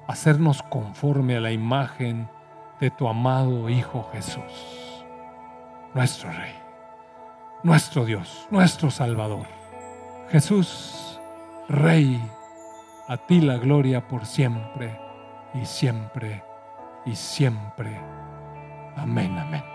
hacernos 0.06 0.62
conforme 0.62 1.36
a 1.36 1.40
la 1.40 1.50
imagen 1.50 2.28
de 2.80 2.90
tu 2.90 3.08
amado 3.08 3.68
Hijo 3.68 4.08
Jesús, 4.12 5.04
nuestro 5.94 6.30
Rey, 6.30 6.54
nuestro 7.62 8.04
Dios, 8.04 8.46
nuestro 8.50 8.90
Salvador. 8.90 9.46
Jesús, 10.30 11.20
Rey, 11.68 12.20
a 13.08 13.16
ti 13.16 13.40
la 13.40 13.56
gloria 13.56 14.06
por 14.06 14.26
siempre 14.26 14.98
y 15.54 15.64
siempre 15.64 16.42
y 17.06 17.14
siempre. 17.14 18.00
Amén, 18.96 19.38
amén. 19.38 19.73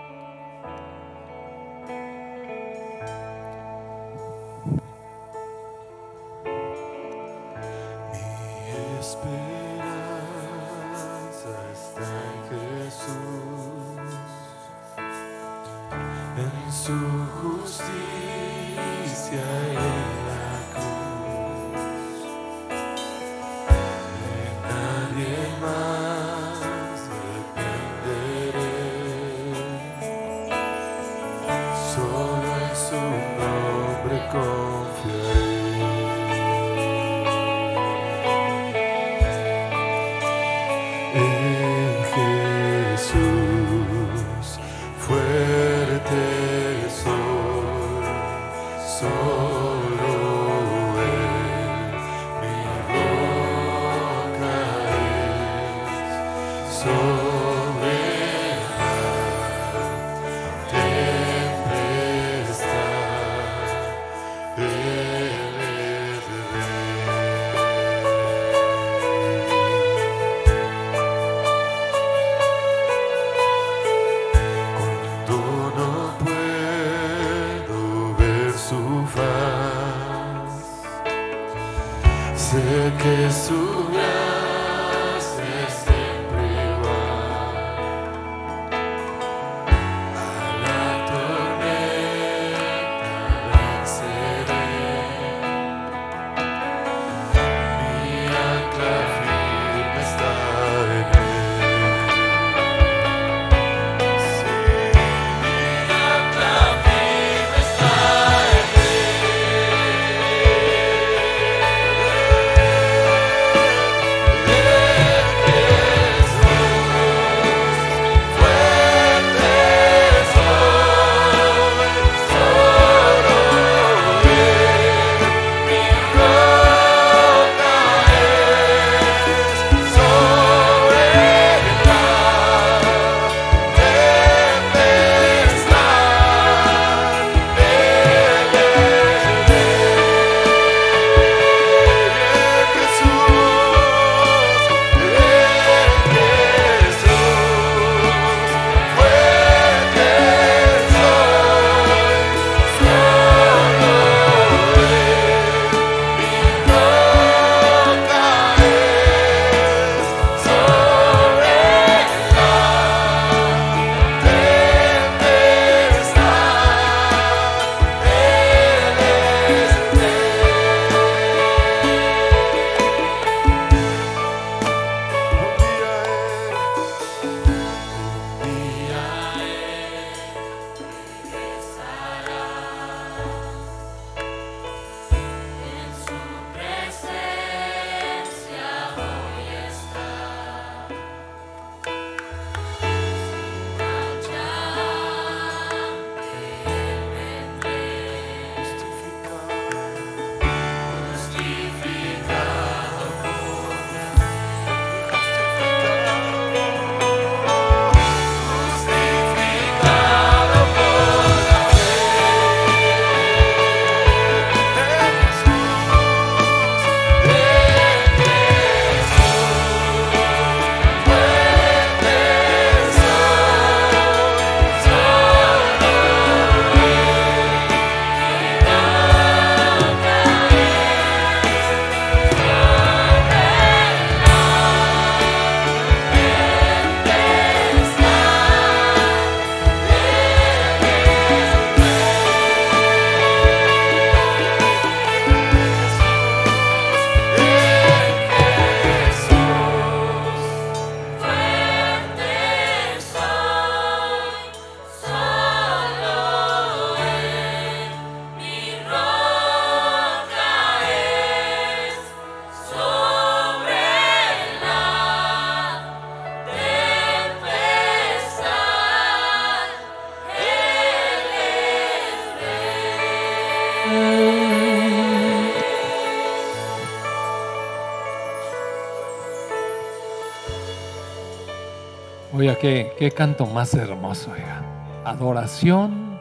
Qué, 282.60 282.92
qué 282.98 283.10
canto 283.10 283.46
más 283.46 283.74
hermoso, 283.74 284.30
oiga. 284.32 284.62
Adoración, 285.04 286.20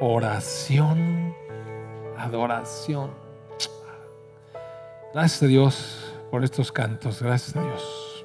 oración, 0.00 1.34
adoración. 2.16 3.10
Gracias 5.12 5.42
a 5.42 5.46
Dios 5.46 6.14
por 6.30 6.44
estos 6.44 6.70
cantos, 6.70 7.20
gracias 7.20 7.56
a 7.56 7.62
Dios. 7.62 8.24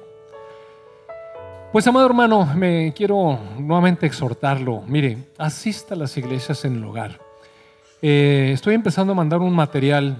Pues 1.72 1.86
amado 1.86 2.06
hermano, 2.06 2.46
me 2.54 2.92
quiero 2.94 3.38
nuevamente 3.58 4.06
exhortarlo. 4.06 4.82
Mire, 4.86 5.18
asista 5.38 5.94
a 5.94 5.98
las 5.98 6.16
iglesias 6.16 6.64
en 6.64 6.76
el 6.76 6.84
hogar. 6.84 7.18
Eh, 8.02 8.50
estoy 8.52 8.74
empezando 8.74 9.12
a 9.12 9.16
mandar 9.16 9.40
un 9.40 9.54
material 9.54 10.16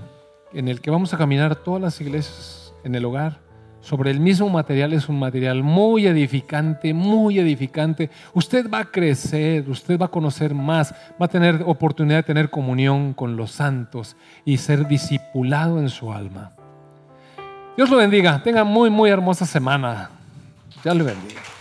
en 0.52 0.68
el 0.68 0.80
que 0.80 0.90
vamos 0.90 1.14
a 1.14 1.18
caminar 1.18 1.56
todas 1.56 1.80
las 1.80 2.00
iglesias 2.00 2.74
en 2.84 2.94
el 2.94 3.04
hogar 3.04 3.51
sobre 3.82 4.10
el 4.10 4.20
mismo 4.20 4.48
material 4.48 4.92
es 4.92 5.08
un 5.08 5.18
material 5.18 5.62
muy 5.62 6.06
edificante, 6.06 6.94
muy 6.94 7.38
edificante. 7.38 8.10
Usted 8.32 8.70
va 8.70 8.78
a 8.78 8.84
crecer, 8.84 9.68
usted 9.68 9.98
va 9.98 10.06
a 10.06 10.10
conocer 10.10 10.54
más, 10.54 10.94
va 11.20 11.26
a 11.26 11.28
tener 11.28 11.62
oportunidad 11.66 12.18
de 12.18 12.22
tener 12.22 12.48
comunión 12.48 13.12
con 13.12 13.36
los 13.36 13.50
santos 13.50 14.16
y 14.44 14.56
ser 14.56 14.86
discipulado 14.86 15.80
en 15.80 15.90
su 15.90 16.12
alma. 16.12 16.52
Dios 17.76 17.90
lo 17.90 17.96
bendiga, 17.96 18.42
tenga 18.42 18.64
muy, 18.64 18.88
muy 18.88 19.10
hermosa 19.10 19.44
semana. 19.44 20.10
Ya 20.84 20.94
le 20.94 21.02
bendiga. 21.02 21.51